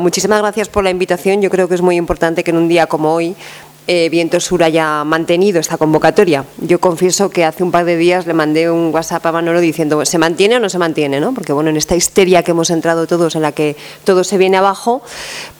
[0.00, 1.42] Muchísimas gracias por la invitación.
[1.42, 3.34] Yo creo que es muy importante que en un día como hoy
[3.88, 6.44] eh, Viento Sur haya mantenido esta convocatoria.
[6.58, 10.04] Yo confieso que hace un par de días le mandé un WhatsApp a Manolo diciendo
[10.04, 11.18] ¿se mantiene o no se mantiene?
[11.18, 11.34] ¿no?
[11.34, 13.74] Porque bueno, en esta histeria que hemos entrado todos, en la que
[14.04, 15.02] todo se viene abajo,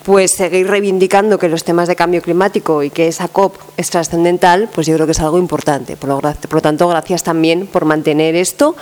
[0.05, 4.69] pues seguir reivindicando que los temas de cambio climático y que esa COP es trascendental,
[4.73, 5.97] pues yo creo que es algo importante.
[5.97, 8.77] Por lo, por lo tanto, gracias también por mantener esto,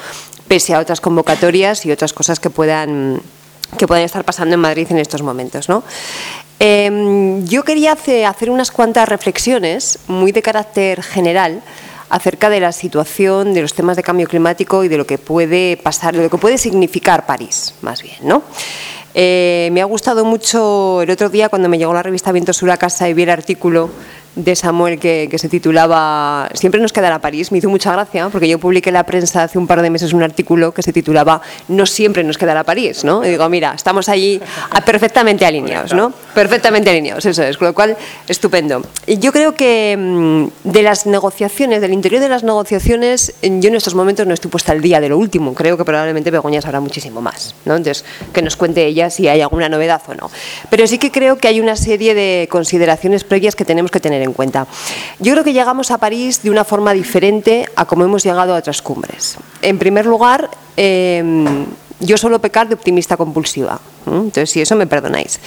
[0.49, 3.23] pese a otras convocatorias y otras cosas que puedan
[3.79, 5.69] que pueden estar pasando en Madrid en estos momentos.
[5.69, 5.83] ¿no?
[6.59, 11.63] Em, yo quería hacer unas cuantas reflexiones muy de carácter general
[12.09, 15.77] acerca de la situación, de los temas de cambio climático y de lo que puede
[15.77, 18.43] pasar, de lo que puede significar París, más bien, ¿no?
[19.19, 22.71] Eh, me ha gustado mucho el otro día cuando me llegó la revista Viento Sur
[22.71, 23.91] a casa y vi el artículo
[24.37, 27.51] de Samuel que, se titulaba Siempre nos quedará París.
[27.51, 30.13] Me hizo mucha gracia porque yo publiqué en la prensa hace un par de meses
[30.13, 33.25] un artículo que se titulaba No siempre nos quedará París, ¿no?
[33.25, 34.41] Y digo, mira, estamos allí
[34.85, 36.13] perfectamente alineados, ¿no?
[36.35, 37.97] Perfectamente alineados, eso es, con lo cual,
[38.29, 38.83] estupendo.
[39.07, 43.95] Yo creo que mm, de las negociaciones, del interior de las negociaciones, yo en estos
[43.95, 47.21] momentos no estoy puesta al día de lo último, creo que probablemente Begoña sabrá muchísimo
[47.21, 47.77] más, ¿no?
[47.77, 50.31] Entonces, que nos cuente ella si hay alguna novedad o no.
[50.71, 54.23] Pero sí que creo que hay una serie de consideraciones previas que tenemos que tener
[54.23, 54.67] en cuenta.
[55.19, 58.59] Yo creo que llegamos a París de una forma diferente a como hemos llegado a
[58.59, 59.37] otras cumbres.
[59.63, 61.67] En primer lugar, em,
[62.01, 65.41] yo suelo pecar de optimista compulsiva, entonces si eso me perdonáis.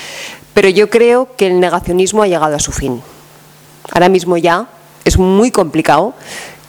[0.54, 3.02] Pero yo creo que el negacionismo ha llegado a su fin.
[3.92, 4.68] Ahora mismo ya
[5.06, 6.14] es muy complicado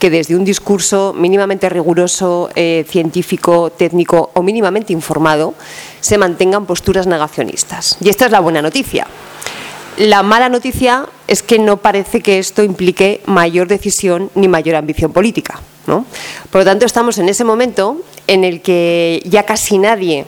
[0.01, 5.55] que desde un discurso mínimamente riguroso, eh, científico, técnico o mínimamente informado
[6.01, 7.99] se mantengan posturas negacionistas.
[8.01, 9.07] Y esta es la buena noticia.
[10.01, 15.13] La mala noticia es que no parece que esto implique mayor decisión ni mayor ambición
[15.13, 15.61] política.
[15.85, 20.25] Por lo tanto, estamos en ese momento en el que ya casi nadie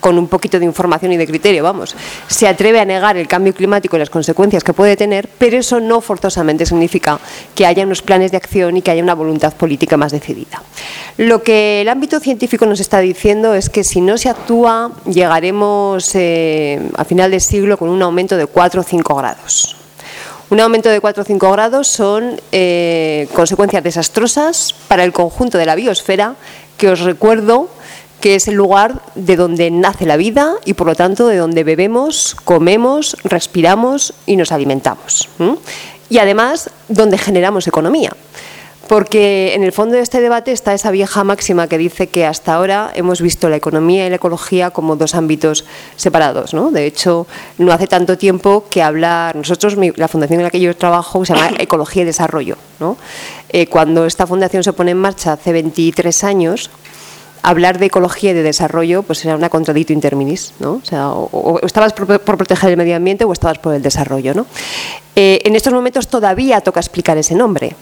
[0.00, 1.94] con un poquito de información y de criterio, vamos,
[2.26, 5.80] se atreve a negar el cambio climático y las consecuencias que puede tener, pero eso
[5.80, 7.18] no forzosamente significa
[7.54, 10.62] que haya unos planes de acción y que haya una voluntad política más decidida.
[11.16, 16.14] Lo que el ámbito científico nos está diciendo es que si no se actúa, llegaremos
[16.14, 19.76] eh, a final de siglo con un aumento de 4 o 5 grados.
[20.50, 25.66] Un aumento de 4 o 5 grados son eh, consecuencias desastrosas para el conjunto de
[25.66, 26.34] la biosfera,
[26.76, 27.68] que os recuerdo
[28.20, 31.64] que es el lugar de donde nace la vida y por lo tanto de donde
[31.64, 35.28] bebemos, comemos, respiramos y nos alimentamos.
[36.08, 38.12] Y además donde generamos economía.
[38.90, 42.54] Porque en el fondo de este debate está esa vieja máxima que dice que hasta
[42.54, 45.64] ahora hemos visto la economía y la ecología como dos ámbitos
[45.94, 46.54] separados.
[46.54, 46.72] ¿no?
[46.72, 47.28] De hecho,
[47.58, 51.34] no hace tanto tiempo que hablar, nosotros, la fundación en la que yo trabajo se
[51.34, 52.56] llama Ecología y Desarrollo.
[52.80, 52.96] ¿no?
[53.50, 56.68] Eh, cuando esta fundación se pone en marcha hace 23 años,
[57.42, 60.74] hablar de ecología y de desarrollo pues era una contradicto interminis, ¿no?
[60.74, 64.46] O, sea, o, estabas por, proteger el medio ambiente o estabas por el desarrollo, ¿no?
[65.16, 67.74] Eh, en estos momentos todavía toca explicar ese nombre,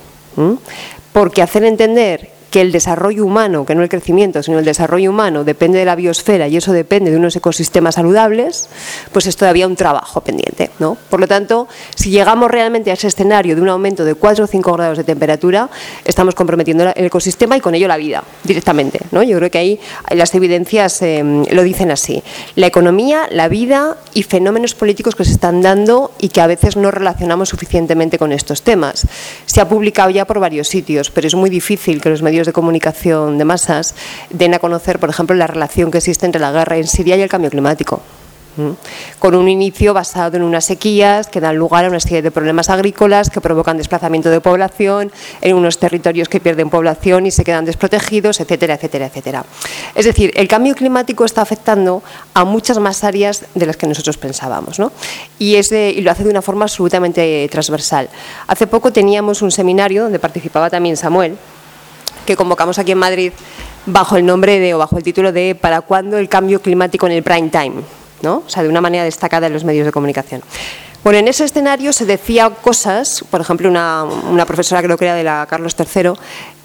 [1.12, 5.44] porque hacer entender que el desarrollo humano, que no el crecimiento, sino el desarrollo humano
[5.44, 8.68] depende de la biosfera y eso depende de unos ecosistemas saludables,
[9.12, 10.70] pues es todavía un trabajo pendiente.
[10.78, 10.96] ¿no?
[11.10, 14.46] Por lo tanto, si llegamos realmente a ese escenario de un aumento de 4 o
[14.46, 15.68] 5 grados de temperatura,
[16.04, 19.00] estamos comprometiendo el ecosistema y con ello la vida directamente.
[19.10, 19.22] ¿no?
[19.22, 19.80] Yo creo que ahí
[20.10, 22.22] las evidencias em, lo dicen así.
[22.54, 26.76] La economía, la vida y fenómenos políticos que se están dando y que a veces
[26.76, 29.06] no relacionamos suficientemente con estos temas.
[29.46, 32.52] Se ha publicado ya por varios sitios, pero es muy difícil que los medios de
[32.52, 33.94] comunicación de masas
[34.30, 37.22] den a conocer, por ejemplo, la relación que existe entre la guerra en Siria y
[37.22, 38.02] el cambio climático
[39.18, 42.70] con un inicio basado en unas sequías que dan lugar a una serie de problemas
[42.70, 47.64] agrícolas que provocan desplazamiento de población en unos territorios que pierden población y se quedan
[47.64, 49.44] desprotegidos, etcétera, etcétera, etcétera.
[49.94, 52.02] Es decir, el cambio climático está afectando
[52.34, 54.92] a muchas más áreas de las que nosotros pensábamos, ¿no?
[55.38, 58.08] y, y lo hace de una forma absolutamente transversal.
[58.46, 61.36] Hace poco teníamos un seminario donde participaba también Samuel,
[62.28, 63.32] que convocamos aquí en Madrid
[63.86, 67.12] bajo el nombre de o bajo el título de ¿Para cuándo el cambio climático en
[67.12, 67.76] el prime time?
[68.20, 68.42] ¿no?
[68.46, 70.42] O sea, de una manera destacada en los medios de comunicación.
[71.02, 75.24] Bueno, en ese escenario se decía cosas, por ejemplo, una, profesora creo que era de
[75.24, 76.12] la Carlos III,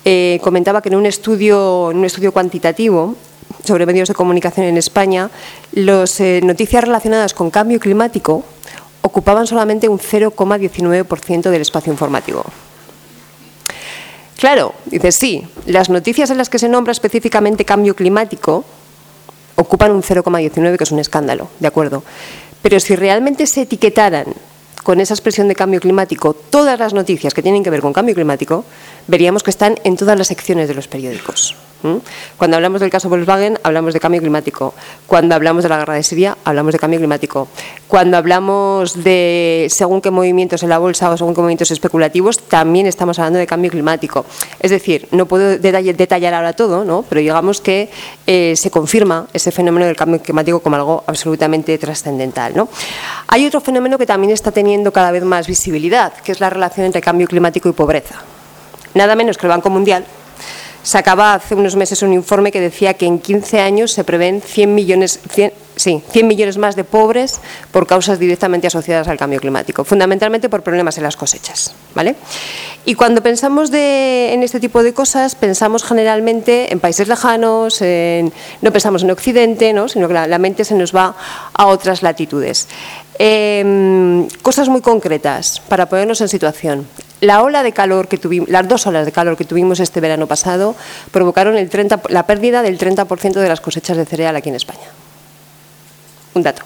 [0.03, 3.15] eh, comentaba que en un estudio, en un estudio cuantitativo
[3.63, 5.29] sobre medios de comunicación en España,
[5.71, 8.43] las eh, noticias relacionadas con cambio climático
[9.01, 12.43] ocupaban solamente un 0,19% del espacio informativo.
[14.37, 18.65] Claro, dice sí, las noticias en las que se nombra específicamente cambio climático
[19.55, 22.03] ocupan un 0,19, que es un escándalo, ¿de acuerdo?
[22.61, 24.25] Pero si realmente se etiquetaran
[24.83, 28.15] con esa expresión de cambio climático todas las noticias que tienen que ver con cambio
[28.15, 28.65] climático,
[29.07, 31.55] veríamos que están en todas las secciones de los periódicos.
[32.37, 34.73] Cuando hablamos del caso Volkswagen, hablamos de cambio climático.
[35.07, 37.47] Cuando hablamos de la guerra de Siria, hablamos de cambio climático.
[37.87, 42.87] Cuando hablamos de según qué movimientos en la bolsa o según qué movimientos especulativos, también
[42.87, 44.25] estamos hablando de cambio climático.
[44.59, 47.03] Es decir, no puedo detallar ahora todo, ¿no?
[47.07, 47.89] pero digamos que
[48.25, 52.53] eh, se confirma ese fenómeno del cambio climático como algo absolutamente trascendental.
[53.27, 56.85] Hay otro fenómeno que también está teniendo cada vez más visibilidad, que es la relación
[56.85, 58.15] entre cambio climático y pobreza.
[58.93, 60.05] Nada menos que el Banco Mundial
[60.83, 64.75] Sacaba hace unos meses un informe que decía que en 15 años se prevén 100
[64.75, 67.39] millones, 100, sí, 100 millones más de pobres
[67.71, 71.73] por causas directamente asociadas al cambio climático, fundamentalmente por problemas en las cosechas.
[71.95, 72.15] ¿vale?
[72.83, 77.81] Y cuando pensamos en este tipo de cosas, pensamos generalmente en países lejanos,
[78.61, 79.87] no pensamos en Occidente, ¿no?
[79.87, 81.15] sino que la, mente se nos va
[81.53, 82.67] a otras latitudes.
[83.17, 86.87] Em, cosas muy concretas para ponernos en situación.
[87.23, 90.27] La ola de calor que tuvimos, las dos olas de calor que tuvimos este verano
[90.27, 90.75] pasado
[91.09, 94.91] provocaron el 30, la pérdida del 30% de las cosechas de cereal aquí en España.
[96.33, 96.63] Un dato.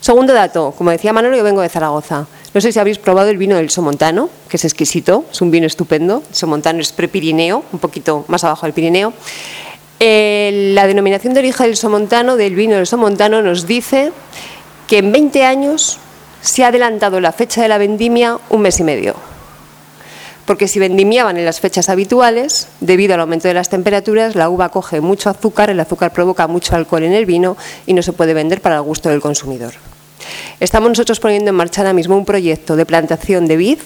[0.00, 2.28] Segundo dato, como decía Manolo, yo vengo de Zaragoza.
[2.54, 5.66] No sé si habéis probado el vino del Somontano, que es exquisito, es un vino
[5.66, 6.22] estupendo.
[6.28, 9.12] El Somontano es prepirineo, un poquito más abajo del Pirineo.
[9.98, 14.12] La denominación de origen del Somontano, del vino del Somontano, nos dice
[14.86, 15.98] que en 20 años
[16.42, 19.29] se ha adelantado la fecha de la vendimia un mes y medio
[20.50, 24.70] porque si vendimiaban en las fechas habituales, debido al aumento de las temperaturas, la uva
[24.70, 27.56] coge mucho azúcar, el azúcar provoca mucho alcohol en el vino
[27.86, 29.74] y no se puede vender para el gusto del consumidor.
[30.58, 33.78] Estamos nosotros poniendo en marcha ahora mismo un proyecto de plantación de vid,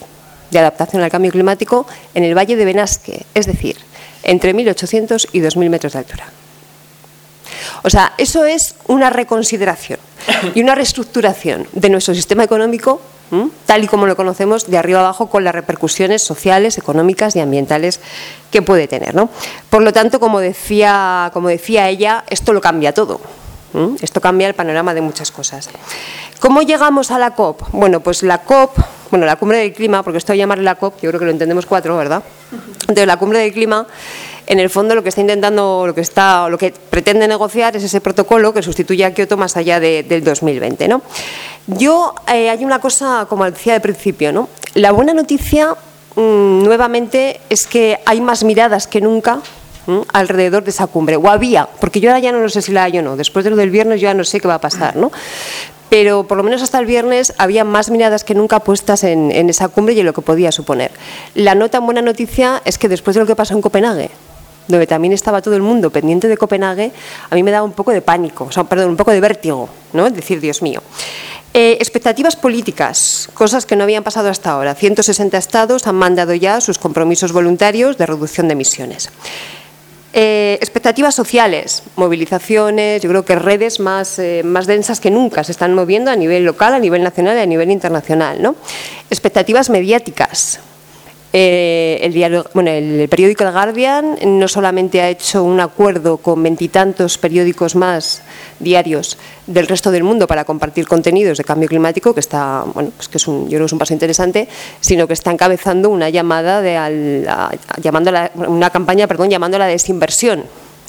[0.50, 3.76] de adaptación al cambio climático, en el Valle de Benasque, es decir,
[4.22, 6.25] entre 1.800 y 2.000 metros de altura.
[7.82, 9.99] O sea, eso es una reconsideración
[10.55, 13.02] y una reestructuración de nuestro sistema económico
[13.66, 18.00] tal y como lo conocemos de arriba abajo con las repercusiones sociales, económicas y ambientales
[18.50, 19.14] que puede tener.
[19.70, 23.20] Por lo tanto, como decía, como decía ella, esto lo cambia todo.
[24.00, 25.69] Esto cambia el panorama de muchas cosas.
[26.38, 27.62] ¿Cómo llegamos a la COP?
[27.73, 28.79] Bueno, pues la COP,
[29.11, 31.32] bueno, la cumbre del clima, porque esto de llamarle la COP, yo creo que lo
[31.32, 32.23] entendemos cuatro, ¿verdad?
[32.81, 33.87] Entonces, la cumbre del clima
[34.47, 37.82] en el fondo lo que está intentando, lo que está, lo que pretende negociar es
[37.82, 40.88] ese protocolo que sustituye a Kioto más allá del 2020.
[40.88, 41.03] ¿no?
[41.67, 44.49] Yo eh, hay una cosa, como decía al principio, ¿no?
[44.75, 45.75] La buena noticia
[46.17, 49.41] mm, nuevamente es que hay más miradas que nunca
[50.12, 52.98] alrededor de esa cumbre, o había, porque yo ahora ya no sé si la hay
[52.98, 54.96] o no, después de lo del viernes yo ya no sé qué va a pasar,
[54.96, 55.10] ¿no?
[55.94, 59.69] pero por lo menos hasta el viernes había más miradas que nunca puestas en, esa
[59.69, 60.90] cumbre y en lo que podía suponer.
[61.36, 64.10] La no tan buena noticia es que después de lo que pasó en Copenhague,
[64.66, 66.90] donde también estaba todo el mundo pendiente de Copenhague,
[67.30, 69.69] a mí me daba un poco de pánico, o sea, perdón, un poco de vértigo,
[69.92, 70.06] ¿no?
[70.08, 70.82] Es decir, Dios mío.
[71.52, 74.75] Eh, expectativas políticas, cosas que no habían pasado hasta ahora.
[74.75, 79.10] 160 estados han mandado ya sus compromisos voluntarios de reducción de emisiones.
[80.16, 85.50] Eh, expectativas sociales, movilizaciones, yo creo que redes más, eh, más densas que nunca se
[85.50, 88.40] están moviendo a nivel local, a nivel nacional y a nivel internacional.
[88.40, 88.55] ¿no?
[89.11, 90.61] Expectativas mediáticas,
[91.36, 97.19] eh, el, bueno, el periódico The Guardian no solamente ha hecho un acuerdo con veintitantos
[97.19, 98.22] periódicos más
[98.60, 103.08] diarios del resto del mundo para compartir contenidos de cambio climático, que está, bueno, pues
[103.08, 104.46] que es un, yo creo que es un paso interesante,
[104.81, 107.26] sino que está encabezando una llamada de
[107.82, 110.44] llamando una campaña, perdón, llamando a la desinversión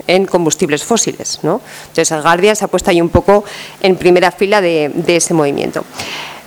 [0.06, 1.39] en combustibles fósiles.
[1.41, 1.59] ¿no?
[1.88, 3.44] Entonces, el Guardian se ha puesto ahí un poco
[3.81, 5.83] en primera fila de ese movimiento.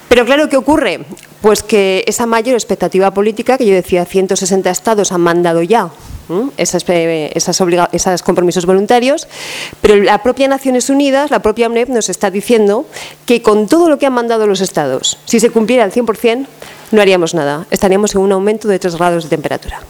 [0.09, 1.01] Pero claro, ¿qué ocurre?
[1.41, 5.91] Pues que esa mayor expectativa política, que yo decía, 160 estados han mandado ya
[6.59, 9.29] esos compromisos voluntarios,
[9.81, 12.87] pero la propia Naciones Unidas, la propia UNEP nos está diciendo
[13.25, 16.47] que con todo lo que han mandado los estados, si se cumpliera al 100%,
[16.91, 19.81] no haríamos nada, estaríamos en un aumento de 3 grados de temperatura.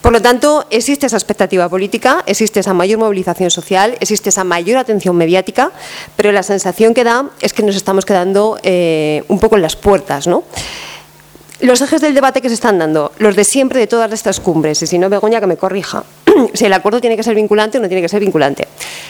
[0.00, 4.78] Por lo tanto, existe esa expectativa política, existe esa mayor movilización social, existe esa mayor
[4.78, 5.72] atención mediática,
[6.16, 9.76] pero la sensación que da es que nos estamos quedando eh, un poco en las
[9.76, 10.26] puertas.
[10.26, 10.44] ¿no?
[11.60, 14.80] Los ejes del debate que se están dando, los de siempre de todas estas cumbres,
[14.82, 16.04] y si no, Begoña, que me corrija,
[16.54, 18.68] si el acuerdo tiene que ser vinculante o no tiene que ser vinculante.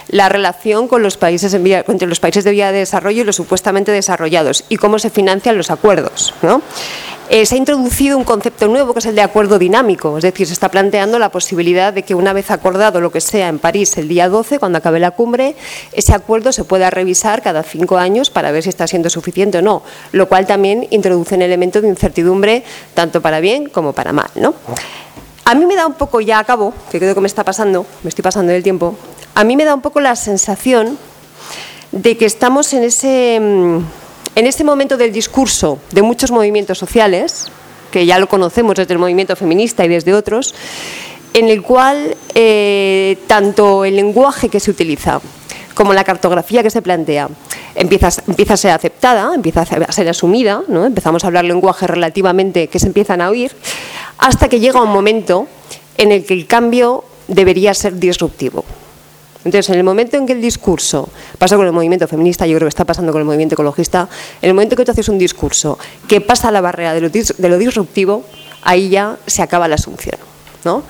[0.08, 3.92] La relación con los países entre los países de vía de desarrollo y los supuestamente
[3.92, 6.34] desarrollados y cómo se financian los acuerdos.
[6.42, 6.62] ¿no?
[7.32, 10.48] Eh, se ha introducido un concepto nuevo que es el de acuerdo dinámico, es decir,
[10.48, 13.96] se está planteando la posibilidad de que una vez acordado lo que sea en París
[13.98, 15.54] el día 12, cuando acabe la cumbre,
[15.92, 19.62] ese acuerdo se pueda revisar cada cinco años para ver si está siendo suficiente o
[19.62, 24.30] no, lo cual también introduce un elemento de incertidumbre tanto para bien como para mal.
[24.34, 24.54] ¿no?
[25.50, 28.08] A mí me da un poco, ya acabo, que creo que me está pasando, me
[28.08, 28.94] estoy pasando del tiempo,
[29.34, 30.96] a mí me da un poco la sensación
[31.90, 33.78] de que estamos en ese mm,
[34.36, 37.48] en este momento del discurso de muchos movimientos sociales,
[37.90, 40.54] que ya lo conocemos desde el movimiento feminista y desde otros,
[41.34, 45.20] en el cual eh, tanto el lenguaje que se utiliza
[45.80, 47.30] como la cartografía que se plantea
[47.74, 50.84] empieza, empieza a ser aceptada, empieza a ser asumida, ¿no?
[50.84, 53.50] empezamos a hablar lenguaje relativamente que se empiezan a oír,
[54.18, 55.46] hasta que llega un momento
[55.96, 58.62] en el que el cambio debería ser disruptivo.
[59.42, 61.08] Entonces, en el momento en que el discurso
[61.38, 64.06] pasa con el movimiento feminista, yo creo que está pasando con el movimiento ecologista,
[64.42, 67.58] en el momento en que tú haces un discurso que pasa la barrera de lo,
[67.58, 68.22] disruptivo,
[68.60, 70.20] ahí ya se acaba la asunción.
[70.62, 70.82] ¿no?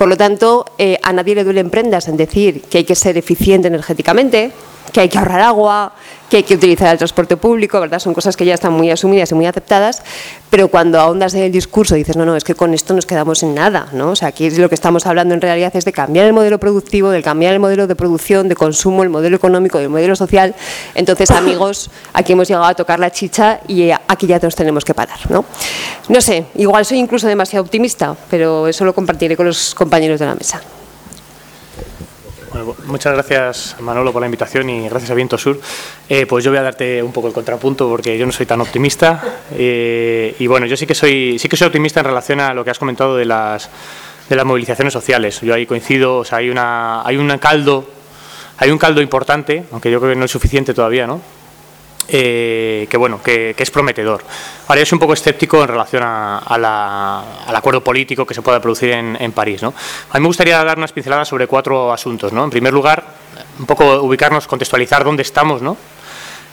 [0.00, 3.18] Por lo tanto, eh, a nadie le duelen prendas en decir que hay que ser
[3.18, 4.50] eficiente energéticamente,
[4.94, 5.92] que hay que ahorrar agua,
[6.30, 7.98] que hay que utilizar el transporte público, ¿verdad?
[7.98, 10.02] Son cosas que ya están muy asumidas y muy aceptadas,
[10.48, 13.42] pero cuando ahondas en el discurso dices, no, no, es que con esto nos quedamos
[13.42, 14.10] en nada, ¿no?
[14.10, 17.10] O sea, aquí lo que estamos hablando en realidad es de cambiar el modelo productivo,
[17.10, 20.54] de cambiar el modelo de producción, de consumo, el modelo económico, el modelo social.
[20.94, 24.94] Entonces, amigos, aquí hemos llegado a tocar la chicha y aquí ya nos tenemos que
[24.94, 25.44] parar, ¿no?
[26.08, 30.26] No sé, igual soy incluso demasiado optimista, pero eso lo compartiré con los compañeros de
[30.26, 30.60] la mesa
[32.86, 35.60] muchas gracias Manolo por la invitación y gracias a Viento Sur.
[36.08, 38.60] Eh, pues yo voy a darte un poco el contrapunto porque yo no soy tan
[38.60, 42.54] optimista eh, y bueno, yo sí que soy sí que soy optimista en relación a
[42.54, 43.70] lo que has comentado de las
[44.28, 45.40] de las movilizaciones sociales.
[45.40, 47.88] Yo ahí coincido, o sea, hay una hay un caldo
[48.58, 51.20] hay un caldo importante, aunque yo creo que no es suficiente todavía, ¿no?
[52.12, 54.24] Eh, que bueno, que, es prometedor.
[54.66, 58.90] Ahora yo soy un poco escéptico en relación al acuerdo político que se pueda producir
[58.90, 59.62] en, París.
[59.62, 59.74] A mí
[60.20, 62.32] me gustaría dar unas pinceladas sobre cuatro asuntos.
[62.32, 63.04] En primer lugar,
[63.60, 65.62] un poco ubicarnos, contextualizar dónde estamos.
[65.62, 65.76] ¿no?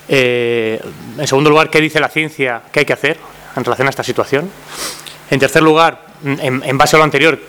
[0.07, 0.79] Eh,
[1.17, 3.17] en segundo lugar, qué dice la ciencia que hay que hacer
[3.55, 4.51] en relación a esta situación.
[5.31, 7.39] En tercer lugar, en, base a lo anterior,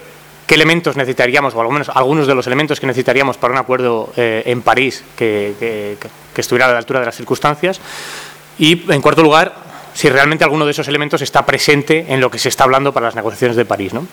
[0.48, 4.10] qué elementos necesitaríamos, o al menos algunos de los elementos que necesitaríamos para un acuerdo
[4.16, 5.98] eh, en París que,
[6.34, 7.80] estuviera a la altura de las circunstancias.
[8.58, 9.54] Y, en cuarto lugar,
[9.92, 13.06] si realmente alguno de esos elementos está presente en lo que se está hablando para
[13.06, 13.92] las negociaciones de París.
[13.92, 14.06] ¿no?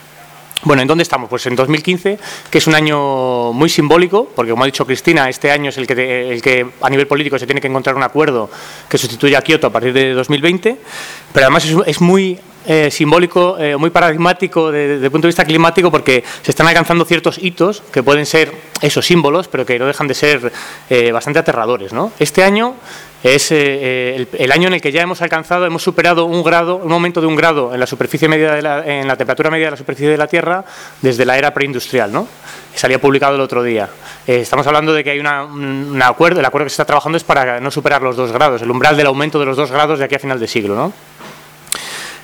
[0.63, 1.29] Bueno, ¿en dónde estamos?
[1.29, 5.51] Pues en 2015, que es un año muy simbólico, porque como ha dicho Cristina, este
[5.51, 8.49] año es el que, el que a nivel político se tiene que encontrar un acuerdo
[8.89, 10.77] que sustituya a Kioto a partir de 2020,
[11.31, 15.91] pero además es muy eh, simbólico, eh, muy paradigmático desde el punto de vista climático,
[15.91, 20.07] porque se están alcanzando ciertos hitos que pueden ser esos símbolos, pero que no dejan
[20.07, 20.51] de ser
[20.89, 21.93] eh, bastante aterradores.
[21.93, 22.11] ¿no?
[22.17, 22.75] Este año
[23.23, 27.21] es el, año en el que ya hemos alcanzado, hemos superado un grado, un aumento
[27.21, 29.77] de un grado en la superficie media de la, en la temperatura media de la
[29.77, 30.63] superficie de la Tierra
[31.01, 32.27] desde la era preindustrial, ¿no?
[32.75, 33.89] Salía publicado el otro día.
[34.27, 37.23] estamos hablando de que hay una, un acuerdo, el acuerdo que se está trabajando es
[37.23, 40.05] para no superar los dos grados, el umbral del aumento de los dos grados de
[40.05, 40.93] aquí a final de siglo, ¿no?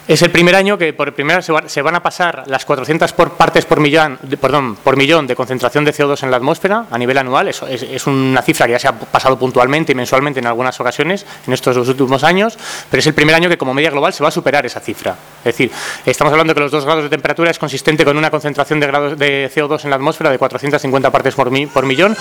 [0.08, 3.66] Es el primer año que por primera se, van a pasar las 400 por partes
[3.66, 7.18] por millón, de, perdón, por millón de concentración de CO2 en la atmósfera a nivel
[7.20, 7.48] anual.
[7.48, 11.54] Es, una cifra que ya se ha pasado puntualmente y mensualmente en algunas ocasiones en
[11.54, 12.58] estos dos últimos años,
[12.90, 15.16] pero es el primer año que como media global se va a superar esa cifra.
[15.40, 15.72] Es decir,
[16.06, 19.20] estamos hablando que los dos grados de temperatura es consistente con una concentración de, grados
[19.20, 22.18] de CO2 en la atmósfera de 450 partes por, por millón.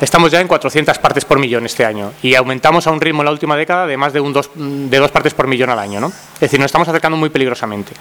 [0.00, 3.26] Estamos ya en 400 partes por millón este año y aumentamos a un ritmo en
[3.26, 6.00] la última década de más de, un dos, de dos partes por millón al año.
[6.00, 6.06] ¿no?
[6.34, 7.92] Es decir, nos estamos acercando muy peligrosamente.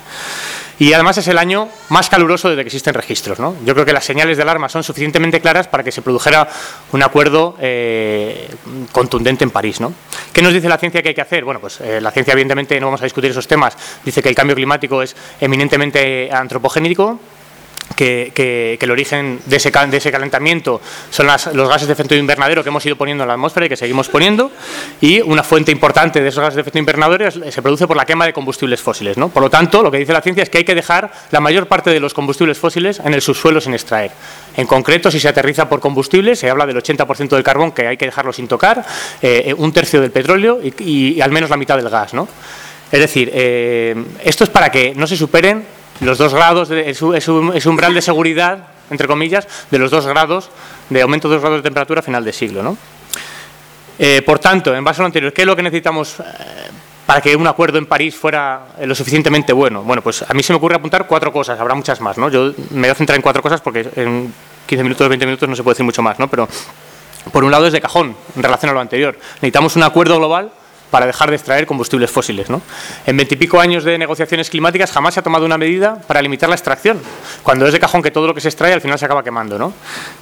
[0.77, 3.39] Y además es el año más caluroso desde que existen registros.
[3.39, 3.55] ¿no?
[3.65, 6.47] Yo creo que las señales de alarma son suficientemente claras para que se produjera
[6.91, 8.47] un acuerdo eh,
[8.91, 9.81] contundente en París.
[9.81, 9.91] ¿no?
[10.31, 11.43] ¿Qué nos dice la ciencia que hay que hacer?
[11.45, 13.75] Bueno, pues eh, la ciencia evidentemente no vamos a discutir esos temas.
[14.05, 17.19] Dice que el cambio climático es eminentemente antropogénico,
[17.93, 22.69] que, el origen de ese, de ese calentamiento son los gases de efecto invernadero que
[22.69, 24.51] hemos ido poniendo en la atmósfera y que seguimos poniendo,
[25.01, 28.25] y una fuente importante de esos gases de efecto invernadero se produce por la quema
[28.25, 29.17] de combustibles fósiles.
[29.17, 29.29] ¿no?
[29.29, 31.67] Por lo tanto, lo que dice la ciencia es que hay que dejar la mayor
[31.67, 34.11] parte de los combustibles fósiles en el subsuelo sin extraer.
[34.55, 37.97] En concreto, si se aterriza por combustible, se habla del 80% del carbón que hay
[37.97, 38.85] que dejarlo sin tocar,
[39.21, 42.13] eh, un tercio del petróleo y, al menos la mitad del gas.
[42.13, 42.27] ¿no?
[42.91, 45.65] Es decir, eh, esto es para que no se superen
[46.05, 50.49] los dos grados, es, un, umbral de seguridad, entre comillas, de los dos grados,
[50.89, 52.63] de aumento de dos grados de temperatura a final de siglo.
[52.63, 52.77] ¿no?
[53.97, 56.23] Eh, por tanto, en base a lo anterior, ¿qué es lo que necesitamos eh,
[57.05, 59.83] para que un acuerdo en París fuera eh, lo suficientemente bueno?
[59.83, 62.29] Bueno, pues a mí se me ocurre apuntar cuatro cosas, habrá muchas más, ¿no?
[62.29, 64.33] Yo me voy a centrar en cuatro cosas porque en
[64.65, 66.27] 15 minutos, 20 minutos no se puede decir mucho más, ¿no?
[66.27, 66.47] Pero
[67.31, 69.17] por un lado es de cajón en relación a lo anterior.
[69.35, 70.51] Necesitamos un acuerdo global
[70.93, 72.51] para dejar de extraer combustibles fósiles.
[72.51, 72.61] ¿no?
[73.07, 76.53] En veintipico años de negociaciones climáticas jamás se ha tomado una medida para limitar la
[76.53, 77.01] extracción,
[77.41, 79.57] cuando es de cajón que todo lo que se extrae al final se acaba quemando.
[79.57, 79.73] ¿no?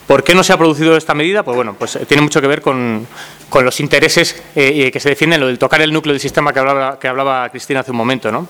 [0.07, 1.43] ¿Por qué no se ha producido esta medida?
[1.43, 3.05] Pues bueno, pues eh, tiene mucho que ver con,
[3.49, 6.59] con los intereses eh, que se defienden, lo del tocar el núcleo del sistema que
[6.59, 8.31] hablaba, que hablaba Cristina hace un momento.
[8.31, 8.47] ¿no?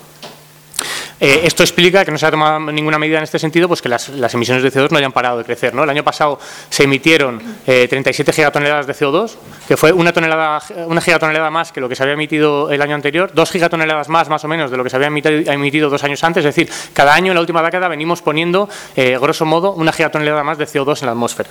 [1.24, 3.88] Eh, esto explica que no se ha tomado ninguna medida en este sentido, pues que
[3.88, 5.72] las, emisiones de CO2 no hayan parado de crecer.
[5.72, 5.84] ¿no?
[5.84, 9.30] El año pasado se emitieron 37 eh, gigatoneladas de CO2,
[9.68, 12.96] que fue una, tonelada, una gigatonelada más que lo que se había emitido el año
[12.96, 16.24] anterior, dos gigatoneladas más, más o menos, de lo que se había emitido, dos años
[16.24, 16.44] antes.
[16.44, 20.42] Es decir, cada año en la última década venimos poniendo, eh, grosso modo, una gigatonelada
[20.42, 21.50] más de CO2 en la atmósfera.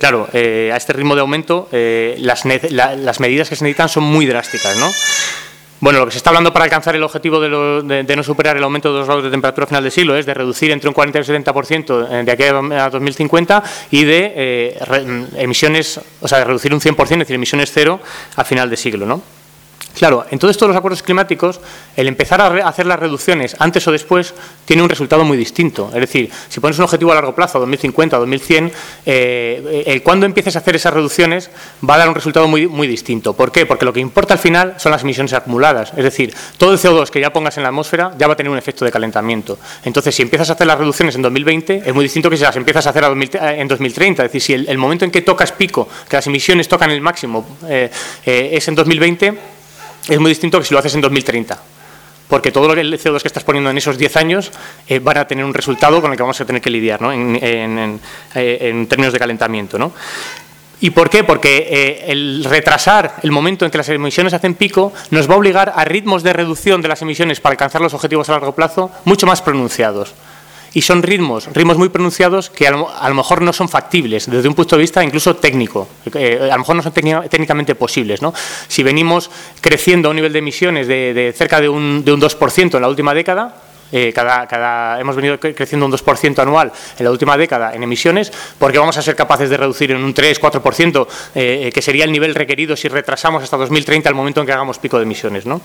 [0.00, 4.78] claro, a este ritmo de aumento, las, las medidas que se necesitan son muy drásticas.
[4.78, 4.88] ¿no?
[5.80, 8.90] Bueno, lo que se está hablando para alcanzar el objetivo de, no superar el aumento
[8.90, 11.18] de dos grados de temperatura a final de siglo es de reducir entre un 40
[11.18, 16.44] y un 70% eh, de aquí a 2050 y de eh, emisiones, o sea, de
[16.44, 18.00] reducir un 100%, es decir, emisiones cero
[18.36, 19.43] a final de siglo, ¿no?
[19.96, 21.60] Claro, en todos los acuerdos climáticos,
[21.96, 24.34] el empezar a hacer las reducciones antes o después
[24.64, 25.90] tiene un resultado muy distinto.
[25.94, 28.72] Es decir, si pones un objetivo a largo plazo, 2050, 2100,
[29.06, 31.50] eh, el cuando empieces a hacer esas reducciones
[31.88, 33.32] va a dar un resultado muy, distinto.
[33.32, 33.64] ¿Por qué?
[33.66, 35.92] Porque lo que importa al final son las emisiones acumuladas.
[35.96, 38.50] Es decir, todo el CO2 que ya pongas en la atmósfera ya va a tener
[38.50, 39.58] un efecto de calentamiento.
[39.84, 42.56] Entonces, si empiezas a hacer las reducciones en 2020, es muy distinto que si las
[42.56, 44.24] empiezas a hacer en 2030.
[44.24, 47.46] Es decir, si el, momento en que tocas pico, que las emisiones tocan el máximo,
[47.68, 47.90] eh,
[48.26, 49.38] eh, es en 2020,
[50.08, 51.58] es muy distinto que si lo haces en 2030
[52.28, 54.50] porque todo el CO2 que estás poniendo en esos 10 años
[54.88, 57.12] eh, van a tener un resultado con el que vamos a tener que lidiar ¿no?
[57.12, 58.00] en,
[58.34, 59.78] eh, términos de calentamiento.
[59.78, 59.92] ¿no?
[60.80, 61.24] ¿Y por qué?
[61.24, 65.38] Porque eh, el retrasar el momento en que las emisiones hacen pico nos va a
[65.38, 68.90] obligar a ritmos de reducción de las emisiones para alcanzar los objetivos a largo plazo
[69.04, 70.14] mucho más pronunciados
[70.74, 74.54] y son ritmos, ritmos muy pronunciados que a lo, mejor no son factibles desde un
[74.54, 78.20] punto de vista incluso técnico, eh, a lo mejor no son técnicamente posibles.
[78.20, 78.34] ¿no?
[78.66, 82.74] Si venimos creciendo a un nivel de emisiones de, cerca de un, de un 2%
[82.74, 83.54] en la última década,
[83.92, 88.32] eh, cada, cada, hemos venido creciendo un 2% anual en la última década en emisiones,
[88.58, 92.34] porque vamos a ser capaces de reducir en un 3-4%, eh, que sería el nivel
[92.34, 95.46] requerido si retrasamos hasta 2030 el momento en que hagamos pico de emisiones.
[95.46, 95.60] ¿no?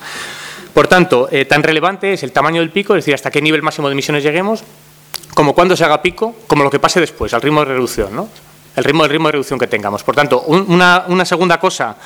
[0.72, 3.88] Por tanto, tan relevante es el tamaño del pico, es decir, hasta qué nivel máximo
[3.88, 4.62] de emisiones lleguemos,
[5.34, 8.28] como cuando se haga pico, como lo que pase después, al ritmo de reducción, ¿no?
[8.76, 10.04] El ritmo, ritmo de reducción que tengamos.
[10.04, 11.96] Por tanto, una, segunda cosa,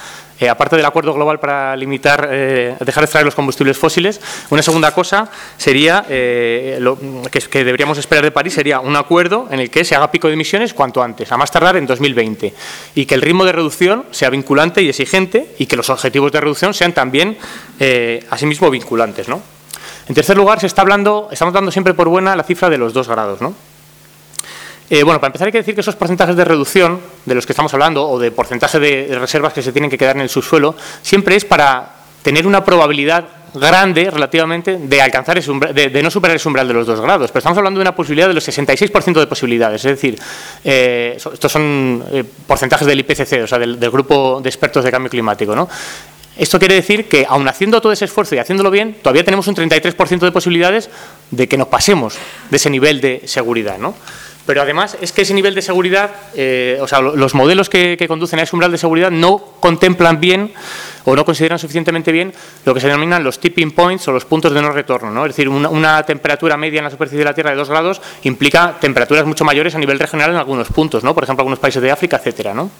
[0.40, 4.62] eh, aparte del acuerdo global para limitar, eh, dejar de extraer los combustibles fósiles, una
[4.62, 5.28] segunda cosa
[5.58, 6.98] sería, eh, lo,
[7.30, 10.28] que, que, deberíamos esperar de París, sería un acuerdo en el que se haga pico
[10.28, 12.54] de emisiones cuanto antes, a más tardar en 2020,
[12.94, 16.40] y que el ritmo de reducción sea vinculante y exigente, y que los objetivos de
[16.40, 17.36] reducción sean también,
[18.30, 19.53] asimismo, vinculantes, ¿no?
[20.08, 22.92] En tercer lugar, se está hablando, estamos dando siempre por buena la cifra de los
[22.92, 23.40] dos grados.
[23.40, 23.54] ¿no?
[24.90, 27.52] Eh, bueno, para empezar hay que decir que esos porcentajes de reducción de los que
[27.52, 30.74] estamos hablando o de porcentaje de reservas que se tienen que quedar en el subsuelo
[31.02, 36.66] siempre es para tener una probabilidad grande relativamente de alcanzar de, no superar ese umbral
[36.66, 37.30] de los dos grados.
[37.30, 39.84] Pero estamos hablando de una posibilidad de los 66% de posibilidades.
[39.84, 40.18] Es decir,
[40.64, 44.90] eh, estos son eh, porcentajes del IPCC, o sea, del, del, grupo de expertos de
[44.90, 45.54] cambio climático.
[45.54, 45.68] ¿no?
[46.36, 49.54] Esto quiere decir que, aun haciendo todo ese esfuerzo y haciéndolo bien, todavía tenemos un
[49.54, 50.90] 33% de posibilidades
[51.30, 52.16] de que nos pasemos
[52.50, 53.78] de ese nivel de seguridad.
[53.78, 53.94] ¿no?
[54.46, 58.40] Pero además es que ese nivel de seguridad, eh, o sea, los modelos que, conducen
[58.40, 60.52] a ese umbral de seguridad no contemplan bien
[61.04, 62.32] o no consideran suficientemente bien
[62.64, 65.12] lo que se denominan los tipping points o los puntos de no retorno.
[65.12, 65.24] ¿no?
[65.24, 68.02] Es decir, una, una, temperatura media en la superficie de la Tierra de 2 grados
[68.24, 71.14] implica temperaturas mucho mayores a nivel regional en algunos puntos, ¿no?
[71.14, 72.54] por ejemplo, algunos países de África, etcétera.
[72.54, 72.70] ¿no?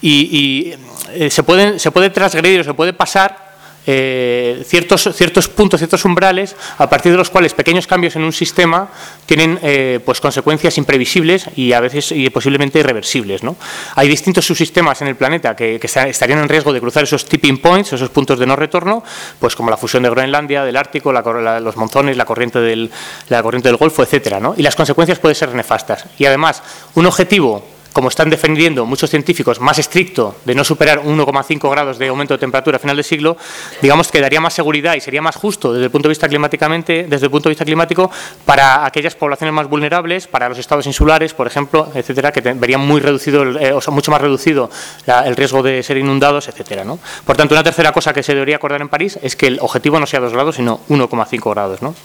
[0.00, 0.74] y,
[1.12, 3.48] eh, se, pueden, se puede transgredir o se puede pasar
[3.90, 8.34] eh, ciertos, ciertos puntos, ciertos umbrales, a partir de los cuales pequeños cambios en un
[8.34, 8.88] sistema
[9.24, 13.42] tienen eh, pues consecuencias imprevisibles y a veces y posiblemente irreversibles.
[13.42, 13.56] ¿no?
[13.94, 17.94] Hay distintos subsistemas en el planeta que, estarían en riesgo de cruzar esos tipping points,
[17.94, 19.02] esos puntos de no retorno,
[19.38, 22.90] pues como la fusión de Groenlandia, del Ártico, los monzones, la corriente del,
[23.30, 24.54] la corriente del Golfo, etcétera, ¿no?
[24.54, 26.04] Y las consecuencias pueden ser nefastas.
[26.18, 26.62] Y además,
[26.94, 32.06] un objetivo como están defendiendo muchos científicos, más estricto de no superar 1,5 grados de
[32.06, 33.36] aumento de temperatura a final de siglo,
[33.82, 37.06] digamos que daría más seguridad y sería más justo desde el punto de vista climáticamente,
[37.08, 38.08] desde el punto de vista climático
[38.44, 43.00] para aquellas poblaciones más vulnerables, para los estados insulares, por ejemplo, etcétera, que verían muy
[43.00, 44.70] reducido, eh, o mucho más reducido
[45.24, 46.84] el riesgo de ser inundados, etcétera.
[47.24, 49.98] Por tanto, una tercera cosa que se debería acordar en París es que el objetivo
[49.98, 51.82] no sea 2 grados, sino 1,5 grados.
[51.82, 51.96] ¿no?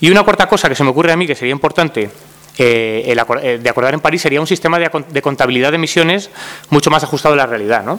[0.00, 2.12] Y una cuarta cosa que se me ocurre a mí que sería importante
[2.58, 6.30] eh, el, de acordar en París sería un sistema de, de, contabilidad de emisiones
[6.70, 7.84] mucho más ajustado a la realidad.
[7.84, 7.98] ¿no?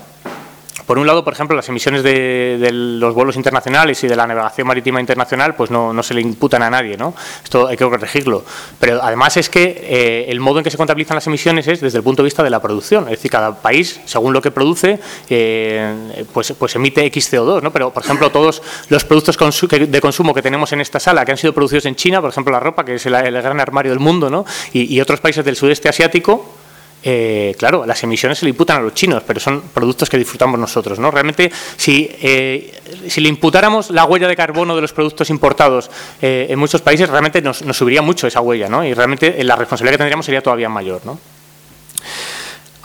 [0.85, 4.67] Por un lado, por ejemplo, las emisiones de, los vuelos internacionales y de la navegación
[4.67, 7.13] marítima internacional, pues no, se le imputan a nadie, ¿no?
[7.43, 8.43] Esto hay que corregirlo.
[8.79, 11.97] Pero además es que eh, el modo en que se contabilizan las emisiones es desde
[11.97, 13.05] el punto de vista de la producción.
[13.05, 17.71] Es decir, cada país, según lo que produce, eh, pues, pues emite X CO2, ¿no?
[17.71, 19.37] Pero, por ejemplo, todos los productos
[19.69, 22.51] de consumo que tenemos en esta sala, que han sido producidos en China, por ejemplo,
[22.51, 24.45] la ropa, que es el, gran armario del mundo, ¿no?
[24.71, 26.62] y otros países del sudeste asiático,
[27.03, 30.59] eh, claro, las emisiones se le imputan a los chinos, pero son productos que disfrutamos
[30.59, 30.99] nosotros.
[30.99, 31.11] ¿no?
[31.11, 32.73] Realmente, si, eh,
[33.07, 37.09] si le imputáramos la huella de carbono de los productos importados eh, en muchos países,
[37.09, 38.85] realmente nos, nos, subiría mucho esa huella, ¿no?
[38.85, 41.01] y realmente la responsabilidad que tendríamos sería todavía mayor.
[41.05, 41.19] ¿no?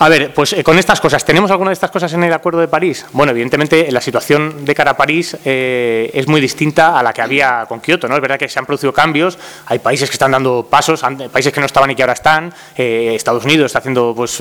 [0.00, 2.61] A ver, pues eh, con estas cosas, ¿tenemos alguna de estas cosas en el Acuerdo
[2.61, 3.04] de París?
[3.12, 7.20] Bueno, evidentemente la situación de cara a París eh, es muy distinta a la que
[7.20, 8.14] había con Kioto, ¿no?
[8.14, 11.58] Es verdad que se han producido cambios, hay países que están dando pasos, países que
[11.58, 14.40] no estaban y que ahora están, eh, Estados Unidos está haciendo pues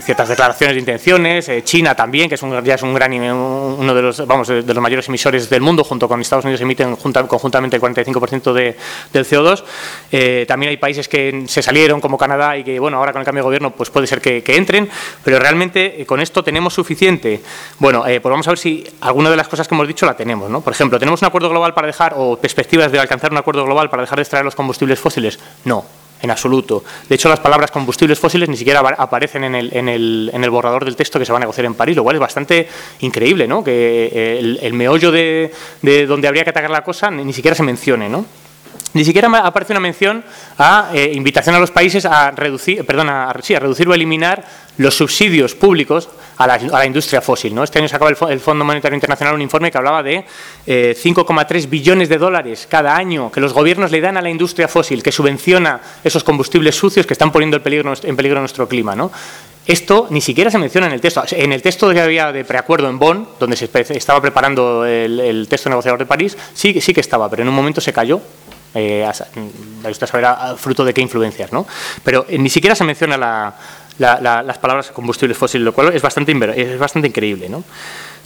[0.00, 4.00] ciertas declaraciones de intenciones, China también, que es un, ya es un gran, uno de
[4.00, 7.82] los, vamos, de, los mayores emisores del mundo, junto con Estados Unidos emiten conjuntamente el
[7.82, 8.74] 45% de,
[9.12, 10.46] del CO2.
[10.46, 13.42] también hay países que se salieron, como Canadá, y que, bueno, ahora con el cambio
[13.42, 14.85] de gobierno, pues puede ser que entren
[15.24, 17.42] pero realmente eh, con esto tenemos suficiente.
[17.78, 20.16] Bueno, eh, pues vamos a ver si alguna de las cosas que hemos dicho la
[20.16, 20.50] tenemos.
[20.50, 20.60] ¿no?
[20.60, 23.90] Por ejemplo, ¿tenemos un acuerdo global para dejar, o perspectivas de alcanzar un acuerdo global
[23.90, 25.38] para dejar de extraer los combustibles fósiles?
[25.64, 25.84] No,
[26.22, 26.84] en absoluto.
[27.08, 30.50] De hecho, las palabras combustibles fósiles ni siquiera aparecen en el, en el, en el
[30.50, 32.68] borrador del texto que se va a negociar en París, lo cual es bastante
[33.00, 33.62] increíble, ¿no?
[33.62, 37.62] que eh, el, meollo de, de, donde habría que atacar la cosa ni siquiera se
[37.62, 38.08] mencione.
[38.08, 38.24] ¿no?
[38.96, 40.24] Ni siquiera aparece una mención
[40.56, 44.42] a eh, invitación a los países a reducir, perdón, a, reducir o eliminar
[44.78, 47.54] los subsidios públicos a la, industria fósil.
[47.54, 47.62] ¿no?
[47.62, 50.24] Este año sacaba el, el, Fondo Monetario Internacional un informe que hablaba de
[50.66, 54.66] 5,3 eh, billones de dólares cada año que los gobiernos le dan a la industria
[54.66, 57.62] fósil, que subvenciona esos combustibles sucios que están poniendo en
[58.16, 58.96] peligro, nuestro clima.
[58.96, 59.12] ¿no?
[59.66, 61.22] Esto ni siquiera se menciona en el texto.
[61.32, 65.48] En el texto que había de preacuerdo en Bonn, donde se estaba preparando el, el
[65.48, 68.22] texto negociador de París, sí, sí que estaba, pero en un momento se cayó
[68.76, 69.10] eh,
[69.88, 71.66] usted saberá fruto de qué influencias, ¿no?
[72.04, 73.16] Pero eh, ni siquiera se menciona
[73.98, 77.64] las palabras combustibles fósiles, lo cual es bastante, es bastante increíble, ¿no?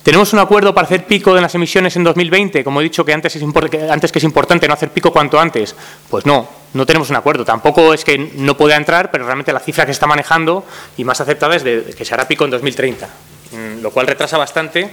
[0.03, 2.65] ¿Tenemos un acuerdo para hacer pico de las emisiones en 2020?
[2.65, 5.77] Como he dicho que antes, es que es importante no hacer pico cuanto antes.
[6.09, 7.45] Pues no, no tenemos un acuerdo.
[7.45, 10.65] Tampoco es que no pueda entrar, pero realmente la cifra que se está manejando
[10.97, 11.63] y más aceptada es
[11.95, 13.09] que se hará pico en 2030,
[13.53, 14.91] mm, lo cual retrasa bastante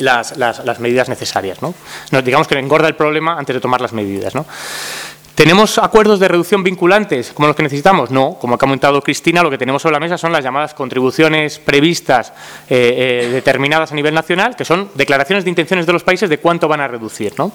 [0.00, 1.62] las, las, medidas necesarias.
[1.62, 1.74] ¿no?
[2.10, 4.32] Nos, digamos que engorda el problema antes de tomar las medidas.
[5.34, 8.10] ¿Tenemos acuerdos de reducción vinculantes como los que necesitamos?
[8.10, 11.60] No, como ha comentado Cristina, lo que tenemos sobre la mesa son las llamadas contribuciones
[11.60, 12.32] previstas
[12.68, 16.38] eh, eh, determinadas a nivel nacional, que son declaraciones de intenciones de los países de
[16.38, 17.34] cuánto van a reducir.
[17.38, 17.52] ¿no?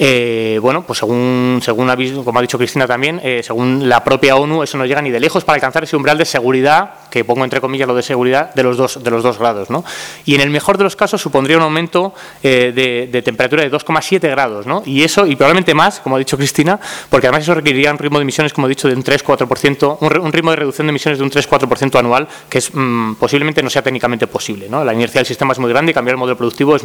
[0.00, 1.88] Eh, bueno, pues según, según
[2.24, 5.18] como ha dicho Cristina también, eh, según la propia ONU, eso no llega ni de
[5.18, 8.62] lejos para alcanzar ese umbral de seguridad, que pongo entre comillas lo de seguridad, de
[8.62, 9.70] los dos, de los dos grados.
[9.70, 9.84] ¿no?
[10.24, 12.72] Y en el mejor de los casos supondría un aumento eh,
[13.10, 14.66] de, temperatura de 2,7 grados.
[14.66, 14.84] ¿no?
[14.86, 16.78] Y eso, y probablemente más, como ha dicho Cristina,
[17.10, 20.32] porque además eso requeriría un ritmo de emisiones, como he dicho, de un 3-4%, un,
[20.32, 23.82] ritmo de reducción de emisiones de un 3-4% anual, que es, mm, posiblemente no sea
[23.82, 24.68] técnicamente posible.
[24.68, 24.84] ¿no?
[24.84, 26.82] La inercia del sistema es muy grande y cambiar el modelo productivo es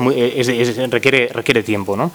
[0.90, 1.96] requiere, requiere tiempo.
[1.96, 2.12] ¿no?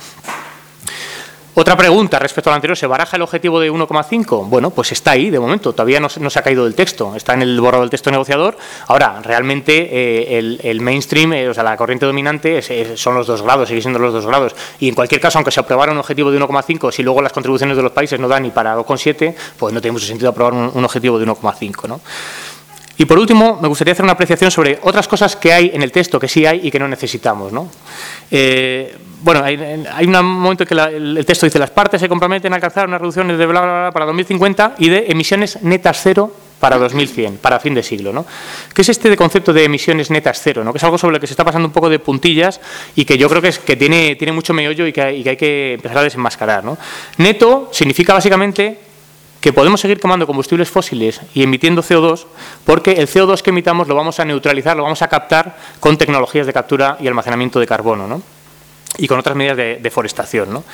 [1.61, 4.49] Otra pregunta respecto al anterior, ¿se baraja el objetivo de 1,5?
[4.49, 7.43] Bueno, pues está ahí de momento, todavía no, se ha caído del texto, está en
[7.43, 8.57] el borrado del texto negociador.
[8.87, 12.63] Ahora, realmente eh, el, mainstream, eh, o sea, la corriente dominante
[12.97, 14.55] son los dos grados, sigue siendo los dos grados.
[14.79, 17.77] Y en cualquier caso, aunque se aprobara un objetivo de 1,5, si luego las contribuciones
[17.77, 20.71] de los países no dan ni para 2,7, pues no tiene mucho sentido aprobar un,
[20.73, 21.89] un objetivo de 1,5.
[21.89, 22.01] ¿no?
[22.99, 25.93] Y por último, me gustaría hacer una apreciación sobre otras cosas que hay en el
[25.93, 27.53] texto, que sí hay y que no necesitamos.
[27.53, 27.71] ¿no?
[28.29, 29.57] Eh, bueno, hay,
[30.05, 33.39] un momento en que el texto dice las partes se comprometen a alcanzar unas reducciones
[33.39, 37.75] de bla, bla, bla para 2050 y de emisiones netas cero para 2100, para fin
[37.75, 38.13] de siglo.
[38.13, 38.27] ¿no?
[38.75, 40.65] ¿Qué es este concepto de emisiones netas cero?
[40.65, 40.73] ¿no?
[40.73, 42.61] Que es algo sobre lo que se está pasando un poco de puntillas
[42.97, 45.31] y que yo creo que, es, que tiene, tiene mucho meollo y que, y que
[45.31, 46.65] hay que empezar a desenmascarar.
[46.65, 46.77] ¿no?
[47.19, 48.88] Neto significa básicamente
[49.41, 52.27] que podemos seguir quemando combustibles fósiles y emitiendo CO2
[52.65, 56.47] porque el CO2 que emitamos lo vamos a neutralizar, lo vamos a captar con tecnologías
[56.47, 58.23] de captura y almacenamiento de carbono ¿no?
[58.97, 60.53] y con otras medidas de deforestación.
[60.53, 60.65] ¿no?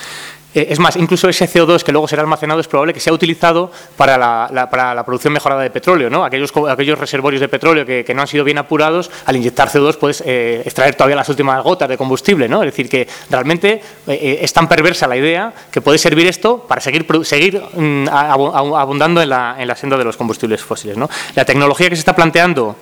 [0.54, 3.70] Eh, es más, incluso ese CO2 que luego será almacenado es probable que sea utilizado
[3.96, 6.08] para la, producción mejorada de petróleo.
[6.08, 6.24] ¿no?
[6.24, 6.52] Aquellos,
[6.98, 10.94] reservorios de petróleo que, no han sido bien apurados, al inyectar CO2 puedes eh, extraer
[10.94, 12.48] todavía las últimas gotas de combustible.
[12.48, 12.62] ¿no?
[12.62, 16.80] Es decir, que realmente eh, es tan perversa la idea que puede servir esto para
[16.80, 20.96] seguir, seguir mm, abundando en la, en la, senda de los combustibles fósiles.
[20.96, 21.10] ¿no?
[21.34, 22.76] La tecnología que se está planteando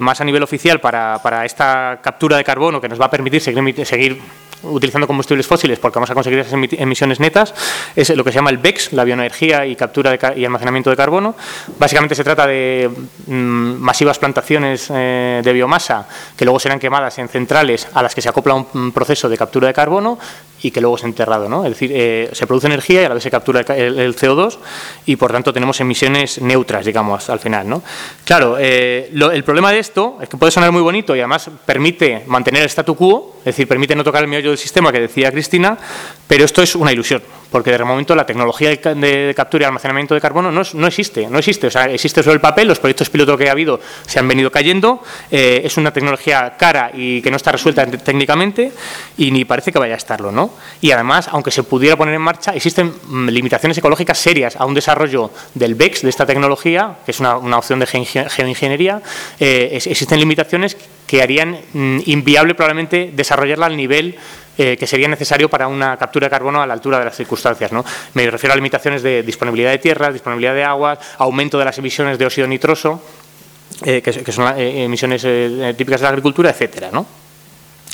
[0.00, 4.20] más a nivel oficial para, esta captura de carbono que nos va a permitir seguir
[4.62, 7.54] utilizando combustibles fósiles porque vamos a conseguir esas emisiones netas,
[7.96, 11.34] es lo que se llama el BEX, la bioenergía y captura y almacenamiento de carbono.
[11.78, 12.90] Básicamente se trata de
[13.26, 13.32] mm,
[13.78, 18.28] masivas plantaciones eh, de biomasa que luego serán quemadas en centrales a las que se
[18.28, 20.18] acopla un proceso de captura de carbono
[20.62, 21.48] y que luego es enterrado.
[21.48, 21.64] ¿no?
[21.64, 24.58] Es decir, eh, se produce energía y a la vez se captura el, CO2
[25.06, 27.68] y por tanto tenemos emisiones neutras, digamos, al final.
[27.68, 27.82] ¿no?
[28.24, 32.22] Claro, eh, el problema de esto es que puede sonar muy bonito y además permite
[32.26, 35.32] mantener el statu quo, es decir, permite no tocar el meollo del sistema que decía
[35.32, 35.76] Cristina,
[36.26, 37.22] pero esto es una ilusión
[37.52, 41.38] porque de momento la tecnología de, captura y almacenamiento de carbono no, no, existe, no
[41.38, 44.26] existe, o sea, existe sobre el papel, los proyectos piloto que ha habido se han
[44.26, 48.72] venido cayendo, eh, es una tecnología cara y que no está resuelta técnicamente
[49.18, 50.54] y ni parece que vaya a estarlo, ¿no?
[50.80, 54.74] Y además, aunque se pudiera poner en marcha, existen mm, limitaciones ecológicas serias a un
[54.74, 59.02] desarrollo del BEX, de esta tecnología, que es una, opción de geoingeniería,
[59.38, 64.16] eh, existen limitaciones que harían mm, inviable probablemente desarrollarla al nivel
[64.58, 67.72] eh, que sería necesario para una captura de carbono a la altura de las circunstancias.
[67.72, 67.82] ¿no?
[68.12, 72.18] Me refiero a limitaciones de disponibilidad de tierras, disponibilidad de aguas, aumento de las emisiones
[72.18, 73.02] de óxido nitroso,
[73.86, 75.22] eh, que, son eh, emisiones
[75.74, 76.90] típicas de la agricultura, etcétera.
[76.92, 77.06] ¿no?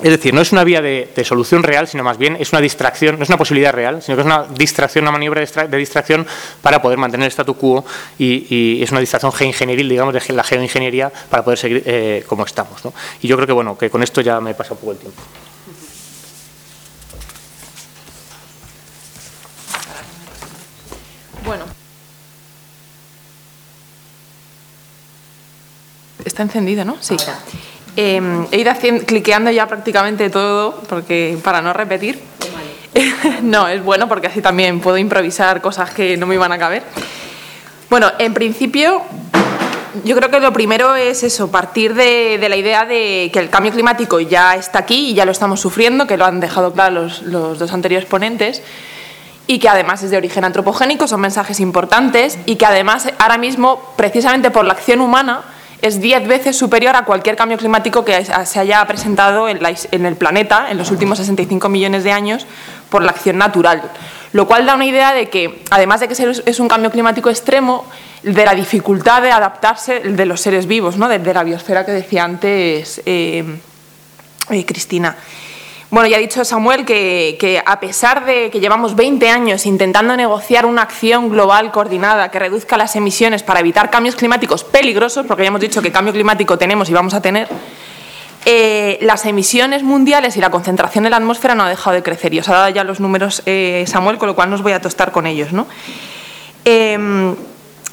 [0.02, 3.18] Es decir, no es una vía de, solución real, sino más bien es una distracción,
[3.18, 6.26] no es una posibilidad real, sino que es una distracción, una maniobra de, distracción
[6.60, 7.84] para poder mantener el statu quo
[8.18, 12.84] y, es una distracción geoingenieril, digamos, de la geoingeniería para poder seguir como estamos.
[12.84, 12.92] ¿no?
[13.22, 15.22] Y yo creo que, bueno, que con esto ya me pasa un poco el tiempo.
[21.48, 21.64] Bueno.
[26.28, 26.96] Está encendido, ¿no?
[27.00, 27.16] Sí.
[27.96, 28.70] Em, he ido
[29.06, 32.20] cliqueando ya prácticamente todo porque para no repetir.
[33.42, 36.82] no, es bueno porque así también puedo improvisar cosas que no me iban a caber.
[37.88, 39.02] Bueno, en principio
[40.04, 43.72] yo creo que lo primero es eso, partir de, la idea de que el cambio
[43.72, 47.22] climático ya está aquí y ya lo estamos sufriendo, que lo han dejado claro los,
[47.22, 48.62] los dos anteriores ponentes
[49.46, 53.94] y que además es de origen antropogénico, son mensajes importantes y que además ahora mismo,
[53.96, 55.42] precisamente por la acción humana,
[55.82, 59.58] es diez veces superior a cualquier cambio climático que se haya presentado en,
[60.06, 62.46] el planeta en los últimos 65 millones de años
[62.90, 63.82] por la acción natural.
[64.32, 66.14] Lo cual da una idea de que, además de que
[66.46, 67.84] es un cambio climático extremo,
[68.22, 71.08] de la dificultad de adaptarse de los seres vivos, ¿no?
[71.08, 73.44] de, la biosfera que decía antes eh,
[74.50, 75.16] eh, Cristina.
[75.90, 80.66] Bueno, ya ha dicho Samuel que, a pesar de que llevamos 20 años intentando negociar
[80.66, 85.48] una acción global coordinada que reduzca las emisiones para evitar cambios climáticos peligrosos, porque ya
[85.48, 87.48] hemos dicho que cambio climático tenemos y vamos a tener,
[88.44, 92.34] eh, las emisiones mundiales y la concentración en la atmósfera no ha dejado de crecer.
[92.34, 94.72] Y os ha dado ya los números eh, Samuel, con lo cual no os voy
[94.72, 95.54] a tostar con ellos.
[95.54, 95.66] ¿no?
[96.66, 97.34] Eh,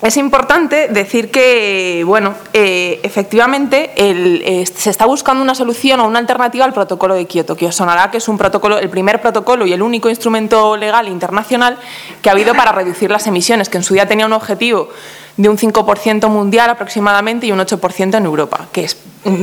[0.08, 6.20] es importante decir que, bueno, eh, efectivamente eh, se está buscando una solución o una
[6.20, 9.66] alternativa al protocolo de Kioto, que os sonará que es un protocolo, el primer protocolo
[9.66, 11.80] y el único instrumento legal internacional
[12.22, 14.90] que ha habido para reducir las emisiones, que en su día tenía un objetivo
[15.38, 18.88] de un 5% mundial aproximadamente y un 8% en Europa, que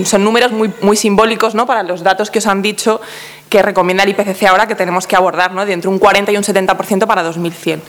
[0.04, 1.66] son números muy, muy simbólicos ¿no?
[1.66, 3.00] para los datos que os han dicho
[3.48, 5.66] que recomienda el IPCC ahora que tenemos que abordar, ¿no?
[5.66, 7.82] de entre un 40 y un 70% para 2100.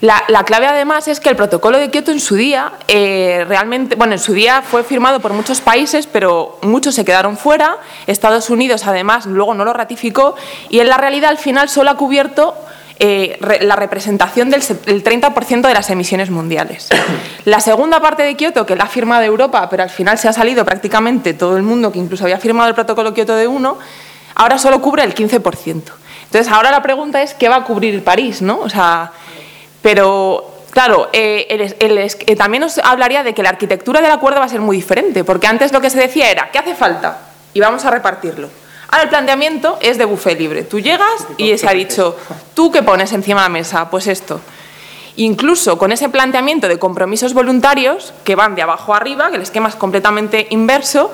[0.00, 4.12] La, clave además es que el protocolo de Kioto en su día, eh, realmente, bueno,
[4.12, 7.78] en su día fue firmado por muchos países, pero muchos se quedaron fuera.
[8.06, 10.36] Estados Unidos además luego no lo ratificó
[10.68, 12.54] y en la realidad al final solo ha cubierto
[12.98, 16.88] eh, la representación del, 30% de las emisiones mundiales.
[17.44, 20.32] La segunda parte de Kioto, que la ha firmado Europa, pero al final se ha
[20.32, 23.78] salido prácticamente todo el mundo que incluso había firmado el protocolo Kioto de 1,
[24.34, 25.82] ahora solo cubre el 15%.
[26.24, 28.58] Entonces, ahora la pregunta es qué va a cubrir París, ¿no?
[28.60, 29.12] O sea,
[29.82, 34.48] pero Claro, eh, eh, también os hablaría de que la arquitectura del acuerdo va a
[34.50, 37.18] ser muy diferente, porque antes lo que se decía era, ¿qué hace falta?
[37.54, 38.50] Y vamos a repartirlo.
[38.88, 40.64] Ahora el planteamiento es de buffet libre.
[40.64, 42.14] Tú llegas y se ha dicho,
[42.52, 43.88] ¿tú qué pones encima de la mesa?
[43.88, 44.38] Pues esto.
[45.16, 49.42] Incluso con ese planteamiento de compromisos voluntarios que van de abajo a arriba, que el
[49.42, 51.10] esquema es completamente inverso,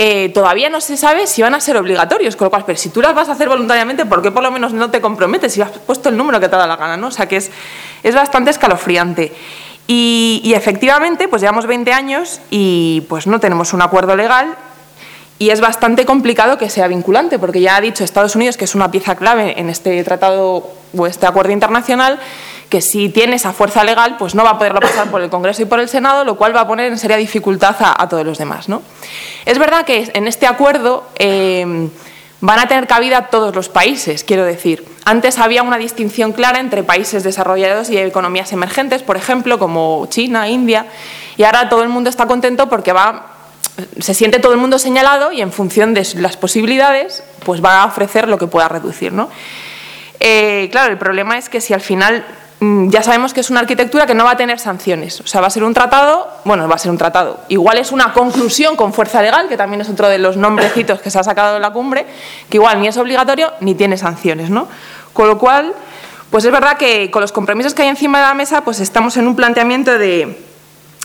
[0.00, 2.88] eh, todavía no se sabe si van a ser obligatorios, con lo cual, pero si
[2.88, 5.60] tú las vas a hacer voluntariamente, ¿por qué por lo menos no te comprometes si
[5.60, 6.96] has puesto el número que te da la gana?
[6.96, 7.08] ¿no?
[7.08, 7.50] O sea que es,
[8.04, 9.32] es bastante escalofriante.
[9.88, 14.54] Y, efectivamente, pues llevamos 20 años y pues no tenemos un acuerdo legal
[15.40, 18.74] y es bastante complicado que sea vinculante, porque ya ha dicho Estados Unidos que es
[18.76, 22.20] una pieza clave en este tratado o este acuerdo internacional
[22.68, 25.62] que si tiene esa fuerza legal, pues no va a poderlo pasar por el Congreso
[25.62, 28.38] y por el Senado, lo cual va a poner en seria dificultad a, todos los
[28.38, 28.68] demás.
[28.68, 28.82] ¿no?
[29.46, 31.88] Es verdad que en este acuerdo eh,
[32.40, 34.84] van a tener cabida todos los países, quiero decir.
[35.04, 40.48] Antes había una distinción clara entre países desarrollados y economías emergentes, por ejemplo, como China,
[40.48, 40.86] India,
[41.36, 43.34] y ahora todo el mundo está contento porque va
[44.00, 47.86] se siente todo el mundo señalado y en función de las posibilidades, pues va a
[47.86, 49.12] ofrecer lo que pueda reducir.
[49.12, 49.30] ¿no?
[50.20, 52.24] Eh, claro, el problema es que si al final
[52.60, 55.20] ya sabemos que es una arquitectura que no va a tener sanciones.
[55.20, 57.40] O sea, va a ser un tratado, bueno, va a ser un tratado.
[57.48, 61.10] Igual es una conclusión con fuerza legal, que también es otro de los nombrecitos que
[61.10, 62.06] se ha sacado de la cumbre,
[62.50, 64.66] que igual ni es obligatorio ni tiene sanciones, ¿no?
[65.12, 65.72] Con lo cual,
[66.30, 69.16] pues es verdad que con los compromisos que hay encima de la mesa, pues estamos
[69.16, 70.42] en un planteamiento de,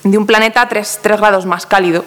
[0.05, 2.03] un planeta tres, tres grados más cálido.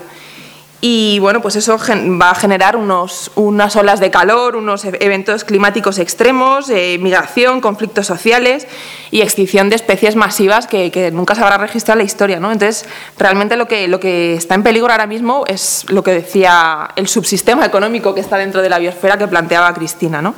[0.81, 5.45] Y bueno, pues eso va a generar unos, unas olas de calor, unos e-, eventos
[5.45, 8.67] climáticos extremos, eh, migración, conflictos sociales
[9.11, 12.41] y extinción de especies masivas que, nunca se habrá registrado en la historia.
[12.41, 12.53] ¿no?
[12.53, 12.87] Entonces,
[13.19, 17.09] realmente lo que, lo que está en peligro ahora mismo es lo que decía el
[17.09, 20.21] subsistema económico que está dentro de la biosfera que planteaba Cristina.
[20.21, 20.35] ¿no?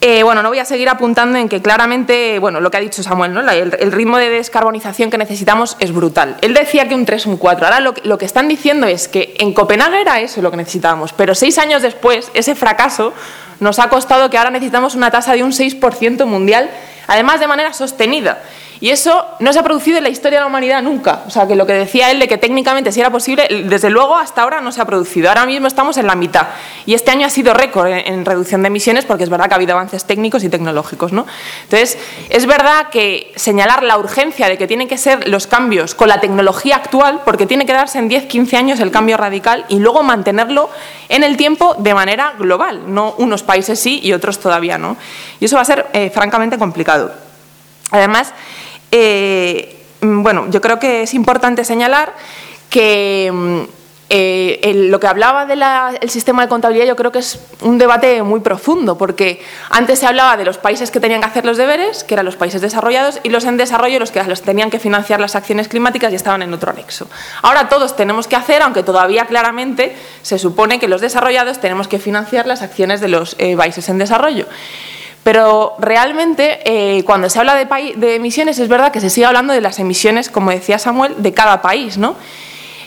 [0.00, 3.02] Eh, bueno, no voy a seguir apuntando en que claramente, bueno, lo que ha dicho
[3.02, 3.40] Samuel, ¿no?
[3.50, 6.36] el, ritmo de descarbonización que necesitamos es brutal.
[6.40, 7.66] Él decía que un 3 un 4.
[7.66, 11.12] Ahora lo, lo, que están diciendo es que en Copenhague era eso lo que necesitábamos,
[11.12, 13.12] pero seis años después, ese fracaso
[13.58, 16.70] nos ha costado que ahora necesitamos una tasa de un 6% mundial,
[17.08, 18.40] además de manera sostenida.
[18.80, 21.22] Y eso no se ha producido en la historia de la humanidad nunca.
[21.26, 24.16] O sea, que lo que decía él de que técnicamente sí era posible, desde luego
[24.16, 25.28] hasta ahora no se ha producido.
[25.28, 26.48] Ahora mismo estamos en la mitad.
[26.86, 29.56] Y este año ha sido récord en, reducción de emisiones porque es verdad que ha
[29.56, 31.12] habido avances técnicos y tecnológicos.
[31.12, 31.26] ¿no?
[31.64, 31.98] Entonces,
[32.30, 36.20] es verdad que señalar la urgencia de que tienen que ser los cambios con la
[36.20, 40.02] tecnología actual, porque tiene que darse en 10, 15 años el cambio radical y luego
[40.02, 40.70] mantenerlo
[41.08, 44.96] en el tiempo de manera global, no unos países sí y otros todavía no.
[45.40, 47.12] Y eso va a ser eh, francamente complicado.
[47.90, 48.32] Además,
[48.90, 52.14] eh, mm, bueno, yo creo que es importante señalar
[52.70, 53.78] que mm,
[54.10, 58.40] eh, lo que hablaba del sistema de contabilidad yo creo que es un debate muy
[58.40, 62.14] profundo, porque antes se hablaba de los países que tenían que hacer los deberes, que
[62.14, 65.36] eran los países desarrollados, y los en desarrollo los que los tenían que financiar las
[65.36, 67.06] acciones climáticas y estaban en otro anexo.
[67.42, 71.98] Ahora todos tenemos que hacer, aunque todavía claramente se supone que los desarrollados tenemos que
[71.98, 74.46] financiar las acciones de los eh, países en desarrollo.
[75.28, 79.60] Pero realmente, eh, cuando se habla de, emisiones, es verdad que se sigue hablando de
[79.60, 82.16] las emisiones, como decía Samuel, de cada país, ¿no?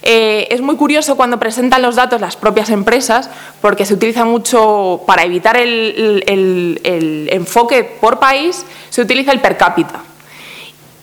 [0.01, 3.29] Eh, es muy curioso cuando presentan los datos las propias empresas,
[3.61, 9.55] porque se utiliza mucho, para evitar el, el enfoque por país, se utiliza el per
[9.55, 10.01] cápita.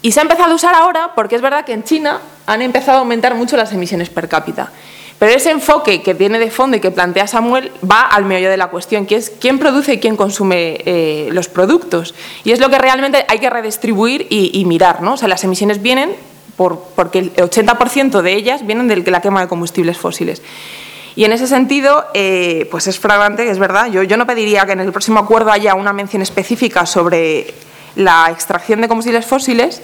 [0.01, 2.97] Y se ha empezado a usar ahora porque es verdad que en China han empezado
[2.97, 4.73] a aumentar mucho las emisiones per cápita.
[5.19, 8.55] Pero ese enfoque que viene de fondo y que plantea Samuel va al meollo de
[8.55, 12.15] la cuestión, que es quién produce y quién consume eh, los productos.
[12.45, 15.01] Y es lo que realmente hay que redistribuir y, mirar.
[15.01, 15.13] ¿no?
[15.13, 16.11] O sea, las emisiones vienen
[16.55, 20.41] por, porque el 80% de ellas vienen de la quema de combustibles fósiles.
[21.17, 23.91] Y en ese sentido, eh, pues es fragante, es verdad.
[23.91, 27.53] Yo, yo no pediría que en el próximo acuerdo haya una mención específica sobre
[27.97, 29.81] la extracción de combustibles fósiles,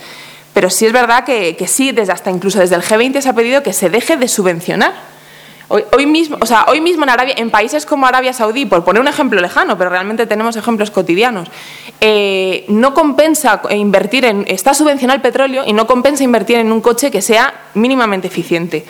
[0.53, 3.33] pero sí es verdad que, que sí, desde hasta incluso desde el G20 se ha
[3.33, 5.14] pedido que se deje de subvencionar
[5.67, 9.01] Hoy, mismo, o sea, hoy mismo en Arabia, en países como Arabia Saudí, por poner
[9.01, 11.49] un ejemplo lejano, pero realmente tenemos ejemplos cotidianos,
[12.01, 16.81] eh, no compensa invertir en, está subvencionado el petróleo y no compensa invertir en un
[16.81, 18.85] coche que sea mínimamente eficiente.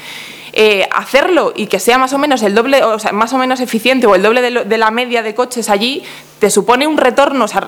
[0.57, 3.59] Eh, hacerlo y que sea más o menos el doble, o sea, más o menos
[3.59, 6.03] eficiente o el doble de, la media de coches allí,
[6.39, 7.67] te supone un retorno, o sea,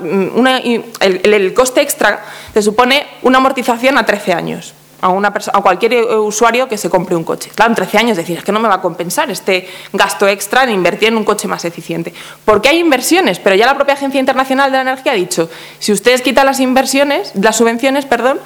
[1.02, 6.16] el coste extra te supone una amortización a 13 años a, una a cualquier eh,
[6.18, 7.52] usuario que se compre un coche.
[7.54, 10.64] Claro, en 13 años decir, es que no me va a compensar este gasto extra
[10.64, 12.14] en invertir en un coche más eficiente.
[12.46, 15.92] Porque hay inversiones, pero ya la propia Agencia Internacional de la Energía ha dicho, si
[15.92, 18.40] ustedes quitan las inversiones, las subvenciones, perdón,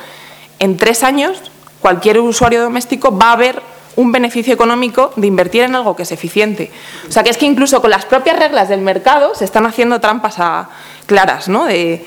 [0.60, 1.42] en tres años
[1.82, 3.62] cualquier usuario doméstico va a ver
[3.96, 6.72] un beneficio económico de invertir en algo que es eficiente.
[7.08, 10.00] O sea que es que incluso con las propias reglas del mercado se están haciendo
[10.00, 10.38] trampas
[11.06, 11.66] claras, ¿no?
[11.66, 12.06] De,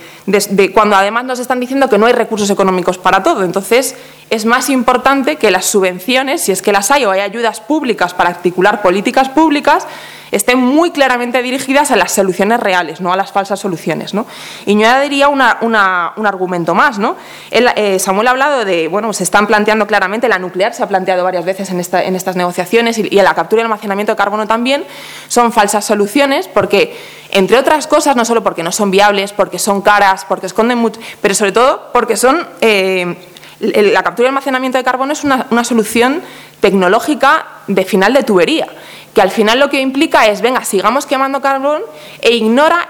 [0.72, 3.44] cuando además nos están diciendo que no hay recursos económicos para todo.
[3.44, 3.94] Entonces
[4.30, 8.14] es más importante que las subvenciones, si es que las hay o hay ayudas públicas
[8.14, 9.87] para articular políticas públicas,
[10.34, 14.14] estén muy claramente dirigidas a las soluciones reales, no a las falsas soluciones.
[14.14, 14.26] ¿no?
[14.66, 16.98] Y yo añadiría una, un argumento más.
[16.98, 17.16] ¿no?
[17.50, 21.22] Eh, Samuel ha hablado de, bueno, se están planteando claramente, la nuclear se ha planteado
[21.22, 24.46] varias veces en, esta, en estas negociaciones y, y la captura y almacenamiento de carbono
[24.46, 24.84] también,
[25.28, 26.98] son falsas soluciones porque,
[27.30, 31.00] entre otras cosas, no solo porque no son viables, porque son caras, porque esconden mucho,
[31.22, 32.46] pero sobre todo porque son...
[32.60, 33.16] Eh,
[33.60, 36.20] la captura y almacenamiento de carbono es una, una, solución
[36.60, 38.66] tecnológica de final de tubería
[39.14, 41.83] que al final lo que implica es, venga, sigamos quemando carbón
[42.20, 42.88] e ignora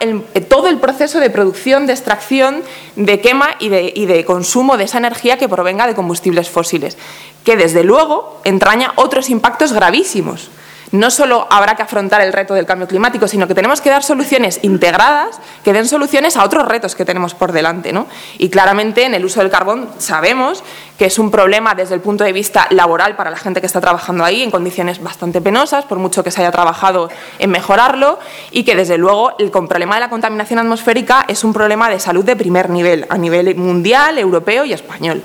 [0.49, 2.63] todo el proceso de producción, de extracción,
[2.97, 6.97] de quema y de, consumo de esa energía que provenga de combustibles fósiles,
[7.45, 10.51] que desde luego entraña otros impactos gravísimos
[10.92, 14.03] no solo habrá que afrontar el reto del cambio climático, sino que tenemos que dar
[14.03, 17.92] soluciones integradas que den soluciones a otros retos que tenemos por delante.
[17.92, 18.07] ¿no?
[18.38, 20.62] Y claramente en el uso del carbón sabemos
[20.99, 23.81] que es un problema desde el punto de vista laboral para la gente que está
[23.81, 28.18] trabajando ahí en condiciones bastante penosas, por mucho que se haya trabajado en mejorarlo,
[28.53, 32.25] y que desde luego el problema de la contaminación atmosférica es un problema de salud
[32.25, 35.23] de primer nivel, a nivel mundial, europeo y español.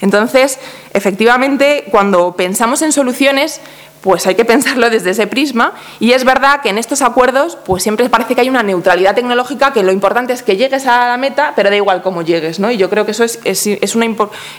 [0.00, 0.58] Entonces,
[0.92, 3.60] efectivamente, cuando pensamos en soluciones,
[4.00, 7.82] pues hay que pensarlo desde ese prisma y es verdad que en estos acuerdos pues
[7.82, 11.16] siempre parece que hay una neutralidad tecnológica que lo importante es que llegues a la
[11.16, 12.70] meta pero da igual cómo llegues ¿no?
[12.70, 14.06] y yo creo que eso es, es, una,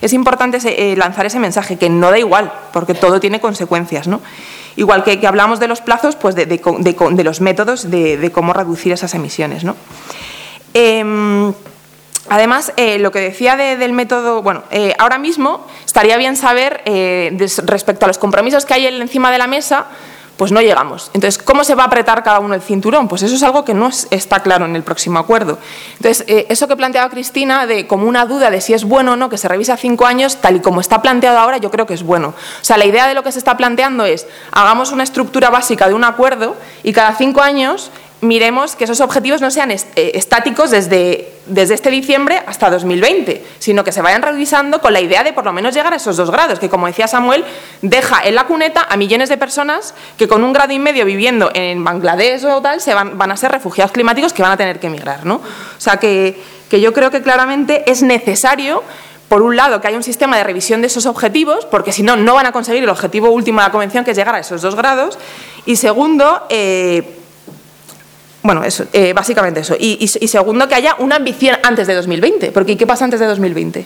[0.02, 4.22] es importante eh, lanzar ese mensaje que no da igual porque todo tiene consecuencias ¿no?
[4.76, 8.54] igual que, que hablamos de los plazos pues de, de, de los métodos de, cómo
[8.54, 9.76] reducir esas emisiones ¿no?
[10.74, 11.52] Em,
[12.30, 17.36] Además, eh, lo que decía del método, bueno, eh, ahora mismo estaría bien saber eh,
[17.66, 19.88] respecto a los compromisos que hay encima de la mesa,
[20.38, 21.12] pues no llegamos.
[21.14, 23.10] Entonces, ¿cómo se va a apretar cada uno el cinturón?
[23.10, 25.58] Pues eso es algo que no está claro en el próximo acuerdo.
[25.98, 29.28] Entonces, eso que planteaba Cristina, de como una duda de si es bueno o no
[29.30, 31.94] que se revise a cinco años, tal y como está planteado ahora, yo creo que
[31.94, 32.30] es bueno.
[32.30, 35.90] O sea, la idea de lo que se está planteando es, hagamos una estructura básica
[35.90, 37.92] de un acuerdo y cada cinco años
[38.22, 43.84] miremos que esos objetivos no sean eh, estáticos desde, desde este diciembre hasta 2020, sino
[43.84, 46.30] que se vayan revisando con la idea de por lo menos llegar a esos dos
[46.30, 47.46] grados, que como decía Samuel,
[47.82, 51.50] deja en la cuneta a millones de personas que con un grado y medio viviendo
[51.54, 54.80] en Bangladesh o tal se van, van a ser refugiados climáticos que van a tener
[54.80, 55.26] que emigrar.
[55.26, 55.36] ¿no?
[55.36, 55.42] O
[55.82, 58.84] sea que, que yo creo que claramente es necesario
[59.30, 62.16] por un lado, que haya un sistema de revisión de esos objetivos, porque si no,
[62.16, 64.64] no van a conseguir el objetivo último de la Convención, que es llegar a esos
[64.64, 65.20] dos grados.
[65.68, 67.19] Y segundo, eh,
[68.50, 69.76] bueno, eso, eh, básicamente eso.
[69.80, 72.52] Y, segundo, que haya una ambición antes de 2020.
[72.52, 73.86] Porque ¿qué pasa antes de 2020?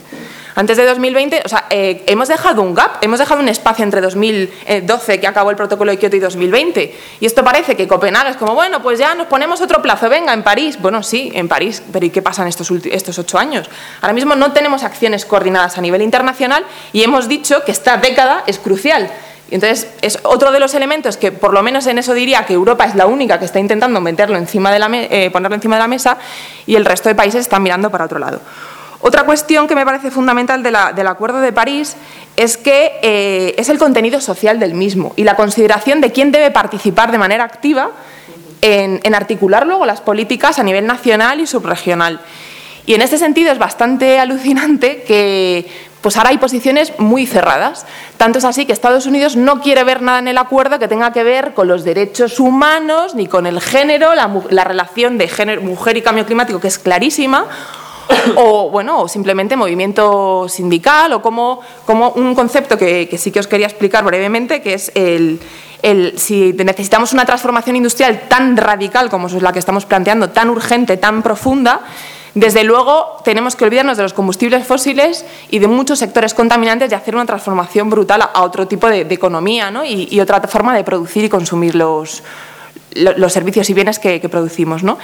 [0.56, 4.00] Antes de 2020, o sea, eh, hemos dejado un gap, hemos dejado un espacio entre
[4.00, 6.96] 2012, que acabó el protocolo de Kioto, y 2020.
[7.20, 10.32] Y esto parece que Copenhague es como, bueno, pues ya nos ponemos otro plazo, venga,
[10.32, 10.78] en París.
[10.80, 13.70] Bueno, sí, en París, pero ¿y qué pasa en estos, estos ocho años?
[14.00, 18.46] Ahora mismo no tenemos acciones coordinadas a nivel internacional y hemos dicho que esta década
[18.48, 19.12] es crucial.
[19.52, 22.86] Entonces, es otro de los elementos que, por lo menos en eso diría que Europa
[22.86, 25.88] es la única que está intentando meterlo encima de la eh, ponerlo encima de la
[25.88, 26.18] mesa
[26.66, 28.40] y el resto de países están mirando para otro lado.
[29.02, 31.98] Otra cuestión que me parece fundamental del Acuerdo de París
[32.38, 36.52] es que eh, es el contenido social del mismo y la consideración de quién debe
[36.52, 37.92] participar de manera activa
[38.62, 42.22] en, en articular luego las políticas a nivel nacional y subregional.
[42.86, 45.70] Y en este sentido es bastante alucinante que
[46.04, 47.86] pues ahora hay posiciones muy cerradas.
[48.18, 51.14] Tanto es así que Estados Unidos no quiere ver nada en el acuerdo que tenga
[51.14, 55.96] que ver con los derechos humanos, ni con el género, la, relación de género, mujer
[55.96, 57.46] y cambio climático, que es clarísima,
[58.36, 63.48] o bueno, simplemente movimiento sindical, o como, como un concepto que, que, sí que os
[63.48, 65.40] quería explicar brevemente, que es el,
[65.84, 70.50] el, si necesitamos una transformación industrial tan radical como es la que estamos planteando, tan
[70.50, 71.80] urgente, tan profunda,
[72.36, 76.96] desde luego, tenemos que olvidarnos de los combustibles fósiles y de muchos sectores contaminantes y
[76.96, 79.86] hacer una transformación brutal a otro tipo de, economía ¿no?
[79.86, 82.24] y, otra forma de producir y consumir los,
[82.96, 84.82] los servicios y bienes que, producimos.
[84.82, 84.98] ¿no?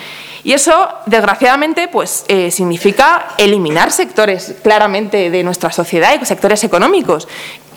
[0.44, 7.28] Y eso, desgraciadamente, pues, eh, significa eliminar sectores claramente de nuestra sociedad y sectores económicos.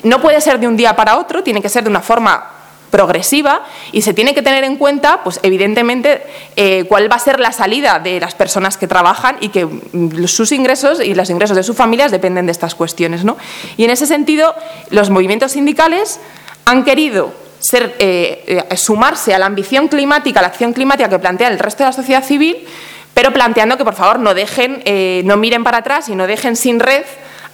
[0.02, 2.61] No puede ser de un día para otro, tiene que ser de una forma
[2.92, 6.22] progresiva y se tiene que tener en cuenta, pues evidentemente,
[6.54, 10.26] eh, cuál va a ser la salida de las personas que trabajan y que mm,
[10.26, 13.24] sus ingresos y los ingresos de sus familias dependen de estas cuestiones.
[13.24, 13.38] ¿no?
[13.78, 14.54] Y en ese sentido,
[14.90, 16.20] los movimientos sindicales
[16.66, 17.32] han querido
[17.72, 21.84] eh, eh, sumarse a la ambición climática, a la acción climática que plantea el resto
[21.84, 22.68] de la sociedad civil,
[23.14, 24.82] pero planteando que por favor no dejen,
[25.26, 27.04] no miren para atrás y no dejen sin red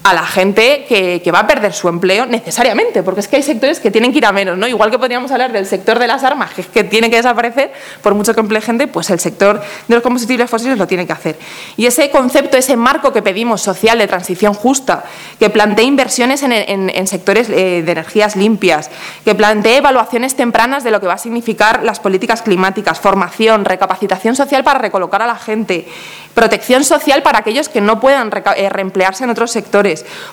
[0.05, 3.81] a la gente que, va a perder su empleo necesariamente, porque es que hay sectores
[3.81, 4.67] que tienen que ir a menos, ¿no?
[4.67, 7.73] Igual que podríamos hablar del sector de las armas, que tiene que desaparecer,
[8.03, 11.13] por mucho que emplee gente, pues el sector de los combustibles fósiles lo tiene que
[11.13, 11.37] hacer.
[11.77, 15.05] Y ese concepto, ese marco que pedimos social de transición justa,
[15.39, 18.91] que plantee inversiones en, sectores eh, de energías limpias,
[19.25, 24.37] que plantee evaluaciones tempranas de lo que va a significar las políticas climáticas, formación, recapacitación
[24.37, 25.87] social para recolocar a la gente,
[26.35, 29.88] protección social para aquellos que no puedan eh, reemplearse en otros sectores,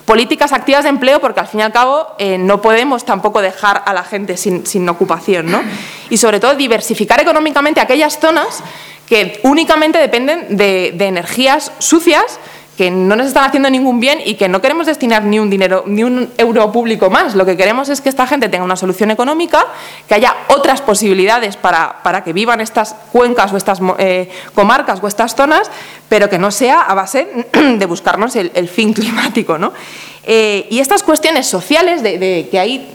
[0.06, 3.84] políticas activas de empleo, porque al fin y al cabo eh, no podemos tampoco dejar
[3.86, 5.62] a la gente sin, ocupación, ¿no?
[6.10, 8.64] y sobre todo diversificar económicamente aquellas zonas
[9.08, 12.40] que únicamente dependen de energías sucias
[12.78, 15.84] que no nos están haciendo ningún bien y que no queremos destinar ni un dinero,
[15.88, 17.36] ni un euro público más.
[17.36, 19.66] Lo que queremos es que esta gente tenga una solución económica,
[20.08, 25.08] que haya otras posibilidades para, para que vivan estas cuencas o estas eh, comarcas o
[25.08, 25.72] estas zonas,
[26.10, 27.48] pero que no sea a base
[27.78, 29.58] de buscarnos el, fin climático.
[29.58, 29.72] ¿no?
[30.24, 32.90] Eh, y estas cuestiones sociales de, que hay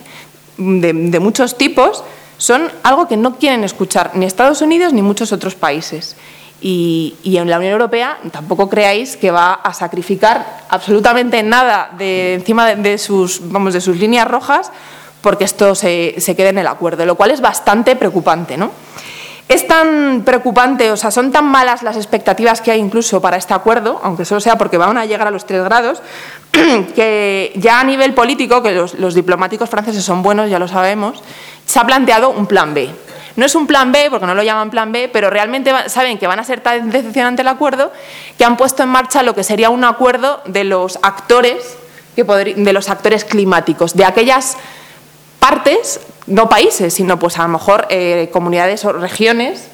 [0.58, 2.04] de, de muchos tipos
[2.36, 6.16] son algo que no quieren escuchar ni Estados Unidos ni muchos otros países.
[6.62, 12.74] Y, en la Unión Europea tampoco creáis que va a sacrificar absolutamente nada de encima
[12.74, 14.70] de, sus, vamos, de sus líneas rojas
[15.22, 18.56] porque esto se, quede en el acuerdo, lo cual es bastante preocupante.
[18.56, 18.70] ¿no?
[19.50, 23.52] es tan preocupante, o sea, son tan malas las expectativas que hay incluso para este
[23.52, 26.00] acuerdo, aunque solo sea porque van a llegar a los tres grados,
[26.94, 31.20] que ya a nivel político, que los, diplomáticos franceses son buenos, ya lo sabemos,
[31.66, 32.90] se ha planteado un plan B.
[33.36, 36.26] No es un plan B, porque no lo llaman plan B, pero realmente saben que
[36.26, 37.92] van a ser tan decepcionante el acuerdo
[38.36, 41.76] que han puesto en marcha lo que sería un acuerdo de los actores,
[42.16, 44.56] de los actores climáticos, de aquellas
[45.38, 49.70] partes, no países, sino pues a lo mejor eh, comunidades o regiones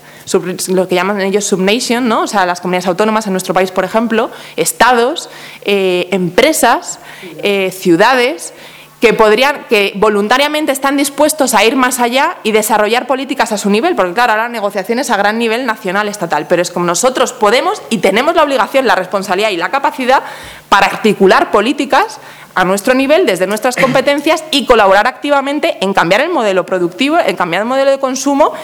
[0.68, 2.22] lo que llaman ellos subnation, ¿no?
[2.22, 5.30] o sea, las comunidades autónomas en nuestro país, por ejemplo, estados,
[5.64, 6.98] eh, empresas,
[7.42, 8.52] eh, ciudades,
[9.00, 13.68] que podrían, que voluntariamente están dispuestos a ir más allá y desarrollar políticas a su
[13.68, 17.82] nivel, porque claro, ahora negociaciones a gran nivel nacional, estatal, pero es como nosotros podemos
[17.90, 20.22] y tenemos la obligación, la responsabilidad y la capacidad
[20.68, 22.20] para articular políticas
[22.54, 27.36] a nuestro nivel, desde nuestras competencias y colaborar activamente en cambiar el modelo productivo, en
[27.36, 28.54] cambiar el modelo de consumo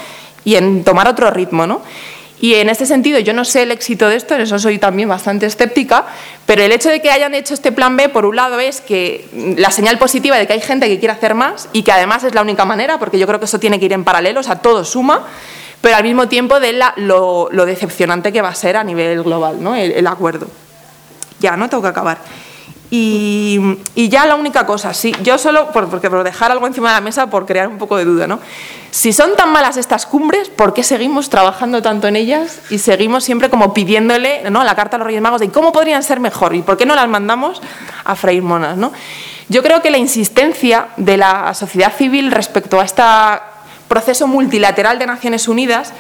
[0.45, 1.83] y en tomar otro ritmo, ¿no?
[2.43, 5.09] Y en este sentido, yo no sé el éxito de esto, en eso soy también
[5.09, 6.07] bastante escéptica,
[6.45, 9.29] pero el hecho de que hayan hecho este plan B, por un lado, es que
[9.57, 12.35] la señal positiva de que hay gente que quiere hacer más y que además es
[12.35, 14.57] la única manera, porque yo creo que eso tiene que ir en paralelo, o sea,
[14.57, 15.25] todo suma,
[15.83, 19.63] pero al mismo tiempo de la, lo, decepcionante que va a ser a nivel global,
[19.63, 19.77] ¿no?
[19.77, 20.49] el, el acuerdo.
[21.39, 21.69] Ya, ¿no?
[21.69, 22.19] Tengo que acabar.
[22.95, 26.97] Y, ya la única cosa, sí, yo solo, por, porque por dejar algo encima de
[26.97, 28.39] la mesa, por crear un poco de duda, ¿no?
[28.91, 33.25] Si son tan malas estas cumbres, ¿por qué seguimos trabajando tanto en ellas y seguimos
[33.25, 34.63] siempre como pidiéndole ¿no?
[34.63, 36.95] la carta a los Reyes Magos de cómo podrían ser mejor y por qué no
[36.95, 37.63] las mandamos
[38.05, 38.93] a freír monas, ¿no?
[39.49, 43.03] Yo creo que la insistencia de la sociedad civil respecto a este
[43.89, 45.95] proceso multilateral de Naciones Unidas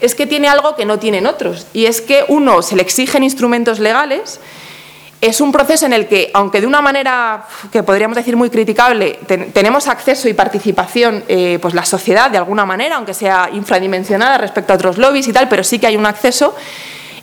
[0.00, 3.22] es que tiene algo que no tienen otros, y es que uno se le exigen
[3.22, 4.40] instrumentos legales
[5.24, 9.18] es un proceso en el que, aunque de una manera que podríamos decir muy criticable,
[9.54, 14.74] tenemos acceso y participación, eh, pues la sociedad de alguna manera, aunque sea infradimensionada respecto
[14.74, 16.54] a otros lobbies y tal, pero sí que hay un acceso.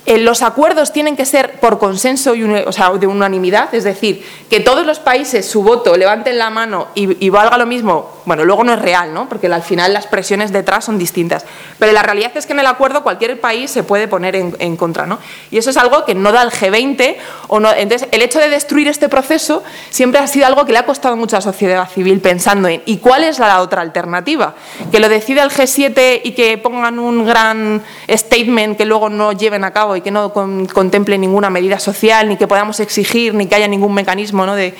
[0.07, 4.25] Eh, los acuerdos tienen que ser por consenso y o sea, de unanimidad, es decir,
[4.49, 8.09] que todos los países su voto levanten la mano y, valga lo mismo.
[8.25, 9.27] Bueno, luego no es real, ¿no?
[9.29, 11.45] porque al final las presiones detrás son distintas.
[11.79, 15.05] Pero la realidad es que en el acuerdo cualquier país se puede poner en, contra.
[15.05, 15.19] ¿no?
[15.49, 17.15] Y eso es algo que no da el G20.
[17.47, 20.79] O no, entonces, el hecho de destruir este proceso siempre ha sido algo que le
[20.79, 24.55] ha costado mucho a la sociedad civil pensando en ¿y cuál es la otra alternativa?
[24.91, 29.63] Que lo decida el G7 y que pongan un gran statement que luego no lleven
[29.63, 33.55] a cabo y que no contemple ninguna medida social, ni que podamos exigir, ni que
[33.55, 34.73] haya ningún mecanismo de,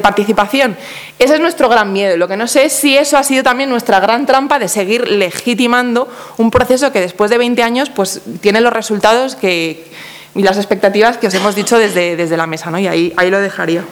[0.00, 0.76] participación.
[1.18, 2.16] Ese es nuestro gran miedo.
[2.16, 5.08] Lo que no sé es si eso ha sido también nuestra gran trampa de seguir
[5.08, 6.06] legitimando
[6.36, 9.86] un proceso que después de 20 años pues, tiene los resultados que,
[10.34, 12.70] y las expectativas que os hemos dicho desde, desde la mesa.
[12.70, 12.78] ¿no?
[12.78, 13.86] Y ahí, ahí lo dejaría.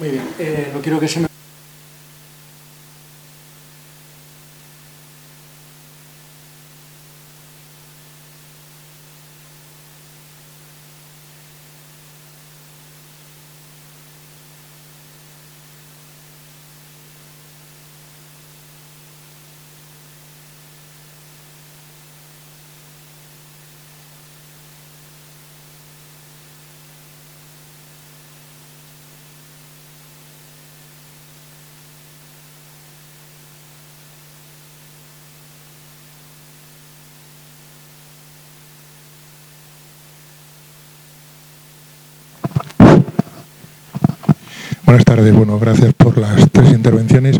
[0.00, 0.28] Muy bien.
[0.40, 1.29] Eh, no quiero que se me
[44.90, 47.38] Buenas tardes, bueno, gracias por las tres intervenciones.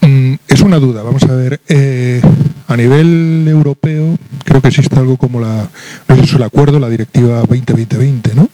[0.00, 2.22] Mm, es una duda, vamos a ver, eh,
[2.68, 5.68] a nivel europeo creo que existe algo como la,
[6.08, 8.48] es el acuerdo, la directiva 2020, ¿no?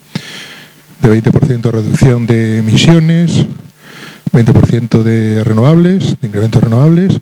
[1.03, 3.47] De 20% de reducción de emisiones,
[4.33, 7.21] 20% de renovables, de incrementos renovables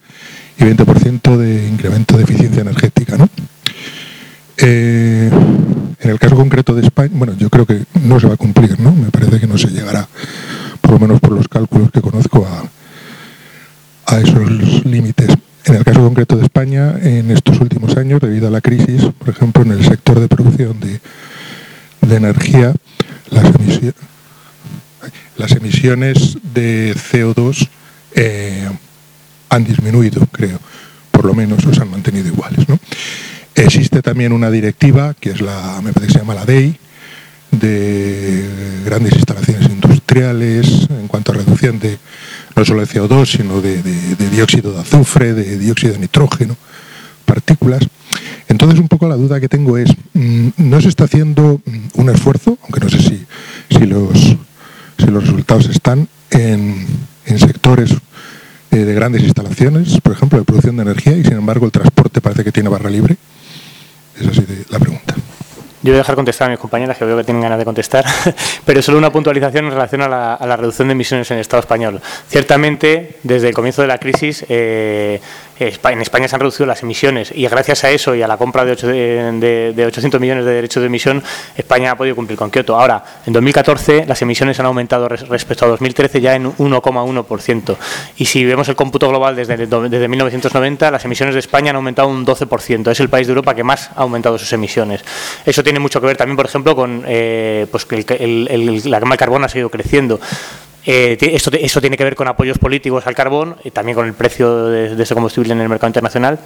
[0.58, 3.28] y 20% de incremento de eficiencia energética, ¿no?
[4.56, 5.30] Eh,
[6.06, 8.78] en el caso concreto de España, bueno, yo creo que no se va a cumplir,
[8.78, 8.92] ¿no?
[8.92, 10.06] Me parece que no se llegará,
[10.80, 15.28] por lo menos por los cálculos que conozco, a, esos límites.
[15.64, 19.28] En el caso concreto de España, en estos últimos años, debido a la crisis, por
[19.30, 21.00] ejemplo, en el sector de producción de,
[22.16, 22.72] energía,
[25.36, 27.68] las emisiones de CO2
[28.14, 28.70] eh,
[29.50, 30.60] han disminuido, creo,
[31.10, 32.66] por lo menos, o se han mantenido iguales.
[32.68, 32.78] ¿no?
[33.56, 36.78] Existe también una directiva, que es la, me parece que se llama la DEI,
[37.52, 38.44] de
[38.84, 41.98] grandes instalaciones industriales en cuanto a reducción de
[42.54, 43.82] no solo de CO2, sino de,
[44.30, 46.54] dióxido de azufre, de dióxido de nitrógeno,
[47.24, 47.82] partículas.
[48.48, 52.10] Entonces, un poco la duda que tengo es, mm, ¿no se está haciendo mm, un
[52.10, 53.24] esfuerzo, aunque no sé si,
[53.70, 54.36] si, los,
[54.98, 56.86] si los resultados están en,
[57.24, 57.90] en sectores
[58.70, 62.20] eh, de grandes instalaciones, por ejemplo, de producción de energía, y sin embargo el transporte
[62.20, 63.16] parece que tiene barra libre.
[64.18, 65.14] Esa es la pregunta.
[65.82, 68.04] Yo voy a dejar contestar a mis compañeras que veo que tienen ganas de contestar,
[68.64, 72.00] pero solo una puntualización en relación a la, reducción de emisiones en el Estado español.
[72.28, 75.20] Ciertamente, desde el comienzo de la crisis, eh,
[75.58, 78.64] en España se han reducido las emisiones y gracias a eso y a la compra
[78.64, 78.74] de,
[79.74, 81.22] de, 800 millones de derechos de emisión,
[81.56, 82.78] España ha podido cumplir con Kioto.
[82.78, 87.76] Ahora, en 2014 las emisiones han aumentado respecto a 2013 ya en 1,1%.
[88.18, 92.08] Y si vemos el cómputo global desde, desde 1990, las emisiones de España han aumentado
[92.08, 92.90] un 12%.
[92.90, 95.04] Es el país de Europa que más ha aumentado sus emisiones.
[95.44, 97.96] Eso tiene mucho que ver también, por ejemplo, con eh, pues que
[98.84, 100.20] la quema de carbono ha seguido creciendo.
[100.88, 104.14] Eh, esto, eso tiene que ver con apoyos políticos al carbón y también con el
[104.14, 106.38] precio de, ese combustible en el mercado internacional.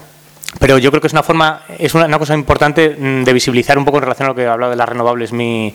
[0.58, 3.84] Pero yo creo que es una forma, es una, cosa importante mm, de visibilizar un
[3.84, 5.72] poco en relación a lo que hablado de las renovables mi,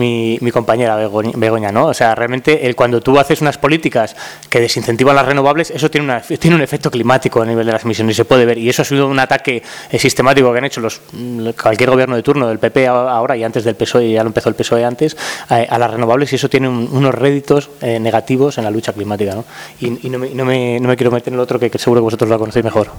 [0.00, 1.86] mi, compañera Begoña, ¿no?
[1.86, 4.16] O sea, realmente el, cuando tú haces unas políticas
[4.48, 6.22] que desincentivan las renovables, eso tiene, una,
[6.56, 8.58] un efecto climático a nivel de las emisiones y se puede ver.
[8.58, 12.16] Y eso ha sido un ataque eh, sistemático que han hecho los, mm, cualquier gobierno
[12.16, 15.16] de turno, del PP ahora y antes del PSOE, ya lo empezó el PSOE antes,
[15.48, 19.44] a, las renovables y eso tiene unos réditos eh, negativos en la lucha climática, ¿no?
[19.80, 22.04] Y, no, me, no, me, no, me, quiero meter en el otro que, seguro que
[22.04, 22.90] vosotros lo conocéis mejor.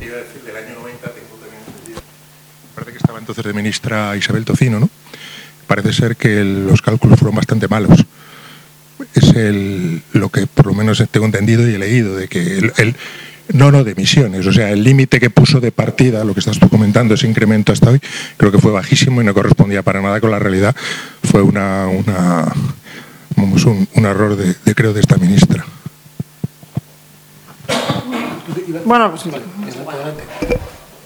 [2.76, 4.90] Parece que estaba entonces de ministra Isabel Tocino, ¿no?
[5.72, 8.04] Parece ser que los cálculos fueron bastante malos.
[9.14, 12.94] Es el, lo que por lo menos tengo entendido y he leído, de que el,
[13.54, 14.46] no, no, de emisiones.
[14.46, 17.72] O sea, el límite que puso de partida, lo que estás tú comentando, ese incremento
[17.72, 18.02] hasta hoy,
[18.36, 20.76] creo que fue bajísimo y no correspondía para nada con la realidad.
[21.24, 22.52] Fue una, una
[23.38, 25.66] un, un, error de, de, creo, de esta ministra.
[28.84, 29.24] Bueno, pues...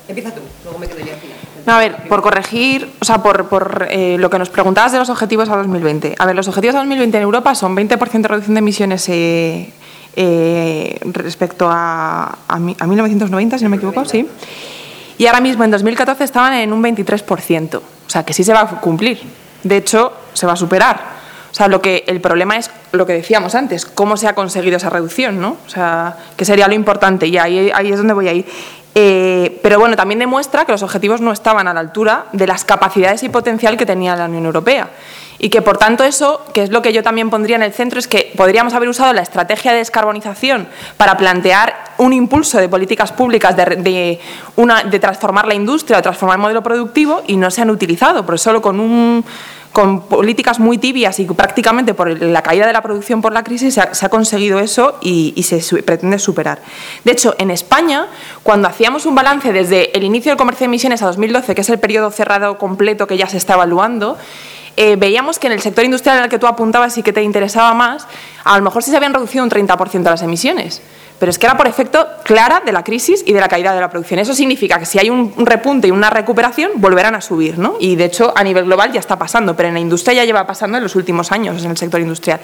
[0.08, 1.35] Empieza tú, luego me quedo
[1.66, 5.10] yo a ver, por corregir, o sea, por, eh, lo que nos preguntabas de los
[5.10, 6.16] objetivos a 2020.
[6.18, 9.74] A ver, los objetivos a 2020 en Europa son 20% de reducción de emisiones eh,
[10.16, 14.28] eh, respecto a, a, 1990, si no me equivoco, sí.
[15.18, 17.76] Y ahora mismo, en 2014, estaban en un 23%.
[17.78, 19.20] O sea, que sí se va a cumplir.
[19.64, 21.16] De hecho, se va a superar.
[21.52, 24.78] O sea, lo que, el problema es lo que decíamos antes, cómo se ha conseguido
[24.78, 25.58] esa reducción, ¿no?
[25.66, 28.46] O sea, que sería lo importante y ahí es donde voy a ir.
[28.98, 32.64] Eh, pero bueno, también demuestra que los objetivos no estaban a la altura de las
[32.64, 34.90] capacidades y potencial que tenía la Unión Europea.
[35.38, 38.00] Y que por tanto eso, que es lo que yo también pondría en el centro,
[38.00, 43.12] es que podríamos haber usado la estrategia de descarbonización para plantear un impulso de políticas
[43.12, 44.20] públicas de,
[44.56, 48.26] una, de transformar la industria o transformar el modelo productivo y no se han utilizado,
[48.26, 49.26] porque solo con un
[49.76, 53.74] con políticas muy tibias y prácticamente por la caída de la producción por la crisis
[53.74, 56.62] se ha, conseguido eso y, se pretende superar.
[57.04, 58.08] De hecho, en España,
[58.42, 61.70] cuando hacíamos un balance desde el inicio del comercio de emisiones a 2012, que es
[61.70, 64.18] el periodo cerrado completo que ya se está evaluando,
[64.78, 67.74] eh, veíamos que en el sector industrial al que tú apuntabas y que te interesaba
[67.74, 68.08] más,
[68.46, 70.82] a lo mejor sí se habían reducido un 30% las emisiones
[71.20, 73.80] pero es que era por efecto clara de la crisis y de la caída de
[73.80, 74.20] la producción.
[74.20, 77.76] Eso significa que si hay un repunte y una recuperación, volverán a subir, ¿no?
[77.80, 80.46] Y de hecho, a nivel global ya está pasando, pero en la industria ya lleva
[80.46, 82.42] pasando en los últimos años, en el sector industrial.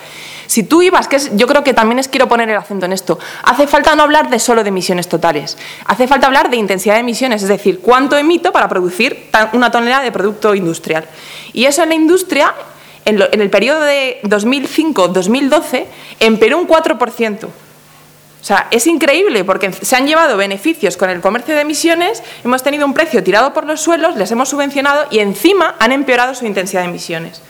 [0.47, 3.20] Si tú ibas, que yo creo que también es quiero poner el acento en esto,
[3.43, 7.02] hace falta no hablar de solo de emisiones totales, hace falta hablar de intensidad de
[7.02, 11.06] emisiones, es decir, cuánto emito para producir una tonelada de producto industrial.
[11.54, 12.54] Y eso en la industria
[13.06, 15.86] en, el periodo de 2005-2012
[16.20, 17.45] empeoró un 4%.
[17.45, 22.64] O sea, es increíble porque se han llevado beneficios con el comercio de emisiones, hemos
[22.64, 26.45] tenido un precio tirado por los suelos, les hemos subvencionado y encima han empeorado su
[26.45, 27.41] intensidad de emisiones.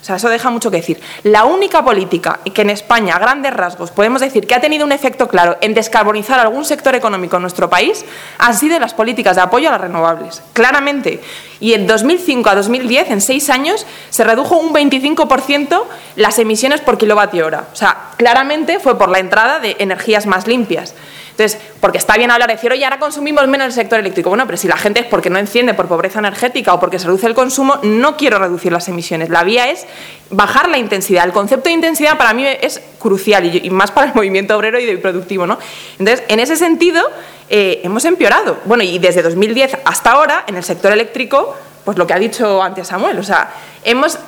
[0.00, 1.00] O sea, eso deja mucho que decir.
[1.24, 4.92] La única política que en España, a grandes rasgos, podemos decir que ha tenido un
[4.92, 8.04] efecto claro en descarbonizar algún sector económico en nuestro país,
[8.38, 10.42] han sido las políticas de apoyo a las renovables.
[10.52, 11.20] Claramente.
[11.60, 15.84] Y en 2005 a 2010, en seis años, se redujo un 25%
[16.16, 17.64] las emisiones por kilovatio hora.
[17.72, 20.94] O sea, claramente fue por la entrada de energías más limpias.
[21.38, 24.28] Entonces, porque está bien hablar de decir, oye, ahora consumimos menos el sector eléctrico.
[24.28, 27.06] Bueno, pero si la gente es porque no enciende por pobreza energética o porque se
[27.06, 29.28] reduce el consumo, no quiero reducir las emisiones.
[29.28, 29.86] La vía es
[30.30, 31.24] bajar la intensidad.
[31.24, 34.96] El concepto de intensidad para mí es crucial y, más para el movimiento obrero y
[34.96, 35.46] productivo.
[35.46, 35.60] ¿no?
[36.00, 37.08] Entonces, en ese sentido,
[37.48, 38.58] eh, hemos empeorado.
[38.64, 42.60] Bueno, y desde 2010 hasta ahora, en el sector eléctrico, pues lo que ha dicho
[42.60, 43.48] antes Samuel, o sea,
[43.84, 44.18] hemos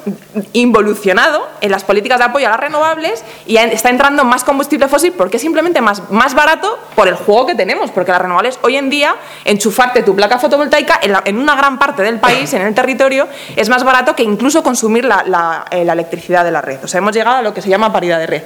[0.53, 5.12] involucionado en las políticas de apoyo a las renovables y está entrando más combustible fósil
[5.16, 8.76] porque es simplemente más, más barato por el juego que tenemos, porque las renovables hoy
[8.76, 13.28] en día, enchufarte tu placa fotovoltaica en, una gran parte del país, en el territorio,
[13.57, 16.78] es más barato que incluso consumir la, la, eh, la electricidad de la red.
[16.82, 18.42] O sea, hemos llegado a lo que se llama paridad de red.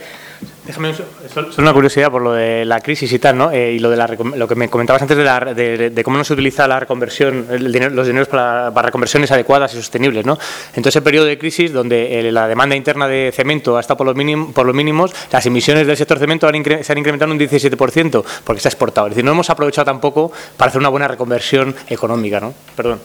[0.67, 3.51] Déjame solo una curiosidad por lo de la crisis y tal, ¿no?
[3.51, 6.81] Eh, y lo de lo que me comentabas antes de, cómo no se utiliza la
[6.81, 10.39] reconversión, los dineros para, reconversiones adecuadas y sostenibles, ¿no?
[10.75, 14.07] Entonces, el periodo de crisis donde eh, la demanda interna de cemento ha estado por
[14.07, 18.25] los, mínimos, por los mínimos, las emisiones del sector cemento se han incrementado un 17%
[18.45, 19.07] porque se ha exportado.
[19.07, 22.55] Es decir, no hemos aprovechado tampoco para hacer una buena reconversión económica, ¿no?
[22.77, 23.01] Perdón.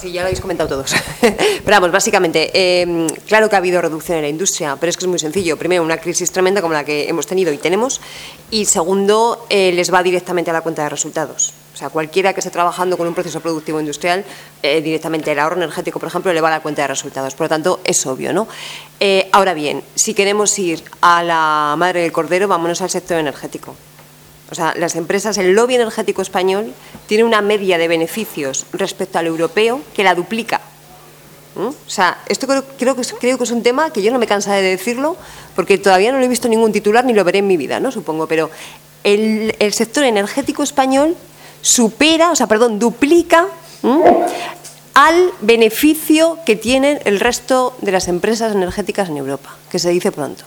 [0.00, 0.94] Sí, ya lo habéis comentado todos.
[1.20, 2.50] pero vamos, básicamente,
[2.82, 5.56] em, claro que ha habido reducción en la industria, pero es que es muy sencillo.
[5.56, 8.00] Primero, una crisis tremenda como la que hemos tenido y tenemos.
[8.52, 11.52] Y segundo, eh, les va directamente a la cuenta de resultados.
[11.78, 14.24] O sea, cualquiera que esté trabajando con un proceso productivo industrial,
[14.64, 17.36] eh, directamente el ahorro energético, por ejemplo, le va a la cuenta de resultados.
[17.36, 18.48] Por lo tanto, es obvio, ¿no?
[18.98, 23.76] Eh, ahora bien, si queremos ir a la madre del cordero, vámonos al sector energético.
[24.50, 26.74] O sea, las empresas, el lobby energético español
[27.06, 30.60] tiene una media de beneficios respecto al europeo que la duplica.
[31.54, 31.68] ¿Mm?
[31.68, 35.16] O sea, esto creo, que, es un tema que yo no me cansa de decirlo
[35.54, 37.92] porque todavía no lo he visto ningún titular ni lo veré en mi vida, ¿no?
[37.92, 38.50] Supongo, pero
[39.04, 41.16] el, sector energético español
[41.60, 43.46] supera, o sea, perdón, duplica
[44.94, 50.12] al beneficio que tienen el resto de las empresas energéticas en Europa, que se dice
[50.12, 50.44] pronto.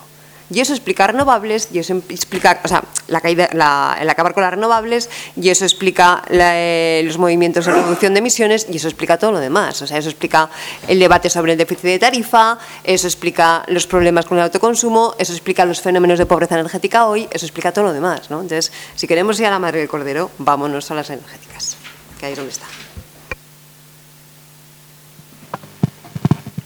[0.53, 4.51] Y eso explica renovables, y eso explica, o sea, la caída, el acabar con las
[4.51, 9.31] renovables, y eso explica eh, los movimientos de reducción de emisiones, y eso explica todo
[9.31, 9.81] lo demás.
[9.81, 10.49] O sea, eso explica
[10.89, 15.31] el debate sobre el déficit de tarifa, eso explica los problemas con el autoconsumo, eso
[15.31, 18.29] explica los fenómenos de pobreza energética hoy, eso explica todo lo demás.
[18.29, 18.41] ¿no?
[18.41, 21.77] Entonces, si queremos ir a la madre del cordero, vámonos a las energéticas,
[22.19, 22.65] que ahí es donde está.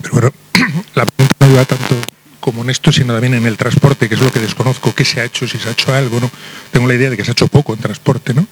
[0.01, 0.31] Pero bueno,
[0.95, 2.14] la pregunta iba tanto
[2.45, 5.19] como en esto, sino también en el transporte, que es lo que desconozco, qué se
[5.19, 6.29] ha hecho, si se ha hecho algo, ¿no?
[6.71, 8.45] Tengo la idea de que se ha hecho poco en transporte, ¿no?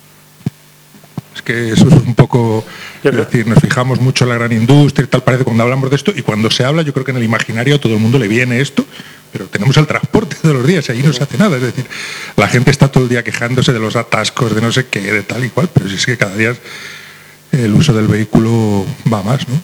[1.35, 2.65] Es que eso es un poco,
[3.03, 5.95] es decir, nos fijamos mucho en la gran industria y tal, parece cuando hablamos de
[5.95, 8.17] esto, y cuando se habla, yo creo que en el imaginario a todo el mundo
[8.17, 8.83] le viene esto,
[9.31, 11.57] pero tenemos el transporte todos los días y ahí no se hace nada.
[11.57, 11.85] Es decir,
[12.35, 15.21] la gente está todo el día quejándose de los atascos, de no sé qué, de
[15.21, 16.55] tal y cual, pero si es que cada día
[17.51, 19.61] el uso del vehículo va más, ¿no?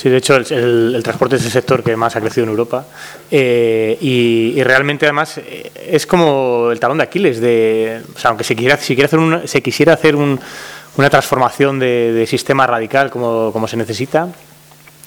[0.00, 2.86] Sí, de hecho el, transporte es el sector que más ha crecido en Europa
[3.30, 8.42] eh, y, realmente además eh, es como el talón de Aquiles de, o sea, aunque
[8.42, 13.68] se quiera, si hacer se quisiera hacer una transformación de, de, sistema radical como, como
[13.68, 14.28] se necesita,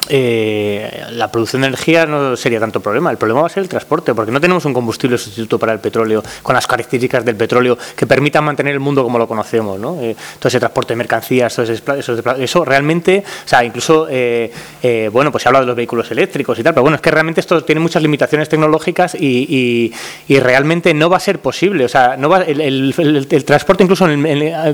[0.09, 3.11] eh, la producción de energía no sería tanto problema.
[3.11, 5.79] El problema va a ser el transporte, porque no tenemos un combustible sustituto para el
[5.79, 9.79] petróleo con las características del petróleo que permitan mantener el mundo como lo conocemos.
[9.79, 9.97] ¿no?
[10.01, 14.51] Eh, todo ese transporte de mercancías, todo eso, realmente, o sea, incluso, eh,
[14.81, 17.11] eh, bueno, pues se habla de los vehículos eléctricos y tal, pero bueno, es que
[17.11, 19.93] realmente esto tiene muchas limitaciones tecnológicas y,
[20.43, 21.85] realmente no va a ser posible.
[21.85, 22.93] O sea, no va, el,
[23.45, 24.05] transporte, incluso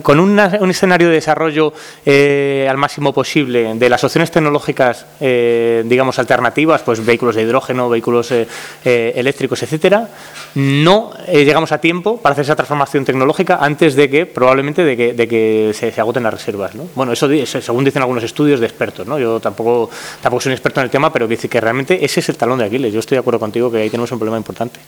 [0.01, 1.73] con un escenario de desarrollo
[2.05, 8.31] al máximo posible de las opciones tecnológicas eh, digamos, alternativas, pues vehículos de hidrógeno, vehículos
[8.31, 8.47] eh,
[8.85, 10.09] eh, eléctricos, etcétera,
[10.55, 15.71] no llegamos a tiempo para hacer esa transformación tecnológica antes de que, probablemente, de que,
[15.73, 16.71] se, agoten las reservas.
[16.95, 19.19] Bueno, eso, según dicen algunos estudios de expertos, ¿no?
[19.19, 19.89] Yo tampoco,
[20.21, 22.59] tampoco soy un experto en el tema, pero dice que realmente ese es el talón
[22.59, 22.93] de Aquiles.
[22.93, 24.79] Yo estoy de acuerdo contigo que ahí tenemos un problema importante.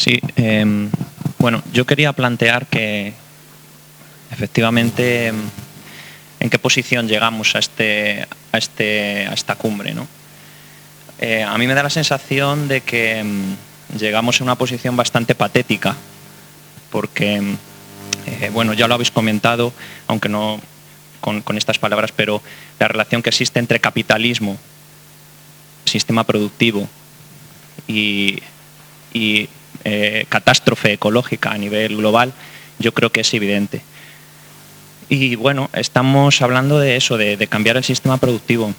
[0.00, 0.88] Sí, em,
[1.38, 3.12] bueno, yo quería plantear que
[4.30, 5.30] efectivamente
[6.40, 9.92] en qué posición llegamos a, este, a, este, a esta cumbre.
[9.92, 10.08] ¿no?
[11.18, 13.56] Eh, a mí me da la sensación de que em,
[13.98, 15.94] llegamos a una posición bastante patética,
[16.90, 17.56] porque, em,
[18.24, 19.74] eh, bueno, ya lo habéis comentado,
[20.06, 20.62] aunque no
[21.20, 22.42] con, estas palabras, pero
[22.78, 24.56] la relación que existe entre capitalismo,
[25.84, 26.88] sistema productivo
[27.86, 28.40] y
[29.84, 32.32] eh, catástrofe ecológica a nivel global,
[32.78, 33.82] yo creo que es evidente.
[35.08, 38.72] Y bueno, estamos hablando de eso, de, cambiar el sistema productivo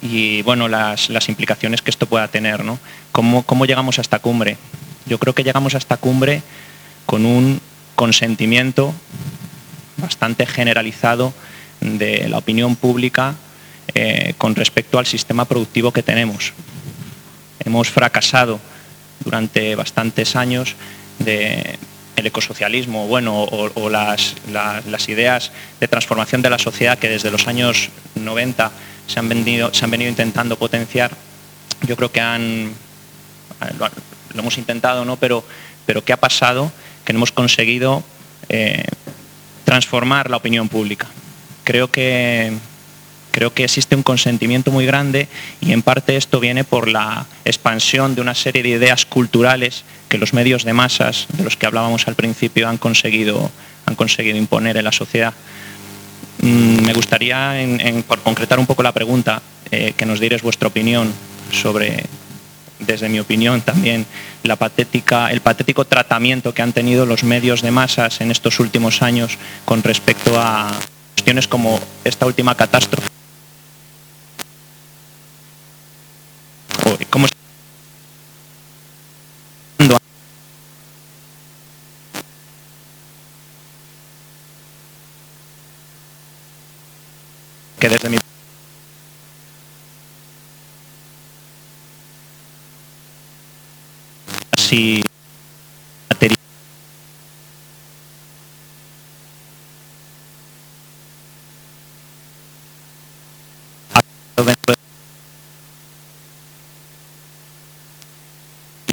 [0.00, 2.64] y bueno, las, implicaciones que esto pueda tener.
[2.64, 2.78] ¿no?
[3.12, 4.56] ¿Cómo, ¿Cómo llegamos a esta cumbre?
[5.04, 6.42] Yo creo que llegamos a esta cumbre
[7.04, 7.60] con un
[7.94, 8.94] consentimiento
[9.98, 11.32] bastante generalizado
[11.80, 13.34] de la opinión pública
[13.94, 16.52] eh, con respecto al sistema productivo que tenemos.
[17.64, 18.60] Hemos fracasado
[19.24, 20.76] durante bastantes años
[21.18, 21.78] de
[22.16, 24.34] el ecosocialismo bueno, o, las,
[25.08, 28.72] ideas de transformación de la sociedad que desde los años 90
[29.06, 31.12] se han, venido, se han venido intentando potenciar,
[31.86, 32.72] yo creo que han,
[33.78, 35.16] lo, hemos intentado, ¿no?
[35.16, 35.44] pero,
[35.84, 36.72] pero ¿qué ha pasado?
[37.04, 38.02] Que no hemos conseguido
[38.48, 38.84] eh,
[39.64, 41.06] transformar la opinión pública.
[41.64, 42.52] Creo que,
[43.36, 45.28] creo que existe un consentimiento muy grande
[45.60, 50.16] y en parte esto viene por la expansión de una serie de ideas culturales que
[50.16, 53.50] los medios de masas, de los que hablábamos al principio, han conseguido,
[53.84, 55.34] han conseguido imponer en la sociedad.
[56.40, 57.52] Mm, me gustaría,
[58.08, 61.12] por concretar un poco la pregunta, eh, que nos dierais vuestra opinión
[61.52, 62.06] sobre,
[62.78, 64.06] desde mi opinión también,
[64.44, 69.02] la patética, el patético tratamiento que han tenido los medios de masas en estos últimos
[69.02, 70.72] años con respecto a
[71.12, 73.16] cuestiones como esta última catástrofe.
[77.10, 77.26] ¿Cómo
[87.78, 88.18] que desde mi
[94.56, 95.02] así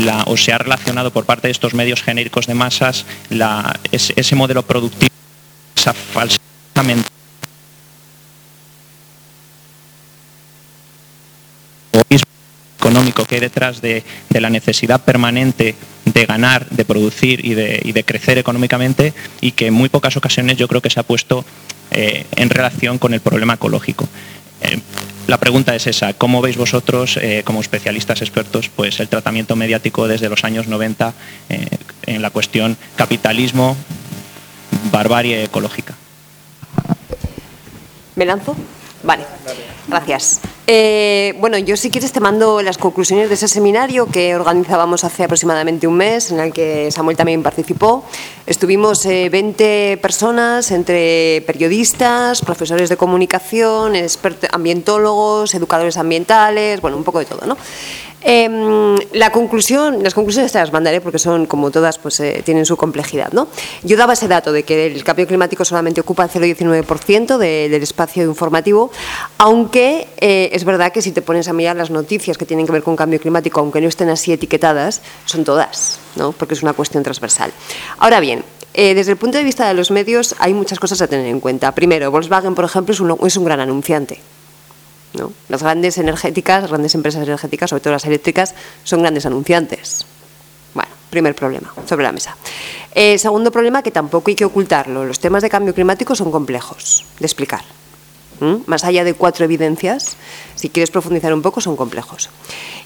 [0.04, 4.14] la, o se ha relacionado por parte de estos medios genéricos de masas la, ese,
[4.16, 5.12] ese modelo productivo,
[5.76, 6.38] esa falsa
[12.84, 18.38] económico que hay detrás de, la necesidad permanente de ganar, de producir y de, crecer
[18.38, 21.46] económicamente y que en muy pocas ocasiones yo creo que se ha puesto
[21.92, 24.08] eh, en relación con el problema ecológico.
[24.62, 24.80] Eh,
[25.28, 30.08] la pregunta es esa, ¿cómo veis vosotros, eh, como especialistas expertos, pues el tratamiento mediático
[30.08, 31.14] desde los años 90
[32.06, 33.78] en la cuestión capitalismo,
[34.92, 35.96] barbarie ecológica?
[38.16, 38.58] ¿Me lanzo?
[39.04, 39.26] Vale,
[39.88, 40.40] gracias.
[40.66, 45.26] Eh, bueno, yo si quieres te mando las conclusiones de ese seminario que organizábamos hace
[45.26, 48.06] aproximadamente un mes, en el que Samuel también participó.
[48.46, 53.94] Estuvimos 20 eh, personas, entre periodistas, profesores de comunicación,
[54.52, 57.58] ambientólogos, educadores ambientales, bueno, un poco de todo, ¿no?
[58.26, 62.66] Em, la conclusión, las conclusiones te las mandaré porque son, como todas, pues eh, tienen
[62.66, 63.34] su complejidad.
[63.34, 63.48] ¿no?
[63.84, 68.24] Yo daba ese dato de que el cambio climático solamente ocupa el 0,19% del espacio
[68.24, 68.92] informativo,
[69.38, 72.72] aunque eh, es verdad que si te pones a mirar las noticias que tienen que
[72.72, 76.32] ver con cambio climático, aunque no estén así etiquetadas, son todas, ¿no?
[76.32, 77.52] porque es una cuestión transversal.
[77.98, 81.08] Ahora bien, eh, desde el punto de vista de los medios hay muchas cosas a
[81.08, 81.74] tener en cuenta.
[81.74, 82.96] Primero, Volkswagen, por ejemplo,
[83.26, 84.20] es un gran anunciante.
[85.50, 90.06] Las grandes energéticas, grandes empresas energéticas, sobre todo las eléctricas, son grandes anunciantes.
[90.74, 92.36] Bueno, primer problema sobre la mesa.
[92.96, 95.06] Eh, segundo problema, que tampoco hay que ocultarlo.
[95.06, 97.64] Los temas de cambio climático son complejos de explicar.
[98.66, 100.18] Más allá de cuatro evidencias,
[100.56, 102.30] si quieres profundizar un poco, son complejos.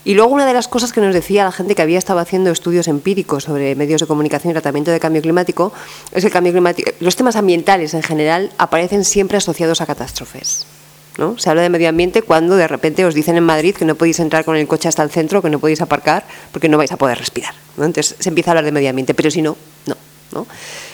[0.04, 2.52] Y luego una de las cosas que nos decía la gente que había estado haciendo
[2.52, 5.74] estudios empíricos sobre medios de comunicación y tratamiento de cambio climático,
[6.12, 10.68] es que el cambio climático, los temas ambientales en general aparecen siempre asociados a catástrofes.
[11.38, 14.20] Se habla de medio ambiente cuando de repente os dicen en Madrid que no podéis
[14.20, 16.98] entrar con el coche hasta el centro, que no podéis aparcar porque no vais a
[16.98, 17.54] poder respirar.
[17.78, 19.98] Entonces se empieza a hablar de medio ambiente, pero si no, no.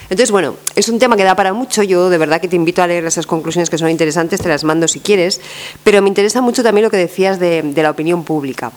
[0.03, 1.83] Entonces, bueno, es un tema que da para mucho.
[1.83, 4.63] Yo de verdad que te invito a leer esas conclusiones que son interesantes, te las
[4.63, 5.41] mando si quieres,
[5.83, 8.71] pero me interesa mucho también lo que decías de la opinión pública.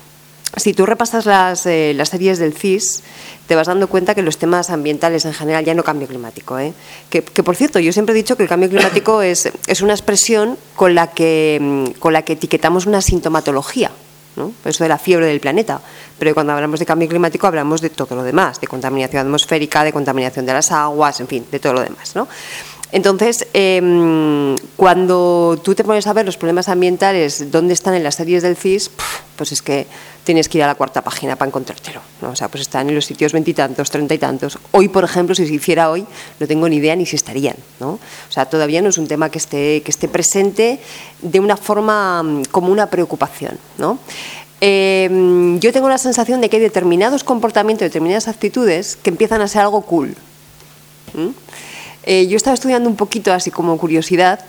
[0.56, 3.02] Si tú repasas las, eh, las, series del CIS,
[3.46, 6.72] te vas dando cuenta que los temas ambientales en general, ya no cambio climático, ¿eh?
[7.10, 10.56] que, por cierto, yo siempre he dicho que el cambio climático es, es una expresión
[10.74, 13.90] con la, que, mm, con la que etiquetamos una sintomatología,
[14.36, 14.52] ¿no?
[14.64, 15.80] eso de la fiebre del planeta.
[16.18, 19.92] Pero cuando hablamos de cambio climático hablamos de todo lo demás, de contaminación atmosférica, de
[19.92, 22.16] contaminación de las aguas, en fin, de todo lo demás.
[22.16, 22.26] ¿no?
[22.92, 28.14] Entonces, em, cuando tú te pones a ver los problemas ambientales, dónde están en las
[28.14, 28.90] series del CIS,
[29.36, 29.86] pues es que
[30.24, 32.00] tienes que ir a la cuarta página para encontrártelo.
[32.20, 32.30] ¿no?
[32.30, 34.58] O sea, pues están en los sitios veintitantos, treinta y tantos.
[34.72, 36.06] Hoy, por ejemplo, si se hiciera hoy,
[36.38, 37.56] no tengo ni idea ni si estarían.
[37.80, 37.90] ¿no?
[37.92, 40.80] O sea, todavía no es un tema que esté, que esté presente
[41.22, 43.58] de una forma mm, como una preocupación.
[43.78, 43.98] ¿no?
[44.60, 49.48] Em, yo tengo la sensación de que hay determinados comportamientos, determinadas actitudes que empiezan a
[49.48, 50.16] ser algo cool.
[52.06, 54.40] Eh, yo estaba estudiando un poquito, así como curiosidad,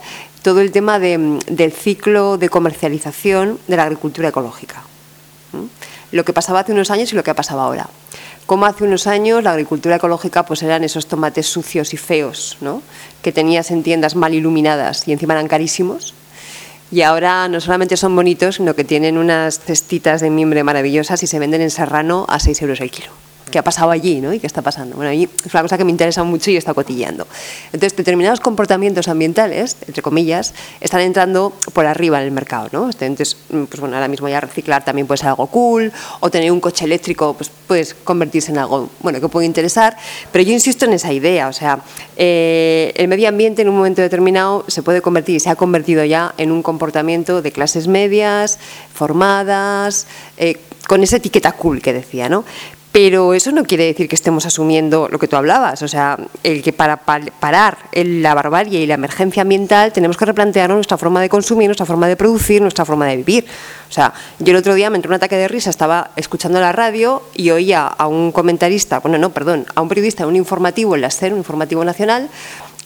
[0.44, 4.84] todo el tema del ciclo de comercialización de la agricultura ecológica.
[6.12, 7.90] Lo que pasaba hace unos años y lo que ha pasado ahora.
[8.46, 12.82] Como hace unos años la agricultura ecológica pues eran esos tomates sucios y feos, ¿no?
[13.22, 16.14] que tenías en tiendas mal iluminadas y encima eran carísimos.
[16.92, 21.28] Y ahora no solamente son bonitos, sino que tienen unas cestitas de mimbre maravillosas y
[21.28, 23.27] se venden en Serrano a 6 euros el kilo.
[23.52, 24.34] Qué ha pasado allí ¿no?
[24.34, 24.96] y qué está pasando.
[24.96, 27.28] Bueno, a es una cosa que me interesa mucho y está cotillando.
[27.68, 32.70] Entonces, determinados comportamientos ambientales, entre comillas, están entrando por arriba en el mercado.
[32.72, 32.86] ¿no?
[32.86, 36.60] Entonces, pues bueno, ahora mismo ya reciclar también puede ser algo cool, o tener un
[36.60, 39.98] coche eléctrico pues puede convertirse en algo bueno, que puede interesar,
[40.32, 41.80] pero yo insisto en esa idea, o sea,
[42.16, 46.04] eh, el medio ambiente en un momento determinado se puede convertir y se ha convertido
[46.06, 48.60] ya en un comportamiento de clases medias,
[48.94, 52.46] formadas, eh, con esa etiqueta cool que decía, ¿no?
[52.92, 56.64] Pero eso no quiere decir que estemos asumiendo lo que tú hablabas, o sea, el
[56.64, 61.30] que para parar la barbarie y la emergencia ambiental tenemos que replantear nuestra forma de
[61.30, 63.46] consumir, nuestra forma de producir, nuestra forma de vivir.
[63.90, 66.72] O sea, yo el otro día me entró un ataque de risa, estaba escuchando la
[66.72, 71.02] radio y oía a un comentarista, bueno, no, perdón, a un periodista un informativo en
[71.02, 72.30] la SER, un informativo nacional,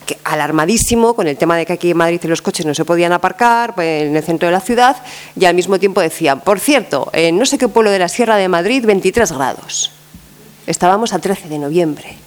[0.06, 3.14] que, alarmadísimo con el tema de que aquí en Madrid los coches no se podían
[3.14, 4.98] aparcar en el centro de la ciudad
[5.36, 8.36] y al mismo tiempo decían, por cierto, en no sé qué pueblo de la Sierra
[8.36, 9.92] de Madrid, 23 grados.
[10.68, 12.18] Estábamos a 13 de noviembre.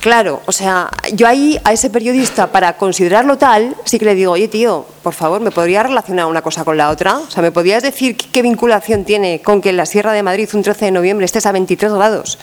[0.00, 4.32] Claro, o sea, yo ahí a ese periodista, para considerarlo tal, sí que le digo,
[4.32, 7.18] oye tío, por favor, ¿me podrías relacionar una cosa con la otra?
[7.18, 10.48] O sea, ¿me podrías decir qué vinculación tiene con que en la Sierra de Madrid
[10.52, 12.38] un 13 de noviembre estés a 23 grados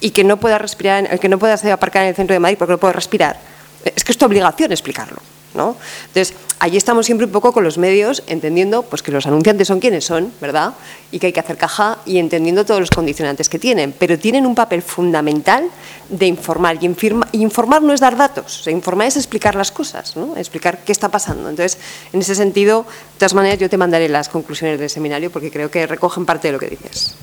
[0.00, 2.72] y que no puedas respirar, que no puedas aparcar en el centro de Madrid porque
[2.72, 3.38] no puedes respirar?
[3.84, 5.20] Es que es tu obligación explicarlo.
[5.58, 9.80] Entonces, ahí estamos siempre un poco con los medios, entendiendo pues, que los anunciantes son
[9.80, 10.74] quienes son, ¿verdad?
[11.10, 14.46] Y que hay que hacer caja y entendiendo todos los condicionantes que tienen, pero tienen
[14.46, 15.64] un papel fundamental
[16.08, 16.78] de informar.
[16.80, 16.86] Y,
[17.32, 20.36] informar no es dar datos, informar es explicar las cosas, ¿no?
[20.36, 21.48] explicar qué está pasando.
[21.48, 21.78] Entonces,
[22.12, 25.70] en ese sentido, de todas maneras, yo te mandaré las conclusiones del seminario porque creo
[25.70, 27.14] que recogen parte de lo que dices.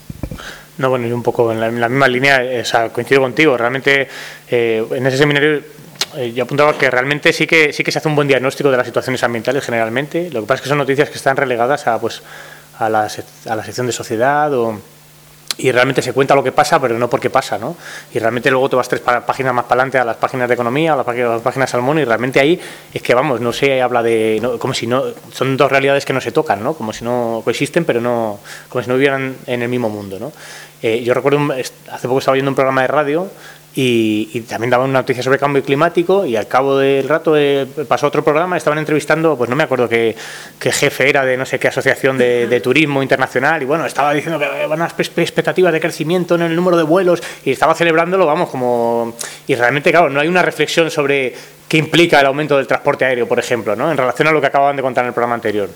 [0.77, 3.57] No, bueno, yo un poco en la, misma línea, sea, coincido contigo.
[3.57, 4.07] Realmente,
[4.49, 5.61] eh, en ese seminario
[6.17, 8.77] eh, yo apuntaba que realmente sí que sí que se hace un buen diagnóstico de
[8.77, 10.29] las situaciones ambientales generalmente.
[10.31, 12.21] Lo que pasa es que son noticias que están relegadas a pues
[12.77, 13.07] a la,
[13.49, 14.79] a la sección de sociedad o,
[15.57, 17.75] y realmente se cuenta lo que pasa, pero no porque pasa, ¿no?
[18.13, 20.93] Y realmente luego te vas tres páginas más para adelante a las páginas de economía,
[20.93, 22.59] a las páginas, páginas Salmón, y realmente ahí
[22.93, 26.21] es que, vamos, no se habla de, como si no, son dos realidades que no
[26.21, 26.73] se tocan, ¿no?
[26.73, 28.39] Como si no coexisten, pero no,
[28.69, 30.33] como si no vivieran en el mismo mundo, ¿no?
[30.81, 33.27] Eh, yo recuerdo, hace poco estaba viendo un programa de radio
[33.77, 38.07] y, también daban una noticia sobre cambio climático y al cabo del rato eh, pasó
[38.07, 40.15] otro programa, estaban entrevistando, pues no me acuerdo qué,
[40.59, 44.45] jefe era de no sé qué asociación de, turismo internacional y bueno, estaba diciendo que
[44.45, 49.13] van unas expectativas de crecimiento en el número de vuelos y estaba celebrándolo, vamos, como...
[49.45, 51.33] Y realmente, claro, no hay una reflexión sobre
[51.67, 53.91] qué implica el aumento del transporte aéreo, por ejemplo, ¿no?
[53.91, 55.69] en relación a lo que acababan de contar en el programa anterior.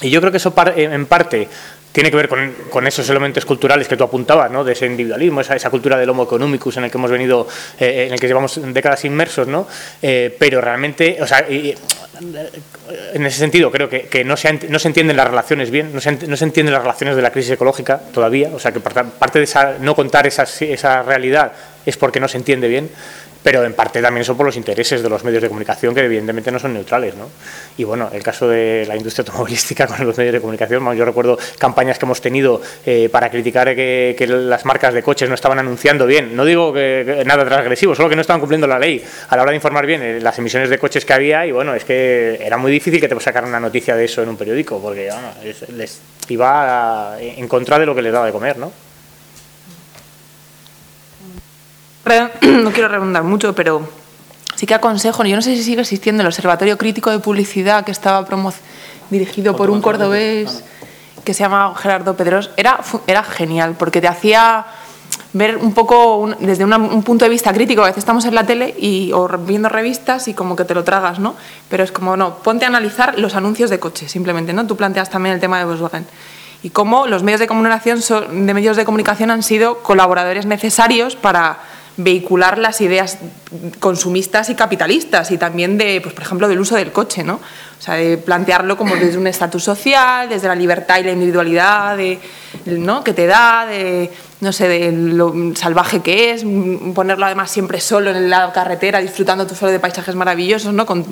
[0.00, 1.48] Y yo creo que eso en parte
[1.94, 4.64] tiene que ver con, esos elementos culturales que tú apuntabas, ¿no?
[4.64, 7.46] de ese individualismo, esa, cultura del homo economicus en el que hemos venido,
[7.78, 9.68] eh, en el que llevamos décadas inmersos, ¿no?
[10.02, 15.16] Eh, pero realmente, o sea, en ese sentido creo que, no, se, no se entienden
[15.16, 18.50] las relaciones bien, no se, no se entienden las relaciones de la crisis ecológica todavía,
[18.52, 21.52] o sea que parte de esa, no contar esa, esa realidad
[21.86, 22.90] es porque no se entiende bien
[23.44, 26.50] pero en parte también son por los intereses de los medios de comunicación que evidentemente
[26.50, 27.14] no son neutrales.
[27.14, 27.28] ¿no?
[27.76, 31.38] Y bueno, el caso de la industria automovilística con los medios de comunicación, yo recuerdo
[31.58, 36.06] campañas que hemos tenido eh, para criticar que, las marcas de coches no estaban anunciando
[36.06, 39.42] bien, no digo que, nada transgresivo, solo que no estaban cumpliendo la ley a la
[39.42, 42.40] hora de informar bien eh, las emisiones de coches que había y bueno, es que
[42.40, 45.10] era muy difícil que te sacaran una noticia de eso en un periódico porque
[45.76, 48.83] les iba en contra de lo que les daba de comer, ¿no?
[52.42, 53.88] no quiero redundar mucho, pero
[54.56, 57.92] sí que aconsejo, yo no sé si sigue existiendo el Observatorio Crítico de Publicidad que
[57.92, 58.26] estaba
[59.10, 60.64] dirigido por un cordobés
[61.24, 64.66] que se llama Gerardo Pedros, era, era genial porque te hacía
[65.32, 67.82] ver un poco desde un punto de vista crítico.
[67.82, 70.84] A veces estamos en la tele y, o viendo revistas y como que te lo
[70.84, 71.34] tragas, ¿no?
[71.68, 74.66] Pero es como, no, ponte a analizar los anuncios de coches, simplemente, ¿no?
[74.66, 76.06] Tú planteas también el tema de Volkswagen.
[76.62, 78.00] Y cómo los medios de comunicación,
[78.46, 81.58] de medios de comunicación han sido colaboradores necesarios para
[81.96, 83.18] vehicular las ideas
[83.78, 87.34] consumistas y capitalistas y también de, pues, por ejemplo, del uso del coche, ¿no?
[87.34, 91.96] O sea, de plantearlo como desde un estatus social, desde la libertad y la individualidad
[91.96, 92.18] de,
[92.66, 93.04] ¿no?
[93.04, 96.44] que te da, de, no sé, de lo salvaje que es,
[96.94, 100.86] ponerlo además siempre solo en la carretera, disfrutando tú solo de paisajes maravillosos, ¿no?
[100.86, 101.04] Con,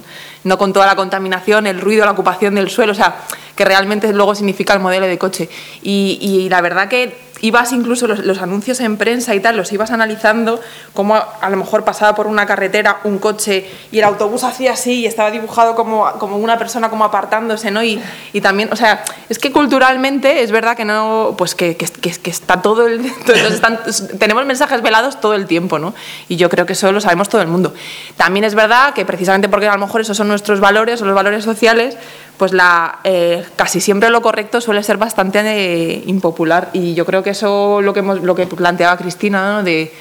[0.44, 3.16] no con toda la contaminación, el ruido, la ocupación del suelo, o sea,
[3.54, 5.48] que realmente luego significa el modelo de coche.
[5.82, 9.90] Y, y la verdad que ibas incluso los, anuncios en prensa y tal, los ibas
[9.90, 10.60] analizando,
[10.94, 15.00] como a, lo mejor pasaba por una carretera un coche y el autobús hacía así
[15.00, 17.82] y estaba dibujado como, como una persona como apartándose, ¿no?
[17.82, 18.00] Y,
[18.32, 22.30] y también, o sea, es que culturalmente es verdad que no, pues que, que, que,
[22.30, 23.02] está todo el...
[24.18, 25.94] tenemos mensajes velados todo el tiempo, ¿no?
[26.28, 27.74] Y yo creo que eso lo sabemos todo el mundo.
[28.16, 31.14] También es verdad que precisamente porque a lo mejor esos son nuestros valores o los
[31.14, 31.96] valores sociales,
[32.42, 36.70] pues la, eh, casi siempre lo correcto suele ser bastante eh, impopular.
[36.72, 39.92] Y yo creo que eso lo que, hemos, lo que planteaba Cristina, de,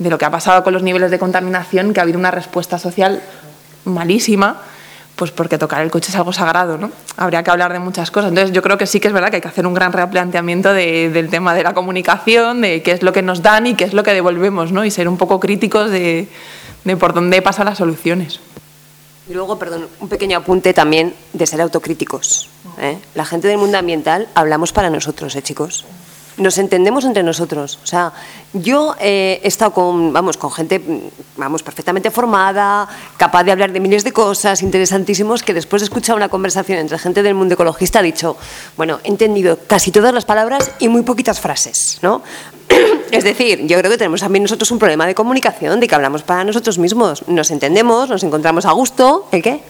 [0.00, 2.80] de lo que ha pasado con los niveles de contaminación, que ha habido una respuesta
[2.80, 3.22] social
[3.84, 4.62] malísima
[5.14, 6.90] pues porque tocar el coche es algo sagrado, ¿no?
[7.16, 8.30] Habría que hablar de muchas cosas.
[8.30, 10.72] Entonces, yo creo que sí que es verdad que hay que hacer un gran replanteamiento
[10.72, 13.94] del tema de la comunicación, de qué es lo que nos dan y qué es
[13.94, 14.84] lo que devolvemos, ¿no?
[14.84, 16.26] Y ser un poco críticos de,
[16.98, 18.40] por dónde pasan las soluciones.
[19.28, 22.48] Y luego, perdón, un pequeño apunte también de ser autocríticos.
[22.78, 22.98] ¿eh?
[23.14, 25.84] La gente del mundo ambiental hablamos para nosotros, ¿eh, chicos?
[26.38, 27.78] Nos entendemos entre nosotros.
[27.82, 28.12] O sea,
[28.52, 30.80] yo eh, he estado con, vamos, con gente,
[31.36, 36.16] vamos, perfectamente formada, capaz de hablar de miles de cosas, interesantísimos, que después de escuchar
[36.16, 38.36] una conversación entre gente del mundo ecologista ha dicho,
[38.76, 42.22] bueno, he entendido casi todas las palabras y muy poquitas frases, ¿no?
[43.10, 46.22] Es decir, yo creo que tenemos también nosotros un problema de comunicación, de que hablamos
[46.22, 47.26] para nosotros mismos.
[47.28, 49.28] Nos entendemos, nos encontramos a gusto.
[49.30, 49.60] ¿El qué?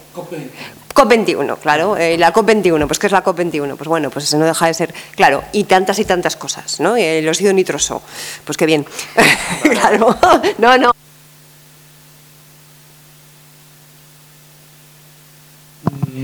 [0.96, 3.76] COP21, claro, eh, la COP21, pues ¿qué es la COP21?
[3.76, 6.96] Pues bueno, pues no deja de ser, claro, y tantas y tantas cosas, ¿no?
[6.96, 8.02] el óxido nitroso,
[8.46, 8.86] pues qué bien,
[9.62, 10.18] claro,
[10.56, 10.92] no, no.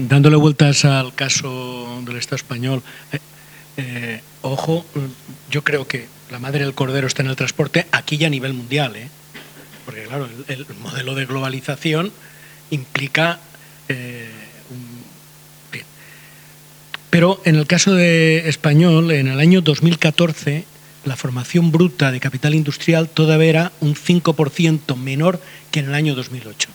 [0.09, 3.19] Dándole vueltas al caso del Estado español, eh,
[3.77, 4.87] eh, ojo,
[5.51, 8.55] yo creo que la madre del cordero está en el transporte aquí ya a nivel
[8.55, 9.11] mundial, ¿eh?
[9.85, 12.11] porque claro, el, modelo de globalización
[12.71, 13.39] implica
[17.13, 20.65] pero en el caso de español, en el año 2014,
[21.05, 25.39] la formación bruta de capital industrial todavía era un 5% menor
[25.71, 26.71] que en el año 2008.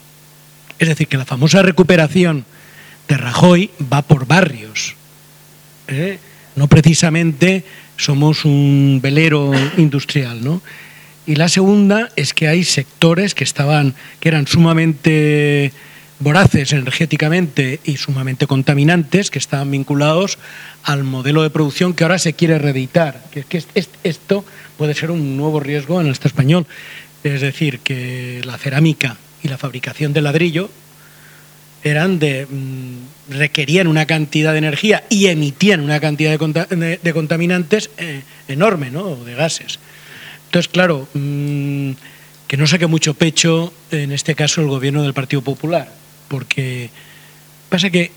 [0.77, 2.45] Es decir, que la famosa recuperación
[3.07, 4.93] de Rajoy va por barrios.
[5.87, 6.19] ¿eh?
[6.55, 7.63] No precisamente
[7.97, 10.61] somos un velero industrial, ¿no?
[11.25, 15.73] Y la segunda es que hay sectores que estaban, que eran sumamente
[16.19, 20.37] voraces energéticamente y sumamente contaminantes que estaban vinculados
[20.83, 23.23] al modelo de producción que ahora se quiere reeditar.
[23.31, 23.63] Que, que
[24.03, 24.45] esto
[24.77, 26.65] puede ser un nuevo riesgo en el Estado español.
[27.23, 30.69] Es decir, que la cerámica y la fabricación de ladrillo
[31.83, 38.21] eran de mm, requerían una cantidad de energía y emitían una cantidad de, contaminantes eh,
[38.47, 39.15] enorme, ¿no?
[39.15, 39.79] de gases.
[40.45, 41.91] Entonces, claro, mm,
[42.47, 46.89] que no saque mucho pecho en este caso el gobierno del Partido Popular porque
[47.69, 48.11] pasa que,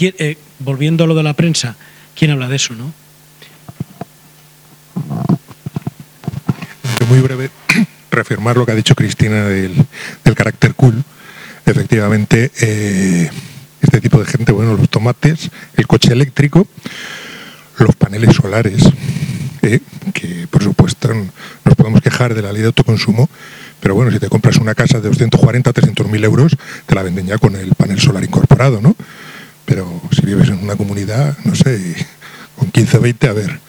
[0.00, 1.76] eh, volviendo a lo de la prensa,
[2.14, 2.92] ¿quién habla de eso, no?
[7.08, 7.50] Muy breve,
[8.10, 9.74] reafirmar lo que ha dicho Cristina del,
[10.34, 11.02] carácter cool.
[11.64, 13.30] Efectivamente, eh,
[13.80, 16.66] este tipo de gente, bueno, los tomates, el coche eléctrico,
[17.78, 18.82] los paneles solares,
[19.62, 19.80] eh,
[20.12, 21.12] que por supuesto
[21.64, 23.28] nos podemos quejar de la ley de autoconsumo,
[23.80, 26.56] pero bueno, si te compras una casa de 240 300 mil euros,
[26.86, 28.94] te la venden ya con el panel solar incorporado, ¿no?
[29.64, 31.96] Pero si vives en una comunidad, no sé,
[32.56, 33.60] con 15 o 20, a ver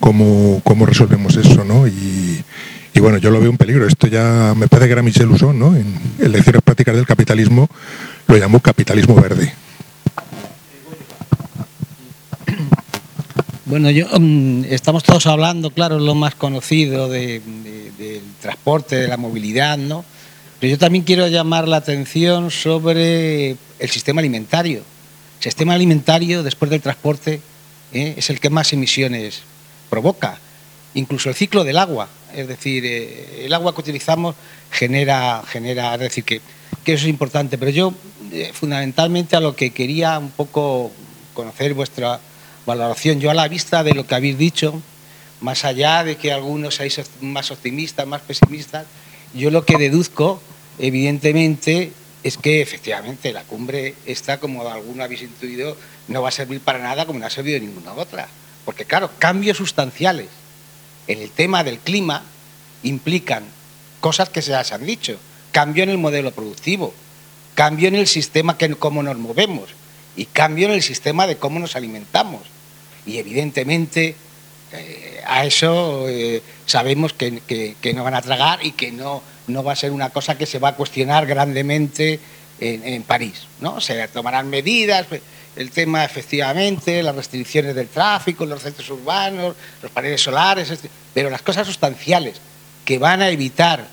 [0.00, 1.86] cómo, cómo resolvemos eso, ¿no?
[1.86, 2.42] Y,
[2.98, 3.86] bueno, yo lo veo un peligro.
[3.86, 5.76] Esto ya me parece que era Michel Usón, ¿no?
[5.76, 7.68] En, Lecciones Prácticas del Capitalismo
[8.26, 9.52] lo llamó capitalismo verde.
[13.66, 17.42] Bueno, yo, mm, estamos todos hablando, claro, lo más conocido del
[18.46, 20.04] transporte, de la movilidad, ¿no?
[20.60, 24.82] Pero yo también quiero llamar la atención sobre el sistema alimentario.
[25.38, 27.40] El sistema alimentario, después del transporte,
[27.92, 28.14] ¿eh?
[28.16, 29.42] es el que más emisiones
[29.90, 30.38] provoca.
[30.94, 34.34] Incluso el ciclo del agua, es decir, eh, el agua que utilizamos
[34.70, 36.40] genera, genera es decir, que,
[36.84, 37.58] que eso es importante.
[37.58, 37.94] Pero yo,
[38.32, 40.90] eh, fundamentalmente, a lo que quería un poco
[41.34, 42.18] conocer vuestra
[42.64, 43.20] valoración.
[43.20, 44.80] Yo a la vista de lo que habéis dicho,
[45.40, 48.86] más allá de que algunos seáis más optimistas, más pesimistas,
[49.34, 50.40] yo lo que deduzco,
[50.78, 55.76] evidentemente, es que efectivamente la cumbre esta, como alguno habéis intuido,
[56.08, 58.28] no va a servir para nada como no ha servido ninguna otra.
[58.64, 60.28] Porque claro, cambios sustanciales
[61.06, 62.24] en el tema del clima
[62.82, 63.44] implican
[64.00, 65.18] cosas que se las han dicho.
[65.52, 66.92] Cambio en el modelo productivo,
[67.54, 69.70] cambio en el sistema que cómo nos movemos
[70.16, 72.42] y cambio en el sistema de cómo nos alimentamos
[73.06, 74.16] y evidentemente
[74.72, 79.72] eh, a eso eh, sabemos que, no van a tragar y que no, no va
[79.72, 82.20] a ser una cosa que se va a cuestionar grandemente
[82.60, 83.46] en, París.
[83.60, 83.80] ¿no?
[83.80, 85.06] Se tomarán medidas,
[85.56, 90.72] el tema efectivamente, las restricciones del tráfico, los centros urbanos, los paneles solares,
[91.12, 92.40] pero las cosas sustanciales
[92.84, 93.86] que van a evitar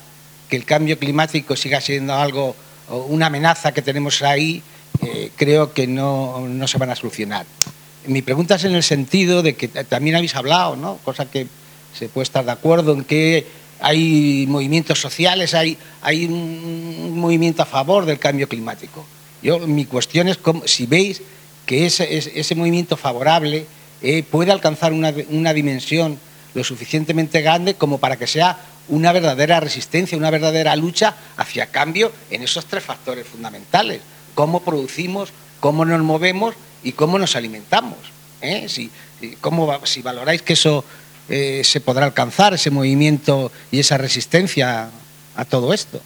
[0.48, 2.54] que el cambio climático siga siendo algo,
[2.88, 4.62] una amenaza que tenemos ahí,
[5.02, 7.46] eh, creo que no, no se van a solucionar.
[8.06, 10.98] Mi pregunta es en el sentido de que también habéis hablado, ¿no?
[11.04, 11.46] cosa que
[11.94, 13.46] se puede estar de acuerdo, en que
[13.80, 15.78] hay movimientos sociales, hay,
[16.26, 19.04] un movimiento a favor del cambio climático.
[19.42, 21.22] Yo, mi cuestión es si veis
[21.66, 23.66] que ese, ese movimiento favorable
[24.02, 26.18] eh, puede alcanzar una, una dimensión
[26.54, 32.12] lo suficientemente grande como para que sea una verdadera resistencia, una verdadera lucha hacia cambio
[32.30, 34.00] en esos tres factores fundamentales.
[34.34, 35.30] Cómo producimos,
[35.64, 37.96] cómo nos movemos y cómo nos alimentamos.
[38.42, 38.68] ¿eh?
[38.68, 38.90] Si,
[39.40, 40.84] cómo, si valoráis que eso
[41.30, 44.90] eh, se podrá alcanzar, ese movimiento y esa resistencia
[45.34, 46.02] a todo esto.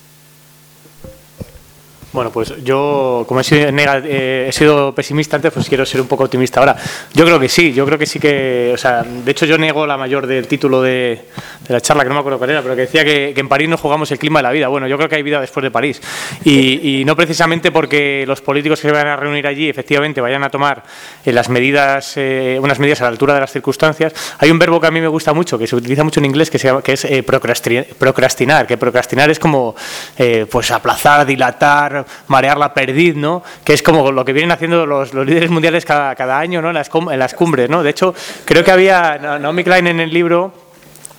[2.11, 6.07] Bueno, pues yo, como he sido, eh, he sido, pesimista antes, pues quiero ser un
[6.07, 6.75] poco optimista ahora.
[7.13, 9.87] Yo creo que sí, yo creo que sí que, o sea, de hecho yo niego
[9.87, 11.21] la mayor del título de,
[11.69, 13.77] la charla, que no me acuerdo cuál era, pero que decía que, en París no
[13.77, 14.69] jugamos el clima de la vida.
[14.69, 16.01] Bueno, yo creo que hay vida después de París.
[16.45, 20.51] Y, no precisamente porque los políticos que se van a reunir allí efectivamente vayan a
[20.51, 20.83] tomar
[21.25, 24.15] eh, las medidas, eh, unas medidas a la altura de las circunstancias.
[24.39, 26.51] Hay un verbo que a mí me gusta mucho, que se utiliza mucho en inglés,
[26.51, 29.75] que, se llama, que es procrastinar, que procrastinar es como
[30.51, 33.43] pues aplazar, dilatar, marear la perdiz, ¿no?
[33.65, 36.69] que es como lo que vienen haciendo los, líderes mundiales cada, año ¿no?
[36.69, 37.69] en, las, en las cumbres.
[37.69, 37.83] ¿no?
[37.83, 38.15] De hecho,
[38.45, 40.68] creo que había Naomi Klein en el libro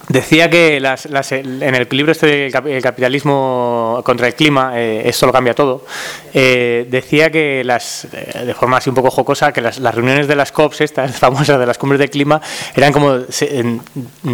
[0.09, 5.31] Decía que las, en el libro este del capitalismo contra el clima, eh, esto lo
[5.31, 5.85] cambia todo,
[6.33, 10.35] eh, decía que las, eh, de forma así un poco jocosa, que las, reuniones de
[10.35, 12.41] las COPs, estas famosas de las cumbres del clima,
[12.75, 13.19] eran como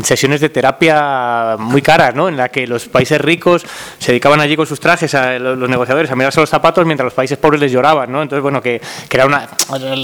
[0.01, 2.29] sesiones de terapia muy caras, ¿no?
[2.29, 3.65] en la que los países ricos
[3.99, 7.13] se dedicaban allí con sus trajes, a los, negociadores, a mirarse los zapatos, mientras los
[7.13, 8.09] países pobres les lloraban.
[8.09, 8.21] ¿no?
[8.21, 8.79] Entonces, bueno, que,
[9.09, 9.49] que era una...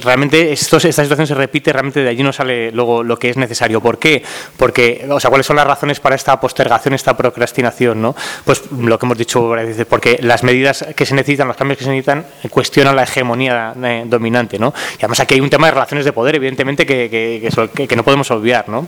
[0.03, 3.80] Realmente esta situación se repite, realmente de allí no sale luego lo que es necesario.
[3.80, 4.22] ¿Por qué?
[4.57, 8.01] Porque, o sea, ¿cuáles son las razones para esta postergación, esta procrastinación?
[8.01, 8.15] ¿no?
[8.45, 9.51] Pues lo que hemos dicho,
[9.89, 14.03] porque las medidas que se necesitan, los cambios que se necesitan, cuestionan la hegemonía eh,
[14.05, 14.59] dominante.
[14.59, 14.73] ¿no?
[14.93, 18.03] Y además aquí hay un tema de relaciones de poder, evidentemente, que, que, que no
[18.03, 18.69] podemos olvidar.
[18.69, 18.88] ¿no?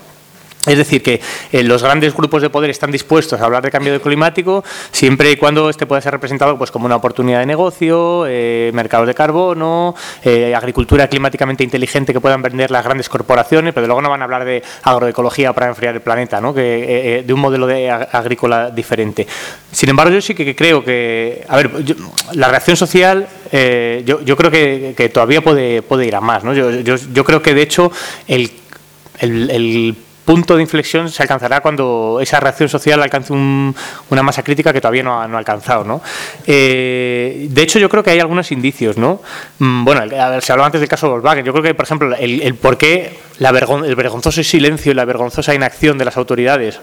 [0.68, 1.20] Es decir, que
[1.52, 5.36] eh, los grandes grupos de poder están dispuestos a hablar de cambio climático siempre y
[5.36, 9.96] cuando este pueda ser representado pues, como una oportunidad de negocio, eh, mercados de carbono,
[10.24, 14.24] eh, agricultura climáticamente inteligente que puedan vender las grandes corporaciones, pero luego no van a
[14.24, 16.54] hablar de agroecología para enfriar el planeta, ¿no?
[16.54, 19.28] que, de un modelo de agrícola diferente.
[19.72, 21.72] Sin embargo, yo sí que creo que, a ver,
[22.34, 23.28] la reacción social
[24.06, 26.44] yo, creo que, todavía puede, ir a más.
[26.44, 26.54] ¿no?
[26.54, 27.92] Yo, creo que, de hecho,
[28.28, 28.52] el,
[29.20, 29.96] el
[30.26, 35.04] punto de inflexión se alcanzará cuando esa reacción social alcance una masa crítica que todavía
[35.04, 35.84] no ha, alcanzado.
[35.84, 36.02] ¿no?
[36.48, 38.98] Eh, de hecho, yo creo que hay algunos indicios.
[38.98, 39.22] ¿no?
[39.60, 40.02] Mm, bueno,
[40.42, 41.46] se hablaba antes del caso Volkswagen.
[41.46, 45.54] Yo creo que, por ejemplo, el, por qué la el vergonzoso silencio y la vergonzosa
[45.54, 46.80] inacción de las autoridades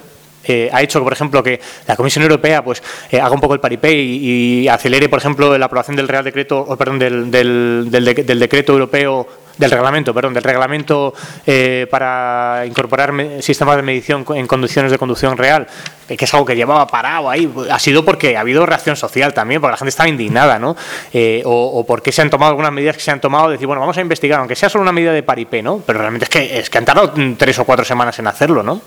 [0.50, 3.60] eh, ha hecho, por ejemplo, que la Comisión Europea pues eh, haga un poco el
[3.60, 8.38] paripé y, acelere, por ejemplo, la aprobación del Real Decreto, o perdón, del, del, del
[8.38, 9.26] Decreto Europeo
[9.60, 11.14] del reglamento, perdón, del reglamento
[11.46, 15.66] eh, para incorporar sistemas de medición en condiciones de conducción real,
[16.08, 19.60] que es algo que llevaba parado ahí, ha sido porque ha habido reacción social también,
[19.60, 20.76] porque la gente estaba indignada, ¿no?
[21.12, 23.96] Eh, o, porque se han tomado algunas medidas que se han tomado, decir, bueno, vamos
[23.98, 25.82] a investigar, aunque sea solo una medida de paripé, ¿no?
[25.86, 28.80] Pero realmente es que, es que han tardado tres o cuatro semanas en hacerlo, ¿no?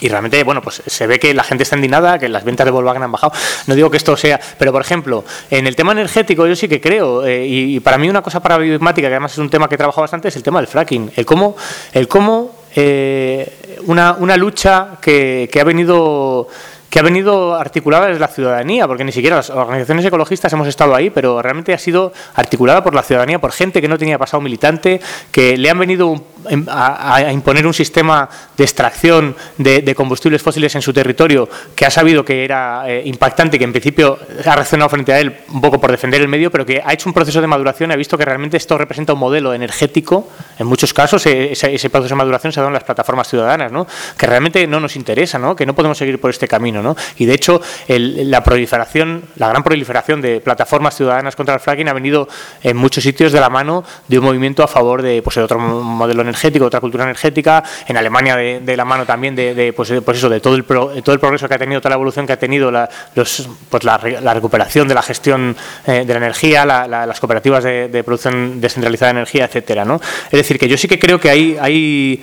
[0.00, 2.70] Y realmente, bueno, pues se ve que la gente está indignada, que las ventas de
[2.70, 3.32] Volkswagen han bajado.
[3.66, 6.80] No digo que esto sea, pero por ejemplo, en el tema energético yo sí que
[6.80, 9.78] creo, eh, y, para mí una cosa paradigmática, que además es un tema que he
[9.78, 11.12] trabajado bastante, es el tema del fracking.
[11.16, 11.56] El cómo,
[11.92, 16.48] el cómo eh, una, una, lucha que, que ha venido
[16.90, 20.94] que ha venido articulada desde la ciudadanía, porque ni siquiera las organizaciones ecologistas hemos estado
[20.94, 24.40] ahí, pero realmente ha sido articulada por la ciudadanía, por gente que no tenía pasado
[24.40, 25.00] militante,
[25.30, 26.22] que le han venido
[26.68, 32.24] a, imponer un sistema de extracción de, combustibles fósiles en su territorio que ha sabido
[32.24, 35.90] que era eh, impactante que en principio ha reaccionado frente a él un poco por
[35.90, 38.24] defender el medio, pero que ha hecho un proceso de maduración y ha visto que
[38.24, 40.28] realmente esto representa un modelo energético.
[40.58, 43.72] En muchos casos eh, ese, proceso de maduración se ha dado en las plataformas ciudadanas,
[43.72, 43.86] ¿no?
[44.16, 45.56] que realmente no nos interesa, ¿no?
[45.56, 46.75] que no podemos seguir por este camino.
[47.16, 51.92] Y de hecho, la proliferación, la gran proliferación de plataformas ciudadanas contra el fracking ha
[51.92, 52.28] venido
[52.62, 56.22] en muchos sitios de la mano de un movimiento a favor de pues, otro modelo
[56.22, 60.40] energético, otra cultura energética, en Alemania de, la mano también de, pues, pues, eso, de
[60.40, 62.88] todo el, todo el progreso que ha tenido, toda la evolución que ha tenido, la,
[63.14, 63.96] pues la,
[64.34, 69.46] recuperación de la gestión eh, de la energía, las cooperativas de, producción descentralizada de energía,
[69.46, 70.00] etcétera, ¿no?
[70.26, 72.22] Es decir, que yo sí que creo que hay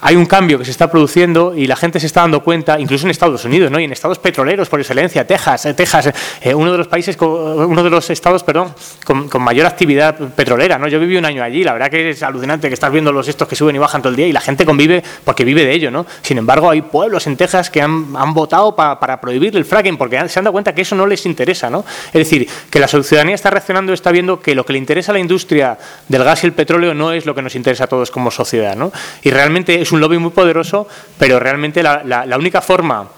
[0.00, 3.06] hay un cambio que se está produciendo y la gente se está dando cuenta, incluso
[3.06, 3.80] en Estados Unidos, ¿no?
[3.80, 7.82] y en estados petroleros por excelencia, Texas, eh, Texas, eh, uno de los países, uno
[7.82, 8.74] de los estados, perdón,
[9.04, 10.88] con, mayor actividad petrolera, ¿no?
[10.88, 13.46] Yo viví un año allí, la verdad que es alucinante que estás viendo los estos
[13.46, 15.90] que suben y bajan todo el día y la gente convive porque vive de ello,
[15.90, 16.04] ¿no?
[16.22, 20.38] Sin embargo, hay pueblos en Texas que han, votado para prohibir el fracking porque se
[20.38, 21.84] han dado cuenta que eso no les interesa, ¿no?
[22.08, 25.14] Es decir, que la ciudadanía está reaccionando, está viendo que lo que le interesa a
[25.14, 25.78] la industria
[26.08, 28.76] del gas y el petróleo no es lo que nos interesa a todos como sociedad,
[28.76, 28.92] ¿no?
[29.22, 30.86] Y realmente es un lobby muy poderoso,
[31.18, 33.08] pero realmente la, única forma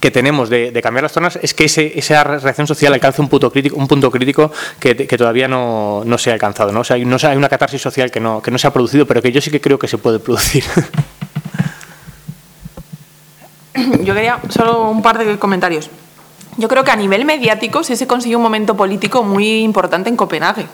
[0.00, 3.76] que tenemos de, cambiar las zonas es que esa reacción social alcance un punto crítico,
[3.76, 6.72] un punto crítico que, todavía no, se ha alcanzado.
[6.72, 6.80] ¿no?
[6.80, 9.06] O sea, hay, no, hay una catarsis social que no, que no se ha producido,
[9.06, 10.64] pero que yo sí que creo que se puede producir.
[14.02, 15.88] Yo quería solo un par de comentarios.
[16.56, 20.16] Yo creo que a nivel mediático sí se consiguió un momento político muy importante en
[20.16, 20.66] Copenhague.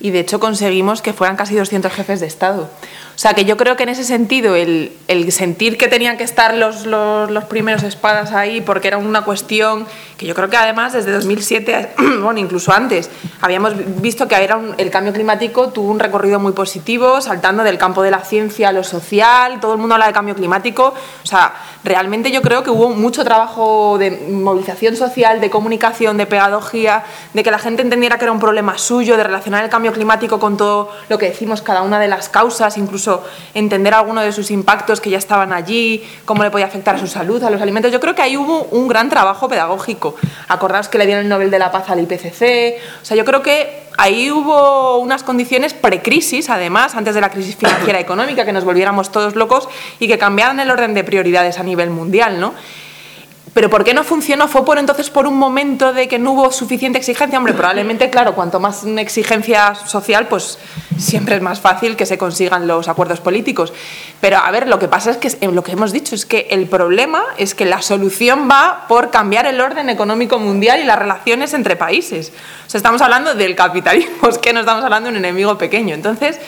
[0.00, 2.68] Y de hecho conseguimos que fueran casi 200 jefes de Estado.
[3.20, 4.92] O sea, que yo creo que en ese sentido el,
[5.30, 9.86] sentir que tenían que estar los, los, primeros espadas ahí porque era una cuestión
[10.16, 11.90] que yo creo que además desde 2007,
[12.22, 13.10] bueno, incluso antes,
[13.42, 18.02] habíamos visto que era el cambio climático tuvo un recorrido muy positivo, saltando del campo
[18.02, 20.94] de la ciencia a lo social, todo el mundo habla de cambio climático.
[21.22, 21.52] O sea,
[21.84, 27.42] realmente yo creo que hubo mucho trabajo de movilización social, de comunicación, de pedagogía, de
[27.42, 30.56] que la gente entendiera que era un problema suyo, de relacionar el cambio climático con
[30.56, 33.09] todo lo que decimos, cada una de las causas, incluso
[33.54, 37.06] entender alguno de sus impactos que ya estaban allí, cómo le podía afectar a su
[37.06, 37.92] salud, a los alimentos.
[37.92, 40.14] Yo creo que ahí hubo un gran trabajo pedagógico.
[40.48, 42.76] Acordaos que le dieron el Nobel de la Paz al IPCC.
[43.02, 47.56] O sea, yo creo que ahí hubo unas condiciones precrisis, además, antes de la crisis
[47.56, 49.68] financiera económica, que nos volviéramos todos locos
[49.98, 52.54] y que cambiaran el orden de prioridades a nivel mundial, ¿no?
[53.52, 54.46] Pero ¿por qué no funcionó?
[54.46, 57.36] ¿Fue por entonces por un momento de que no hubo suficiente exigencia?
[57.36, 60.58] Hombre, probablemente, claro, cuanto más exigencia social, pues
[60.98, 63.72] siempre es más fácil que se consigan los acuerdos políticos.
[64.20, 66.46] Pero a ver, lo que pasa es que eh, lo que hemos dicho es que
[66.50, 70.98] el problema es que la solución va por cambiar el orden económico mundial y las
[70.98, 72.32] relaciones entre países.
[72.66, 75.94] O sea, estamos hablando del capitalismo, es que no estamos hablando de un enemigo pequeño.
[75.94, 76.38] Entonces,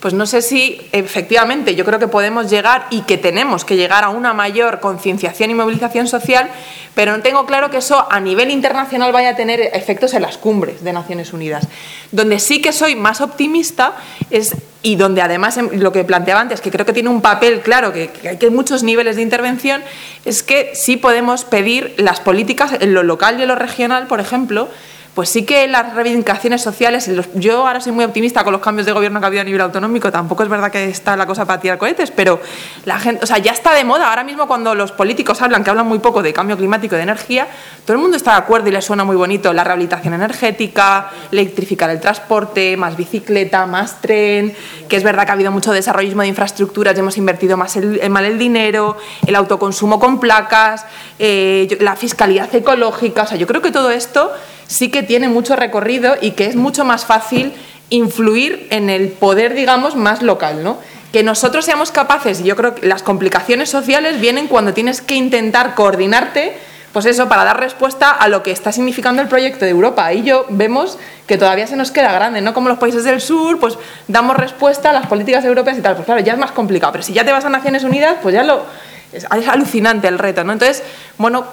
[0.00, 4.02] pues no sé si efectivamente yo creo que podemos llegar y que tenemos que llegar
[4.02, 6.48] a una mayor concienciación y movilización social,
[6.94, 10.38] pero no tengo claro que eso a nivel internacional vaya a tener efectos en las
[10.38, 11.68] cumbres de Naciones Unidas.
[12.12, 13.94] Donde sí que soy más optimista
[14.30, 17.60] es y donde además em, lo que planteaba antes, que creo que tiene un papel
[17.60, 19.82] claro, que, que, hay muchos niveles de intervención,
[20.24, 24.20] es que sí podemos pedir las políticas en lo local y en lo regional, por
[24.20, 24.68] ejemplo,
[25.14, 28.92] pues sí que las reivindicaciones sociales, yo ahora soy muy optimista con los cambios de
[28.92, 31.60] gobierno que ha habido a nivel autonómico, tampoco es verdad que está la cosa para
[31.60, 32.40] tirar cohetes, pero
[32.84, 35.70] la gente, o sea, ya está de moda, ahora mismo cuando los políticos hablan, que
[35.70, 37.48] hablan muy poco de cambio climático y de energía,
[37.84, 41.90] todo el mundo está de acuerdo y les suena muy bonito la rehabilitación energética, electrificar
[41.90, 44.54] el transporte, más bicicleta, más tren,
[44.88, 48.08] que es verdad que ha habido mucho desarrollismo de infraestructuras y hemos invertido más el,
[48.10, 48.96] mal el dinero,
[49.26, 50.86] el autoconsumo con placas,
[51.18, 54.30] eh, la fiscalidad ecológica, o sea, yo creo que todo esto
[54.70, 57.52] sí que tiene mucho recorrido y que es mucho más fácil
[57.90, 60.78] influir en el poder, digamos, más local, ¿no?
[61.12, 65.16] Que nosotros seamos capaces, y yo creo que las complicaciones sociales vienen cuando tienes que
[65.16, 66.56] intentar coordinarte,
[66.92, 70.06] pues eso, para dar respuesta a lo que está significando el proyecto de Europa.
[70.06, 72.54] Ahí yo vemos que todavía se nos queda grande, ¿no?
[72.54, 73.76] Como los países del sur, pues
[74.06, 75.96] damos respuesta a las políticas europeas y tal.
[75.96, 78.36] Pues claro, ya es más complicado, pero si ya te vas a Naciones Unidas, pues
[78.36, 78.64] ya lo...
[79.12, 80.52] Es, alucinante el reto, ¿no?
[80.52, 80.84] Entonces,
[81.18, 81.44] bueno,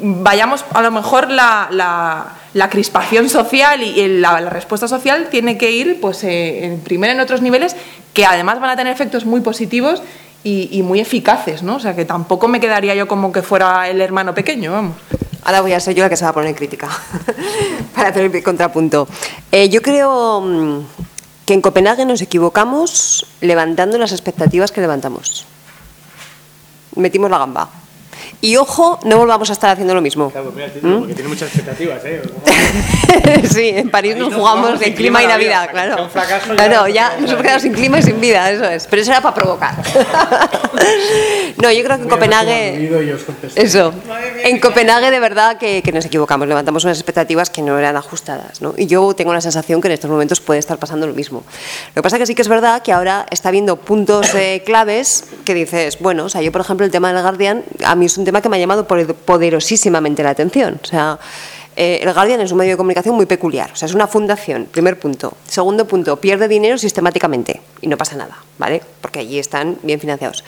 [0.00, 1.68] vayamos, a lo mejor la,
[2.52, 7.42] la, crispación social y la, respuesta social tiene que ir, pues, eh, primero en otros
[7.42, 7.76] niveles
[8.12, 10.02] que además van a tener efectos muy positivos
[10.44, 11.76] y, muy eficaces, ¿no?
[11.76, 14.96] O sea, que tampoco me quedaría yo como que fuera el hermano pequeño, vamos.
[15.42, 16.88] Ahora voy a ser yo la que se va a poner crítica,
[17.94, 19.08] para tener contrapunto.
[19.50, 20.80] Eh, yo creo mm,
[21.46, 25.46] que en Copenhague nos equivocamos levantando las expectativas que levantamos.
[26.96, 27.83] Metimos la gamba.
[28.40, 30.30] Y ojo, no volvamos a estar haciendo lo mismo.
[30.30, 30.98] Claro, pues mira, ¿Mm?
[30.98, 32.22] porque tiene muchas expectativas, ¿eh?
[33.50, 36.08] sí, en París nos jugamos de clima y Navidad, claro.
[36.54, 38.86] claro, ya nos hemos quedado sin clima y sin vida, eso es.
[38.86, 39.74] Pero eso era para provocar.
[41.62, 43.14] no, yo creo que en Copenhague.
[43.54, 43.92] Eso.
[44.42, 46.48] En Copenhague, de verdad, que, nos equivocamos.
[46.48, 48.60] Levantamos unas expectativas que no eran ajustadas.
[48.60, 48.74] ¿no?
[48.76, 51.44] Y yo tengo la sensación que en estos momentos puede estar pasando lo mismo.
[51.94, 54.62] Lo que pasa es que sí que es verdad que ahora está habiendo puntos eh,
[54.64, 58.03] claves que dices, bueno, o sea, yo, por ejemplo, el tema del Guardian, a mí
[58.04, 60.80] es un tema que me ha llamado poderosísimamente la atención.
[60.82, 61.18] O sea,
[61.76, 63.70] eh, el Guardian es un medio de comunicación muy peculiar.
[63.72, 65.34] O sea, es una fundación, primer punto.
[65.48, 68.82] Segundo punto, pierde dinero sistemáticamente y no pasa nada, ¿vale?
[69.00, 70.44] Porque allí están bien financiados.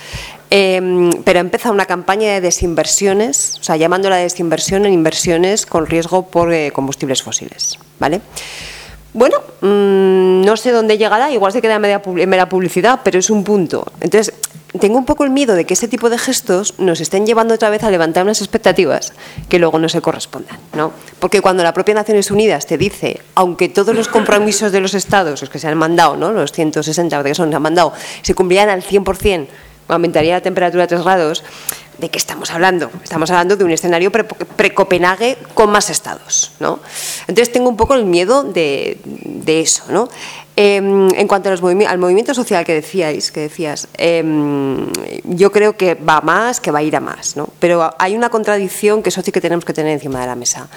[0.50, 5.86] Eh, pero empieza una campaña de desinversiones, o sea, llamando la desinversión en inversiones con
[5.86, 8.20] riesgo por eh, combustibles fósiles, ¿vale?
[9.12, 13.42] Bueno, mm, no sé dónde llegará, igual se queda en mera publicidad, pero es un
[13.42, 13.86] punto.
[14.00, 14.34] Entonces,
[14.78, 17.70] tengo un poco el miedo de que ese tipo de gestos nos estén llevando otra
[17.70, 19.12] vez a levantar unas expectativas
[19.48, 20.92] que luego no se correspondan, ¿no?
[21.18, 25.40] Porque cuando la propia Naciones Unidas te dice, aunque todos los compromisos de los estados,
[25.40, 26.32] los que se han mandado, ¿no?
[26.32, 27.92] Los 160 que son, se han mandado,
[28.22, 29.46] se cumplían al 100%,
[29.88, 31.44] aumentaría la temperatura a 3 grados,
[31.98, 32.90] ¿de qué estamos hablando?
[33.02, 36.80] Estamos hablando de un escenario pre-Copenhague con más estados, ¿no?
[37.26, 40.08] Entonces tengo un poco el miedo de, de eso, ¿no?
[40.58, 44.90] Em, en cuanto al movimiento social que decíais, que decías, em,
[45.24, 47.50] yo creo que va más, que va a ir a más, ¿no?
[47.58, 50.68] Pero hay una contradicción que eso sí que tenemos que tener encima de la mesa.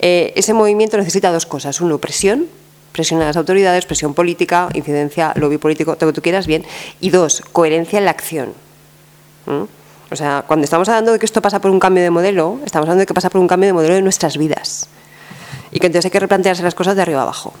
[0.00, 1.80] Eh, ese movimiento necesita dos cosas.
[1.80, 2.46] Uno, presión,
[2.90, 6.64] presión a las autoridades, presión política, incidencia, lobby político, todo lo que tú quieras, bien.
[7.00, 8.52] Y dos, coherencia en la acción.
[10.10, 12.86] O sea, cuando estamos hablando de que esto pasa por un cambio de modelo, estamos
[12.86, 14.88] hablando de que pasa por un cambio de modelo de nuestras vidas.
[15.70, 17.54] Y que entonces hay que replantearse las cosas de arriba abajo.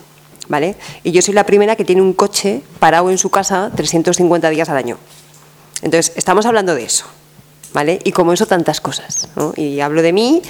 [0.50, 0.74] ¿Vale?
[1.04, 4.68] Y yo soy la primera que tiene un coche parado en su casa 350 días
[4.68, 4.98] al año.
[5.80, 7.06] Entonces, estamos hablando de eso.
[7.72, 8.00] ¿Vale?
[8.02, 9.28] Y como eso, tantas cosas.
[9.54, 10.42] Y hablo de mí,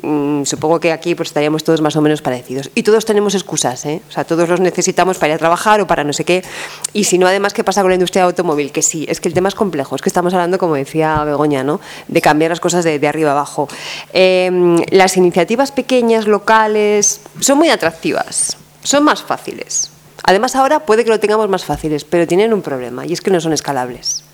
[0.00, 2.70] mm, supongo que aquí pues, estaríamos todos más o menos parecidos.
[2.76, 4.00] Y todos tenemos excusas, ¿eh?
[4.08, 6.44] O sea, todos los necesitamos para ir a trabajar o para no sé qué.
[6.92, 8.70] Y si no, además, ¿qué pasa con la industria automóvil?
[8.70, 9.96] Que sí, es que el tema es complejo.
[9.96, 11.80] Es que estamos hablando, como decía Begoña, ¿no?
[12.06, 13.66] De cambiar las cosas de, arriba abajo.
[14.12, 18.56] Em, las iniciativas pequeñas, locales, son muy atractivas
[18.88, 19.90] son más fáciles.
[20.22, 23.30] Además ahora puede que lo tengamos más fáciles, pero tienen un problema y es que
[23.30, 24.24] no son escalables.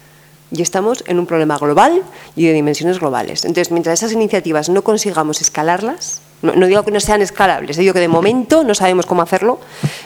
[0.52, 2.02] Y estamos en un problema global
[2.36, 3.44] y de dimensiones globales.
[3.44, 7.98] Entonces, mientras esas iniciativas no consigamos escalarlas, no, digo que no sean escalables, digo que
[7.98, 9.58] de momento no sabemos cómo hacerlo,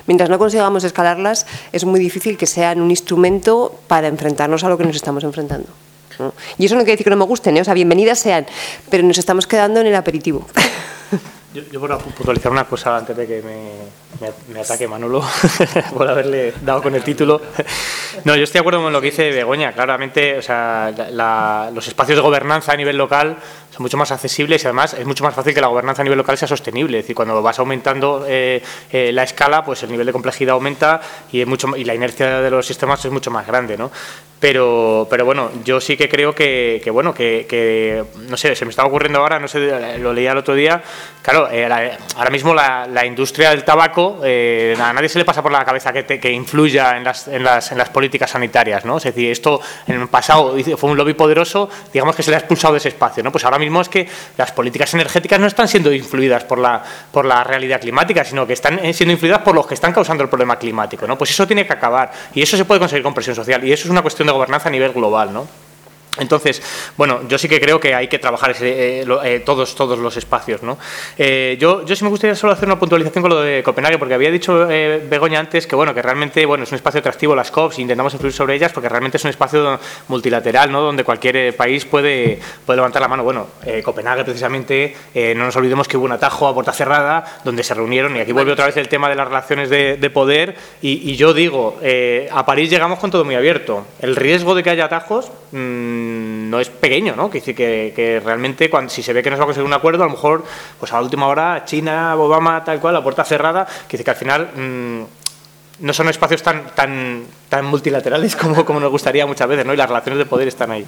[0.06, 4.78] mientras no consigamos escalarlas, es muy difícil que sean un instrumento para enfrentarnos a lo
[4.78, 5.68] que nos estamos enfrentando.
[6.56, 7.60] Y eso no quiere decir que no me gusten, ¿eh?
[7.60, 8.46] o sea, bienvenidas sean,
[8.88, 10.46] pero nos estamos quedando en el aperitivo.
[11.54, 15.24] Yo, yo por puntualizar una cosa antes de que me, ataque Manolo,
[15.94, 17.40] por haberle dado con el título.
[18.24, 19.72] No, yo estoy de acuerdo con lo que dice Begoña.
[19.72, 20.92] Claramente, o sea,
[21.72, 23.38] los espacios de gobernanza a nivel local
[23.80, 26.36] mucho más accesibles y además es mucho más fácil que la gobernanza a nivel local
[26.36, 26.98] sea sostenible.
[26.98, 31.00] Es decir, cuando vas aumentando eh, eh, la escala, pues el nivel de complejidad aumenta
[31.32, 33.76] y, es mucho, y la inercia de los sistemas es mucho más grande.
[33.76, 33.90] ¿no?
[34.40, 38.88] Pero, pero bueno, yo sí que creo que, bueno, que, no sé, se me estaba
[38.88, 40.80] ocurriendo ahora, no sé, lo leía el otro día,
[41.22, 41.68] claro, eh,
[42.16, 46.20] ahora mismo la, industria del tabaco, a nadie se le pasa por la cabeza que,
[46.20, 48.98] que influya en las, en, las, en las políticas sanitarias, ¿no?
[48.98, 52.38] Es decir, esto en el pasado fue un lobby poderoso, digamos que se le ha
[52.38, 53.32] expulsado de ese espacio, ¿no?
[53.32, 56.82] Pues ahora mismo es que las políticas energéticas no están siendo influidas por la,
[57.12, 60.23] por la realidad climática, sino que están eh, siendo influidas por los que están causando
[60.23, 61.16] el problema climático, ¿no?
[61.16, 63.85] Pues eso tiene que acabar y eso se puede conseguir con presión social y eso
[63.85, 65.68] es una cuestión de gobernanza a nivel global, ¿no?
[66.19, 66.62] Entonces,
[66.97, 70.62] bueno, yo sí que creo que hay que trabajar eh, eh, todos, todos los espacios.
[70.62, 70.78] ¿no?
[71.16, 74.15] Eh, yo, yo sí me gustaría solo hacer una puntualización con lo de Copenhague, porque
[74.15, 77.78] había dicho Begoña antes que bueno, que realmente bueno, es un espacio atractivo las COPs,
[77.78, 79.78] intentamos influir sobre ellas, porque realmente es un espacio
[80.09, 80.81] multilateral, ¿no?
[80.81, 83.24] donde cualquier país puede, levantar la mano.
[83.24, 83.47] Bueno,
[83.85, 88.16] Copenhague precisamente, no nos olvidemos que hubo un atajo a puerta cerrada, donde se reunieron,
[88.16, 91.78] y aquí vuelve otra vez el tema de las relaciones de, poder, y, yo digo,
[92.31, 93.86] a París llegamos con todo muy abierto.
[94.01, 95.31] El riesgo de que haya atajos...
[95.53, 96.07] Mmm,
[96.51, 97.30] no es pequeño, ¿no?
[97.30, 99.72] Que, que, que realmente cuando, si se ve que no se va a conseguir un
[99.72, 100.44] acuerdo, a lo mejor
[100.78, 104.10] pues a la última hora China, Obama, tal cual, la puerta cerrada, que dice que
[104.10, 105.02] al final mm,
[105.80, 109.74] no son espacios tan, tan, tan multilaterales como, como nos gustaría muchas veces, ¿no?
[109.74, 110.86] Y las relaciones de poder están ahí.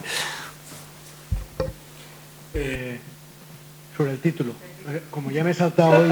[2.54, 2.98] Eh,
[3.96, 4.52] sobre el título.
[5.10, 6.10] Como ya me he saltado hoy.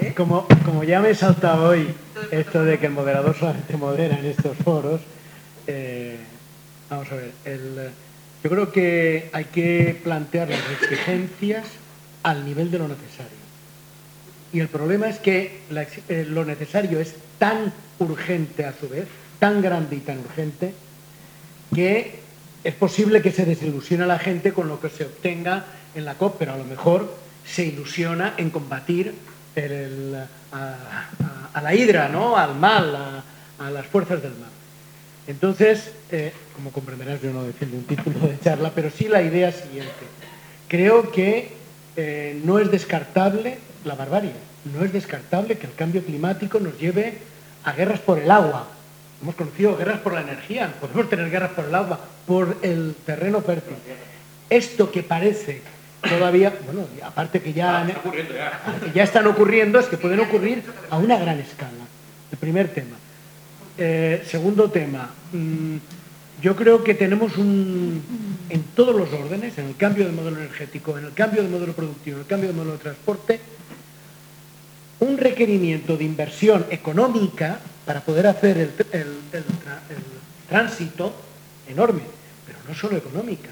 [0.00, 0.14] ¿eh?
[0.16, 1.92] como, como ya me he saltado hoy
[2.30, 5.00] esto de que el moderador solamente modera en estos foros.
[5.66, 6.18] Eh,
[6.94, 7.32] Vamos a ver,
[8.44, 11.66] yo creo que hay que plantear las exigencias
[12.22, 13.36] al nivel de lo necesario.
[14.52, 15.62] Y el problema es que
[16.08, 19.06] eh, lo necesario es tan urgente a su vez,
[19.40, 20.72] tan grande y tan urgente,
[21.74, 22.20] que
[22.62, 25.64] es posible que se desilusione a la gente con lo que se obtenga
[25.96, 27.12] en la COP, pero a lo mejor
[27.44, 29.14] se ilusiona en combatir
[30.52, 32.36] a, la hidra, ¿no?
[32.36, 33.24] al mal,
[33.58, 34.53] a las fuerzas del mal.
[35.26, 39.50] Entonces, eh, como comprenderás, yo no defiendo un título de charla, pero sí la idea
[39.52, 39.92] siguiente.
[40.68, 41.52] Creo que
[41.96, 44.32] eh, no es descartable la barbarie,
[44.72, 47.18] no es descartable que el cambio climático nos lleve
[47.64, 48.68] a guerras por el agua.
[49.22, 53.40] Hemos conocido guerras por la energía, podemos tener guerras por el agua, por el terreno
[53.40, 53.76] fértil.
[54.50, 55.62] Esto que parece
[56.06, 57.86] todavía, bueno, aparte que ya,
[58.84, 61.70] que ya están ocurriendo, es que pueden ocurrir a una gran escala.
[62.30, 62.96] El primer tema.
[63.76, 65.76] Eh, segundo tema, mm,
[66.40, 68.02] yo creo que tenemos un,
[68.48, 71.72] en todos los órdenes, en el cambio de modelo energético, en el cambio de modelo
[71.72, 73.40] productivo, en el cambio de modelo de transporte,
[75.00, 78.70] un requerimiento de inversión económica para poder hacer el,
[80.48, 81.12] tránsito
[81.68, 82.02] enorme,
[82.46, 83.50] pero no solo económica,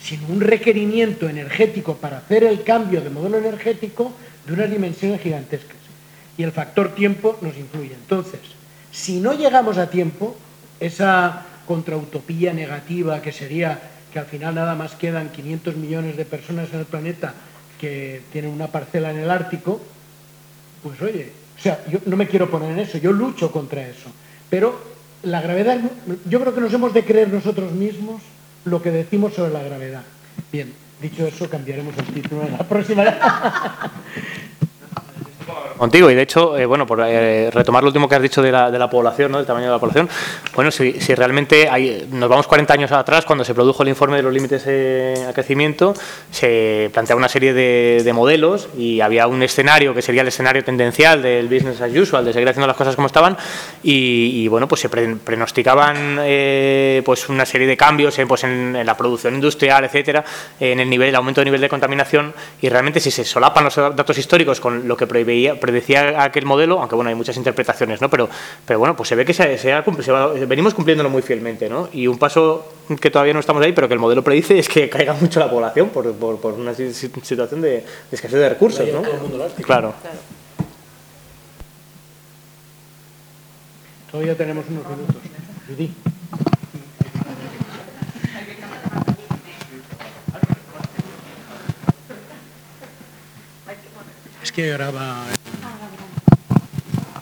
[0.00, 4.12] sino un requerimiento energético para hacer el cambio de modelo energético
[4.46, 5.78] de unas dimensiones gigantescas.
[6.36, 7.94] Y el factor tiempo nos influye.
[7.94, 8.40] Entonces,
[8.94, 10.36] si no llegamos a tiempo,
[10.78, 16.72] esa contrautopía negativa que sería que al final nada más quedan 500 millones de personas
[16.72, 17.34] en el planeta
[17.80, 19.80] que tienen una parcela en el Ártico,
[20.84, 24.10] pues oye, O sea, yo no me quiero poner en eso, yo lucho contra eso.
[24.48, 24.80] Pero
[25.24, 25.80] la gravedad,
[26.28, 28.22] yo creo que nos hemos de creer nosotros mismos
[28.64, 30.02] lo que decimos sobre la gravedad.
[30.52, 33.04] Bien, dicho eso, cambiaremos el título en la próxima.
[35.76, 36.10] Contigo.
[36.10, 38.70] Y de hecho, eh, bueno, por eh, retomar lo último que has dicho de la,
[38.70, 39.38] de la población, ¿no?
[39.38, 40.08] del tamaño de la población,
[40.54, 44.16] bueno, si, si realmente hay, nos vamos 40 años atrás, cuando se produjo el informe
[44.16, 45.94] de los límites eh, a crecimiento,
[46.30, 50.62] se planteaba una serie de, de, modelos y había un escenario que sería el escenario
[50.62, 53.36] tendencial del business as usual, de seguir haciendo las cosas como estaban,
[53.82, 56.16] y, y bueno, pues se pre, pronosticaban
[57.04, 60.24] pues una serie de cambios pues en, en, la producción industrial, etcétera,
[60.60, 63.74] en el nivel, el aumento de nivel de contaminación, y realmente si se solapan los
[63.76, 65.06] datos históricos con lo que
[65.52, 68.10] predecía aquel modelo, aunque bueno, hay muchas interpretaciones, ¿no?
[68.10, 68.28] Pero,
[68.66, 71.68] pero bueno, pues se ve que se, se, ha, se va, venimos cumpliéndolo muy fielmente,
[71.68, 71.88] ¿no?
[71.92, 74.88] Y un paso que todavía no estamos ahí, pero que el modelo predice es que
[74.90, 79.02] caiga mucho la población por, por, por una situación de, de, escasez de recursos, ¿no?
[79.02, 79.54] Claro.
[79.62, 79.94] claro.
[84.10, 85.16] Todavía tenemos unos minutos.
[94.54, 95.26] Que graba.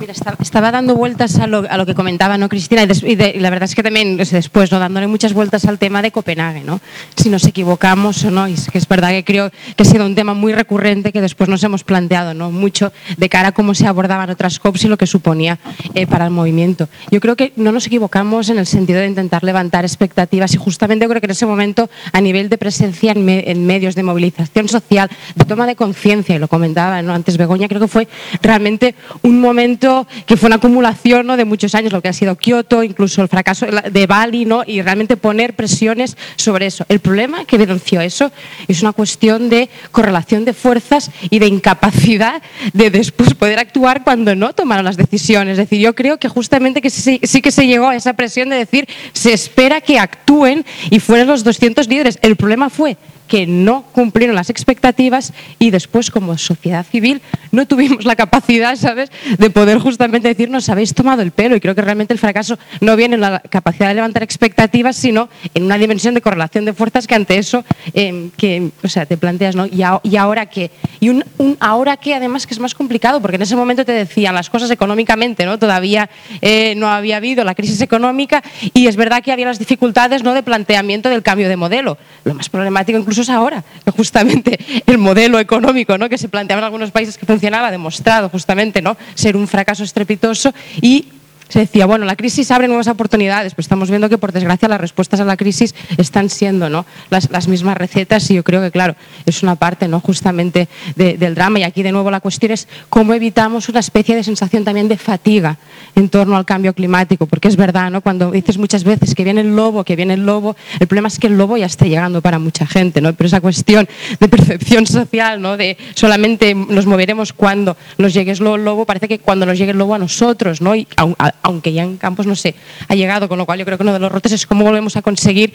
[0.02, 3.14] Mira, estaba dando vueltas a lo, a lo, que comentaba ¿no, Cristina y, des, y,
[3.14, 4.80] de, y, la verdad es que también después, ¿no?
[4.80, 6.80] dándole muchas vueltas al tema de Copenhague, ¿no?
[7.16, 10.04] si nos equivocamos o no, y es que es verdad que creo que ha sido
[10.04, 12.50] un tema muy recurrente que después nos hemos planteado ¿no?
[12.50, 15.60] mucho de cara a cómo se abordaban otras COPs y lo que suponía
[15.94, 16.88] eh, para el movimiento.
[17.12, 21.06] Yo creo que no nos equivocamos en el sentido de intentar levantar expectativas y justamente
[21.06, 24.68] creo que en ese momento a nivel de presencia en, me, en medios de movilización
[24.68, 28.08] social, de toma de conciencia, y lo comentaba antes Begoña, creo que fue
[28.42, 29.91] realmente un momento
[30.26, 31.36] que fue una acumulación ¿no?
[31.36, 34.62] de muchos años, lo que ha sido Kioto, incluso el fracaso de Bali, ¿no?
[34.66, 36.84] y realmente poner presiones sobre eso.
[36.88, 38.30] El problema que denunció eso
[38.68, 42.42] es una cuestión de correlación de fuerzas y de incapacidad
[42.72, 45.52] de después poder actuar cuando no tomaron las decisiones.
[45.52, 48.48] Es decir, yo creo que justamente que sí, sí que se llegó a esa presión
[48.48, 52.18] de decir se espera que actúen y fueron los 200 líderes.
[52.22, 52.96] El problema fue
[53.32, 59.10] que no cumplieron las expectativas y después como sociedad civil no tuvimos la capacidad, ¿sabes?,
[59.38, 62.94] de poder justamente decirnos habéis tomado el pelo y creo que realmente el fracaso no
[62.94, 67.06] viene en la capacidad de levantar expectativas, sino en una dimensión de correlación de fuerzas
[67.06, 67.64] que ante eso
[67.94, 69.64] eh, que, o sea, te planteas, ¿no?
[69.66, 69.82] ¿Y,
[70.16, 70.70] ahora qué?
[71.00, 73.92] Y un, un, ahora qué además que es más complicado porque en ese momento te
[73.92, 75.58] decían las cosas económicamente, ¿no?
[75.58, 76.10] Todavía
[76.42, 78.42] eh, no había habido la crisis económica
[78.74, 81.96] y es verdad que había las dificultades, ¿no?, de planteamiento del cambio de modelo.
[82.24, 83.64] Lo más problemático incluso es ahora,
[83.96, 86.08] justamente el modelo económico ¿no?
[86.08, 88.96] que se planteaba en algunos países que funcionaba ha demostrado justamente ¿no?
[89.14, 91.06] ser un fracaso estrepitoso y
[91.52, 94.80] se decía, bueno, la crisis abre nuevas oportunidades, pero estamos viendo que por desgracia las
[94.80, 96.86] respuestas a la crisis están siendo ¿no?
[97.10, 98.96] las, las mismas recetas y yo creo que, claro,
[99.26, 100.00] es una parte ¿no?
[100.00, 100.66] justamente
[100.96, 104.24] de, del drama y aquí de nuevo la cuestión es cómo evitamos una especie de
[104.24, 105.58] sensación también de fatiga
[105.94, 108.00] en torno al cambio climático, porque es verdad, ¿no?
[108.00, 111.18] cuando dices muchas veces que viene el lobo, que viene el lobo, el problema es
[111.18, 113.12] que el lobo ya está llegando para mucha gente, ¿no?
[113.12, 113.86] pero esa cuestión
[114.18, 115.58] de percepción social, ¿no?
[115.58, 119.78] de solamente nos moveremos cuando nos llegue el lobo, parece que cuando nos llegue el
[119.78, 120.74] lobo a nosotros, ¿no?
[120.74, 122.54] y a, aunque ya en campos no sé,
[122.88, 124.96] ha llegado, con lo cual yo creo que uno de los rotes es cómo volvemos
[124.96, 125.54] a conseguir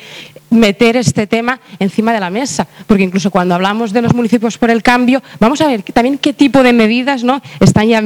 [0.49, 4.69] meter este tema encima de la mesa, porque incluso cuando hablamos de los municipios por
[4.69, 7.41] el cambio, vamos a ver también qué tipo de medidas ¿no?
[7.59, 8.01] están ya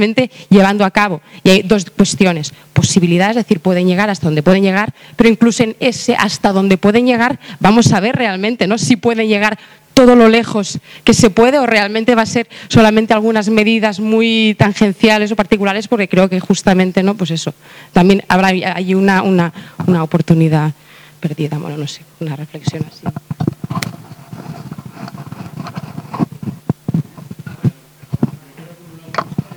[0.50, 1.22] llevando a cabo.
[1.44, 5.64] Y hay dos cuestiones, posibilidades, es decir, pueden llegar hasta donde pueden llegar, pero incluso
[5.64, 8.78] en ese hasta donde pueden llegar, vamos a ver realmente ¿no?
[8.78, 9.58] si pueden llegar
[9.94, 14.56] todo lo lejos que se puede o realmente va a ser solamente algunas medidas muy
[14.58, 17.54] tangenciales o particulares porque creo que justamente no pues eso
[17.94, 19.54] también habrá hay una, una,
[19.88, 20.72] una oportunidad
[21.20, 21.58] perdida.
[21.58, 23.06] Bueno no sé una reflexión así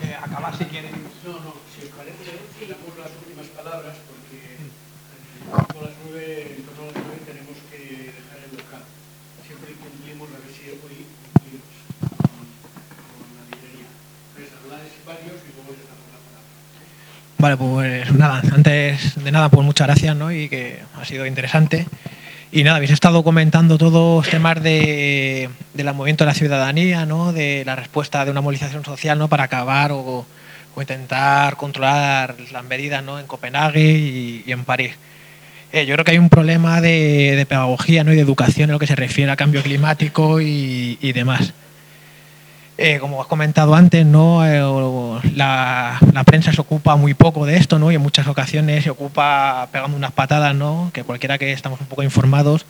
[0.03, 0.93] eh, acabar si quieren
[1.25, 2.37] no, no, si os parece
[2.69, 4.61] damos las últimas palabras porque
[5.53, 8.85] a las nueve en torno a las nueve tenemos que dejar el local
[9.47, 11.69] siempre cumplimos a ver si hoy cumplimos
[12.09, 12.45] con,
[13.13, 13.89] con la librería.
[14.33, 16.49] Entonces, habláis varios y luego les damos la palabra.
[17.45, 20.33] Vale, pues nada, antes de nada, pues muchas gracias, ¿no?
[20.33, 21.87] Y que ha sido interesante.
[22.51, 27.35] Y nada, habéis estado comentando todos temas de, del movimiento de la ciudadanía, ¿no?
[27.35, 29.29] De la respuesta de una movilización social, ¿no?
[29.29, 30.25] Para acabar o,
[30.81, 33.21] intentar controlar las medidas, ¿no?
[33.21, 34.93] En Copenhague y, en París.
[35.71, 38.13] Eh, yo creo que hay un problema de, pedagogía ¿no?
[38.15, 41.53] y de educación en lo que se refiere a cambio climático y demás.
[42.77, 44.45] Eh, como has comentado antes, ¿no?
[44.45, 47.93] Eh, la, prensa se ocupa muy poco de esto ¿no?
[47.93, 50.91] y en muchas ocasiones se ocupa pegando unas patadas ¿no?
[50.93, 52.67] que cualquiera que estamos un poco informados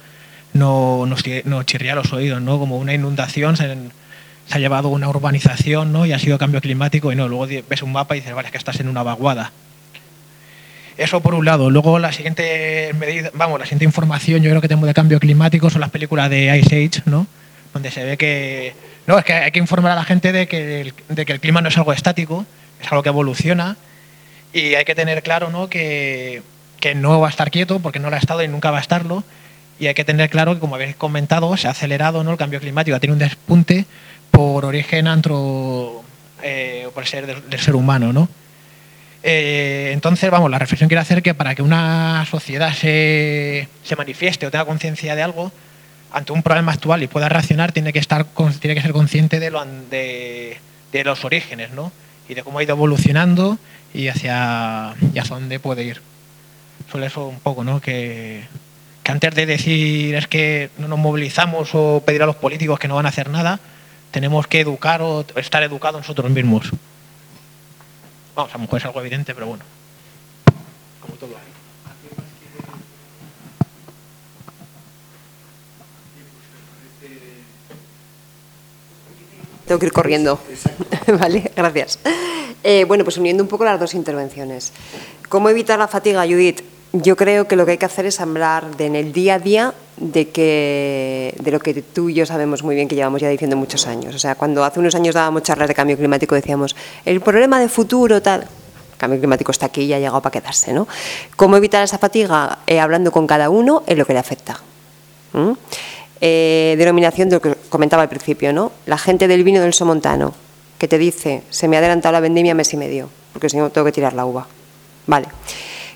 [0.52, 1.22] no, nos,
[1.64, 2.58] chirría los oídos, ¿no?
[2.58, 3.56] como una inundación.
[3.56, 3.74] Se,
[4.46, 6.04] se ha llevado una urbanización ¿no?
[6.04, 8.52] y ha sido cambio climático y no, luego ves un mapa y dices, vale, es
[8.52, 9.52] que estás en una vaguada.
[10.98, 11.70] Eso por un lado.
[11.70, 15.70] Luego la siguiente medida, vamos, la siguiente información yo creo que tengo de cambio climático
[15.70, 17.26] son las películas de Ice Age, ¿no?
[17.74, 18.72] Donde se ve que
[19.06, 21.40] no, es que hay que informar a la gente de que el, de que el
[21.40, 22.46] clima no es algo estático,
[22.80, 23.76] es algo que evoluciona
[24.52, 25.68] y hay que tener claro, ¿no?
[25.68, 26.42] Que,
[26.80, 28.80] que no va a estar quieto porque no lo ha estado y nunca va a
[28.80, 29.24] estarlo.
[29.78, 32.30] Y hay que tener claro que, como habéis comentado, se ha acelerado ¿no?
[32.30, 33.86] el cambio climático, tenido un despunte
[34.30, 36.04] por origen antro,
[36.42, 38.28] eh, por ser del, ser humano, ¿no?
[39.22, 44.46] Eh, entonces, vamos, la reflexión quiero hacer que para que una sociedad se, se manifieste
[44.46, 45.50] o tenga conciencia de algo,
[46.14, 48.24] ante un problema actual y pueda reaccionar, tiene que, estar,
[48.60, 50.58] tiene que ser consciente de, lo, de,
[51.04, 51.90] los orígenes, ¿no?
[52.28, 53.58] Y de cómo ha ido evolucionando
[53.92, 56.00] y hacia, hacia dónde puede ir.
[56.90, 57.80] Solo eso un poco, ¿no?
[57.80, 58.44] Que,
[59.02, 62.86] que antes de decir es que no nos movilizamos o pedir a los políticos que
[62.86, 63.58] no van a hacer nada,
[64.12, 66.70] tenemos que educar o estar educados nosotros mismos.
[68.36, 69.64] Vamos, a lo mejor es algo evidente, pero bueno.
[71.00, 71.53] Como todo.
[79.66, 80.38] Tengo que ir corriendo.
[81.18, 81.98] vale, gracias.
[82.62, 84.72] Eh, bueno, pues uniendo un poco las dos intervenciones.
[85.28, 86.62] ¿Cómo evitar la fatiga, Judith?
[86.92, 89.38] Yo creo que lo que hay que hacer es hablar de en el día a
[89.38, 93.28] día de, que, de lo que tú y yo sabemos muy bien que llevamos ya
[93.28, 94.14] diciendo muchos años.
[94.14, 97.68] O sea, cuando hace unos años dábamos charlas de cambio climático decíamos, el problema de
[97.68, 98.42] futuro, tal.
[98.42, 100.86] El cambio climático está aquí y ha llegado para quedarse, ¿no?
[101.36, 102.60] ¿Cómo evitar esa fatiga?
[102.66, 104.60] Eh, hablando con cada uno en lo que le afecta.
[105.32, 105.52] ¿Mm?
[106.20, 108.72] Eh, denominación de lo que comentaba al principio, ¿no?
[108.86, 110.34] La gente del vino del Somontano,
[110.78, 113.70] que te dice, se me ha adelantado la vendimia mes y medio, porque si no
[113.70, 114.46] tengo que tirar la uva.
[115.06, 115.26] Vale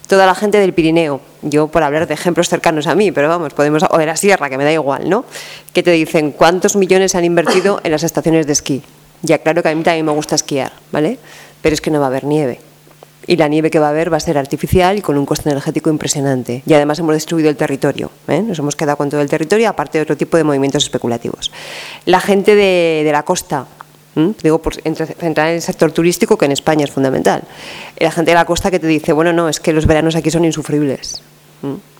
[0.08, 3.52] toda la gente del Pirineo, yo por hablar de ejemplos cercanos a mí, pero vamos,
[3.52, 5.24] podemos, o de la sierra, que me da igual, ¿no?
[5.72, 8.82] Que te dicen cuántos millones han invertido en las estaciones de esquí.
[9.22, 11.18] Ya claro que a mí también me gusta esquiar, ¿vale?
[11.60, 12.60] Pero es que no va a haber nieve.
[13.28, 15.50] Y la nieve que va a haber va a ser artificial y con un coste
[15.50, 16.62] energético impresionante.
[16.66, 18.10] Y además hemos destruido el territorio.
[18.26, 18.40] ¿eh?
[18.40, 21.52] Nos hemos quedado con todo el territorio, aparte de otro tipo de movimientos especulativos.
[22.06, 23.66] La gente de, la costa,
[24.42, 24.96] Digo, por en
[25.38, 27.44] el sector turístico, que en España es fundamental.
[27.98, 30.30] La gente de la costa que te dice, bueno, no, es que los veranos aquí
[30.30, 31.22] son insufribles.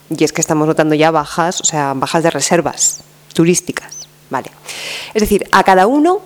[0.09, 3.01] Y es que estamos notando ya bajas, o sea, bajas de reservas
[3.33, 4.09] turísticas.
[4.29, 4.49] Vale.
[5.13, 6.21] Es decir, a cada uno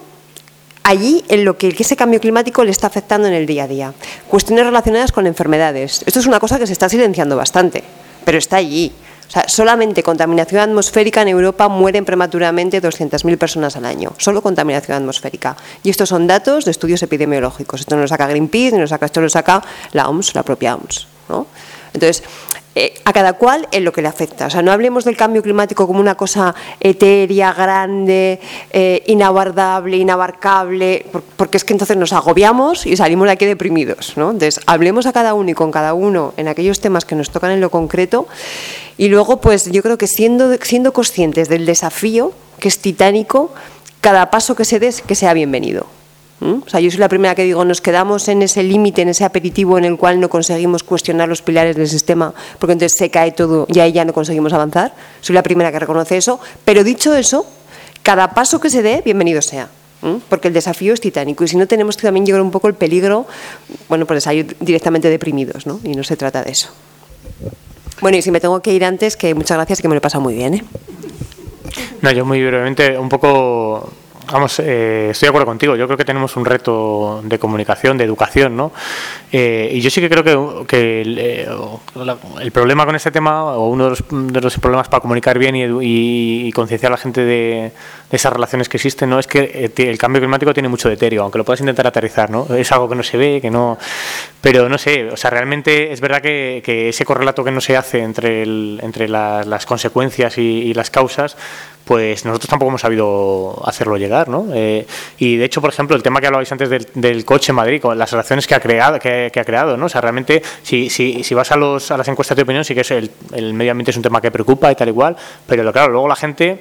[0.84, 3.94] allí en lo que ese cambio climático le está afectando en el día a día.
[4.28, 6.04] Cuestiones relacionadas con enfermedades.
[6.06, 7.84] Esto es una cosa que se está silenciando bastante,
[8.26, 8.92] pero está allí.
[9.28, 14.98] O sea, solamente contaminación atmosférica en Europa mueren prematuramente 200.000 personas al año, solo contaminación
[14.98, 15.56] atmosférica.
[15.82, 17.80] Y estos son datos de estudios epidemiológicos.
[17.80, 20.76] Esto no lo saca Greenpeace, ni lo saca, esto lo saca la OMS, la propia
[20.76, 21.08] OMS.
[21.30, 21.48] ¿no?
[21.94, 22.24] Entonces,
[22.76, 24.48] eh, a cada cual en lo que le afecta.
[24.48, 28.40] O sea, no hablemos del cambio climático como una cosa etérea, grande,
[28.72, 31.06] eh, inaguardable, inabarcable,
[31.38, 34.14] porque es que entonces nos agobiamos y salimos de aquí deprimidos.
[34.18, 34.32] ¿no?
[34.32, 37.52] Entonces, hablemos a cada uno y con cada uno en aquellos temas que nos tocan
[37.52, 38.28] en lo concreto
[38.98, 43.52] y luego, pues yo creo que siendo, siendo conscientes del desafío, que es titánico,
[44.02, 45.88] cada paso que se dé, que sea bienvenido.
[46.68, 49.78] Sea, yo soy la primera que digo, nos quedamos en ese límite, en ese aperitivo
[49.78, 53.66] en el cual no conseguimos cuestionar los pilares del sistema, porque entonces se cae todo
[53.70, 54.94] y ahí ya no conseguimos avanzar.
[55.22, 56.42] Soy la primera que reconoce eso.
[56.66, 57.46] Pero dicho eso,
[58.02, 59.70] cada paso que se dé, bienvenido sea.
[60.28, 62.74] Porque el desafío es titánico y si no tenemos que también llegar un poco el
[62.74, 63.26] peligro,
[63.88, 65.80] bueno, pues salir directamente deprimidos, ¿no?
[65.82, 66.70] Y no se trata de eso.
[68.02, 70.02] Bueno, y si me tengo que ir antes, que muchas gracias que me lo he
[70.02, 70.56] pasado muy bien.
[70.56, 70.64] ¿eh?
[72.02, 73.94] No, yo muy brevemente, un poco
[74.32, 75.76] Vamos, eh, estoy de acuerdo contigo.
[75.76, 78.72] Yo creo que tenemos un reto de comunicación, de educación, ¿no?
[79.32, 80.24] Eh, y yo sí que creo
[80.66, 81.48] que, eh,
[82.42, 86.92] el, problema con este tema, o uno de los, problemas para comunicar bien y, concienciar
[86.92, 87.72] a la gente de,
[88.14, 89.20] esas relaciones que existen, ¿no?
[89.20, 92.48] Es que el cambio climático tiene mucho deterioro, aunque lo puedas intentar aterrizar, ¿no?
[92.56, 93.78] Es algo que no se ve, que no.
[94.40, 98.00] Pero no sé, o sea, realmente es verdad que, ese correlato que no se hace
[98.00, 101.36] entre, entre las consecuencias y las causas
[101.86, 104.48] pues nosotros tampoco hemos sabido hacerlo llegar, ¿no?
[104.54, 104.86] Eh,
[105.18, 107.98] y de hecho, por ejemplo, el tema que hablabais antes del, coche en Madrid, con
[107.98, 109.88] las relaciones que ha creado, que, ha creado, ¿no?
[109.88, 112.74] O sea, realmente, si, si, si vas a, los, a las encuestas de opinión, sí
[112.74, 115.16] que es el, el medio ambiente es un tema que preocupa y tal igual,
[115.46, 116.60] pero claro, luego la gente en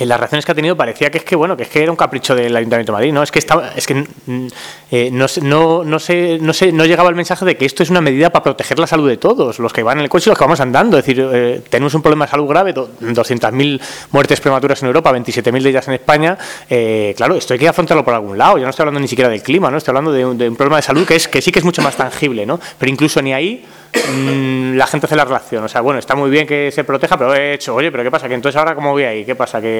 [0.00, 1.96] las reacciones que ha tenido parecía que es que bueno que es que era un
[1.96, 4.46] capricho del Ayuntamiento de Madrid no es que estaba es que mm,
[4.90, 7.90] eh, no, no, no, sé, no sé no llegaba el mensaje de que esto es
[7.90, 10.30] una medida para proteger la salud de todos los que van en el coche y
[10.30, 13.80] los que vamos andando es decir eh, tenemos un problema de salud grave 200.000
[14.12, 16.38] muertes prematuras en Europa 27.000 de ellas en España
[16.68, 19.30] eh, claro esto hay que afrontarlo por algún lado yo no estoy hablando ni siquiera
[19.30, 21.40] del clima no estoy hablando de un, de un problema de salud que es que
[21.40, 23.64] sí que es mucho más tangible no pero incluso ni ahí
[24.12, 25.64] mm, la gente hace la relación.
[25.64, 28.10] O sea, bueno, está muy bien que se proteja, pero he hecho, oye, pero ¿qué
[28.10, 28.28] pasa?
[28.28, 29.24] Que entonces ahora, ¿cómo voy ahí?
[29.24, 29.60] ¿Qué pasa?
[29.60, 29.77] Que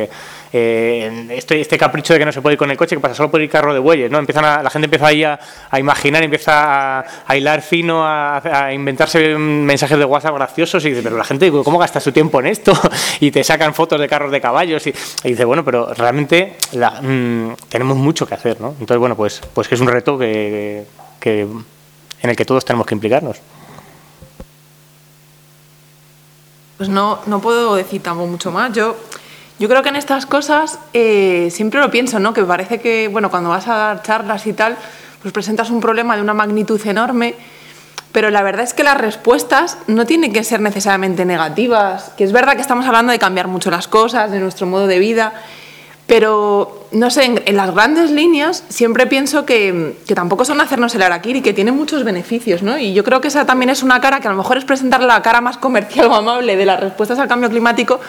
[0.52, 3.14] eh, este, este capricho de que no se puede ir con el coche, ¿qué pasa?
[3.14, 4.18] Solo puede ir carro de bueyes, ¿no?
[4.18, 5.38] Empiezan la gente empieza ahí a,
[5.78, 11.16] imaginar, empieza a, a hilar fino, a, inventarse mensajes de WhatsApp graciosos y dice, pero
[11.16, 12.72] la gente, ¿cómo gasta su tiempo en esto?
[13.20, 14.94] Y te sacan fotos de carros de caballos y,
[15.24, 18.68] dice, bueno, pero realmente mm, tenemos mucho que hacer, ¿no?
[18.78, 20.84] Entonces, bueno, pues, pues que es un reto que,
[21.18, 21.46] que-
[22.20, 23.38] en el que todos tenemos que implicarnos.
[26.76, 28.72] Pues no, no puedo decir tampoco mucho más.
[28.72, 28.96] Yo,
[29.58, 32.32] yo creo que en estas cosas eh, siempre lo pienso, ¿no?
[32.32, 34.76] Que parece que, bueno, cuando vas a dar charlas y tal,
[35.20, 37.34] pues presentas un problema de una magnitud enorme,
[38.12, 42.32] pero la verdad es que las respuestas no tienen que ser necesariamente negativas, que es
[42.32, 45.32] verdad que estamos hablando de cambiar mucho las cosas, de nuestro modo de vida,
[46.06, 50.94] pero no sé, en, en las grandes líneas siempre pienso que, que tampoco son hacernos
[50.94, 52.78] el araquiri, que tiene muchos beneficios, ¿no?
[52.78, 55.02] Y yo creo que esa también es una cara que a lo mejor es presentar
[55.02, 58.00] la cara más comercial o amable de las respuestas al cambio climático,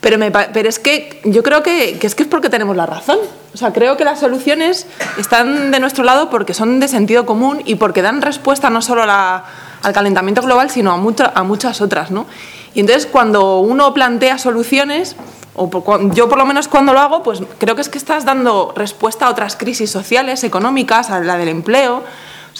[0.00, 2.86] pero, me pero es que yo creo que, que es que es porque tenemos la
[2.86, 3.18] razón.
[3.52, 4.86] O sea, creo que las soluciones
[5.18, 9.02] están de nuestro lado porque son de sentido común y porque dan respuesta no solo
[9.02, 9.44] a la-
[9.82, 12.26] al calentamiento global, sino a, mucha- a muchas otras, ¿no?
[12.74, 15.16] Y entonces cuando uno plantea soluciones,
[15.54, 18.24] o por yo por lo menos cuando lo hago, pues creo que es que estás
[18.24, 22.04] dando respuesta a otras crisis sociales, económicas, a la del empleo.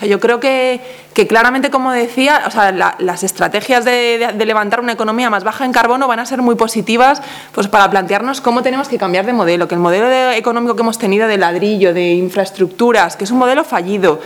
[0.01, 0.81] Sea, yo creo que,
[1.13, 5.67] que claramente, como decía, o sea, la- las estrategias de, levantar una economía más baja
[5.67, 7.21] en carbono van a ser muy positivas
[7.53, 10.81] pues, para plantearnos cómo tenemos que cambiar de modelo, que el modelo de- económico que
[10.81, 14.21] hemos tenido de ladrillo, de infraestructuras, que es un modelo fallido,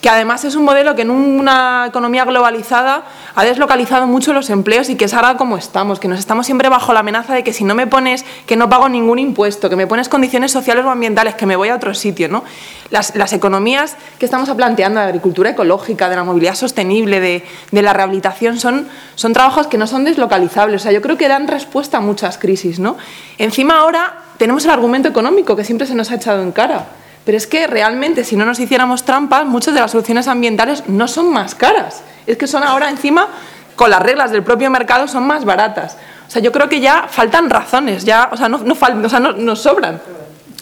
[0.00, 3.04] que además es un modelo que en una economía globalizada
[3.34, 6.68] ha deslocalizado mucho los empleos y que es ahora como estamos, que nos estamos siempre
[6.68, 9.74] bajo la amenaza de que si no me pones, que no pago ningún impuesto, que
[9.76, 12.44] me pones condiciones sociales o ambientales, que me voy a otro sitio, ¿no?
[12.90, 17.82] Las, las economías que estamos planteando de agricultura ecológica, de la movilidad sostenible, de, de
[17.82, 20.80] la rehabilitación, son, son trabajos que no son deslocalizables.
[20.80, 22.96] O sea, yo creo que dan respuesta a muchas crisis, ¿no?
[23.36, 26.86] Encima ahora tenemos el argumento económico que siempre se nos ha echado en cara.
[27.28, 31.06] Pero es que realmente, si no nos hiciéramos trampas, muchas de las soluciones ambientales no
[31.06, 32.00] son más caras.
[32.26, 33.28] Es que son ahora encima,
[33.76, 35.98] con las reglas del propio mercado, son más baratas.
[36.26, 39.32] O sea, yo creo que ya faltan razones, ya, o sea, no, no o no-
[39.32, 40.00] nos sobran.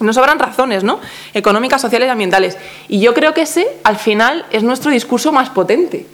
[0.00, 0.98] Nos sobran razones, ¿no?
[1.34, 2.58] Económicas, sociales y ambientales.
[2.88, 6.08] Y yo creo que ese, al final, es nuestro discurso más potente.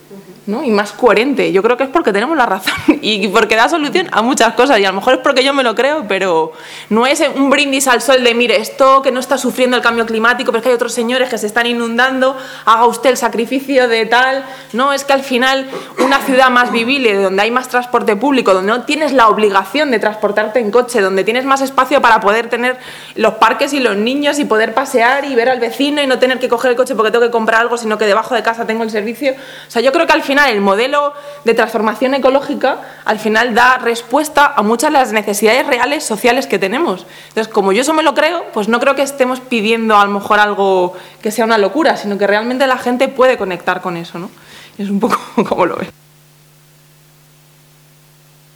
[0.47, 0.65] ¿No?
[0.65, 1.53] y más coherente.
[1.53, 4.79] Yo creo que es porque tenemos la razón y porque da solución a muchas cosas
[4.79, 6.53] y a lo mejor es porque yo me lo creo, pero
[6.89, 10.07] no es un brindis al sol de mire esto que no está sufriendo el cambio
[10.07, 13.89] climático, pero es que hay otros señores que se están inundando, haga usted el sacrificio
[13.89, 14.45] de tal.
[14.73, 18.73] No, es que al final una ciudad más vivible, donde hay más transporte público, donde
[18.73, 22.79] no tienes la obligación de transportarte en coche, donde tienes más espacio para poder tener
[23.15, 26.39] los parques y los niños y poder pasear y ver al vecino y no tener
[26.39, 28.83] que coger el coche porque tengo que comprar algo, sino que debajo de casa tengo
[28.83, 29.33] el servicio.
[29.33, 31.13] O sea, yo creo que al final el modelo
[31.45, 36.59] de transformación ecológica al final da respuesta a muchas de las necesidades reales sociales que
[36.59, 37.07] tenemos.
[37.29, 40.13] Entonces, como yo eso me lo creo, pues no creo que estemos pidiendo a lo
[40.13, 44.19] mejor algo que sea una locura, sino que realmente la gente puede conectar con eso,
[44.19, 44.31] ¿no?
[44.79, 45.19] Es un poco
[45.49, 45.91] como lo veo.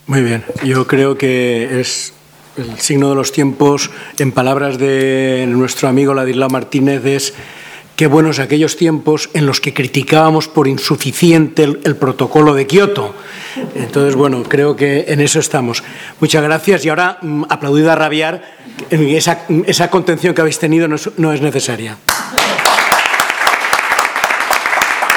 [0.06, 2.12] Muy bien, yo creo que es
[2.56, 7.34] el signo de los tiempos, en palabras de nuestro amigo Ladislao Martínez, es
[7.96, 13.14] qué buenos aquellos tiempos en los que criticábamos por insuficiente el, protocolo de Kioto.
[13.74, 15.82] Entonces, bueno, creo que en eso estamos.
[16.20, 18.56] Muchas gracias y ahora mm, aplaudido a rabiar,
[18.90, 21.96] esa, contención que habéis tenido no es necesaria.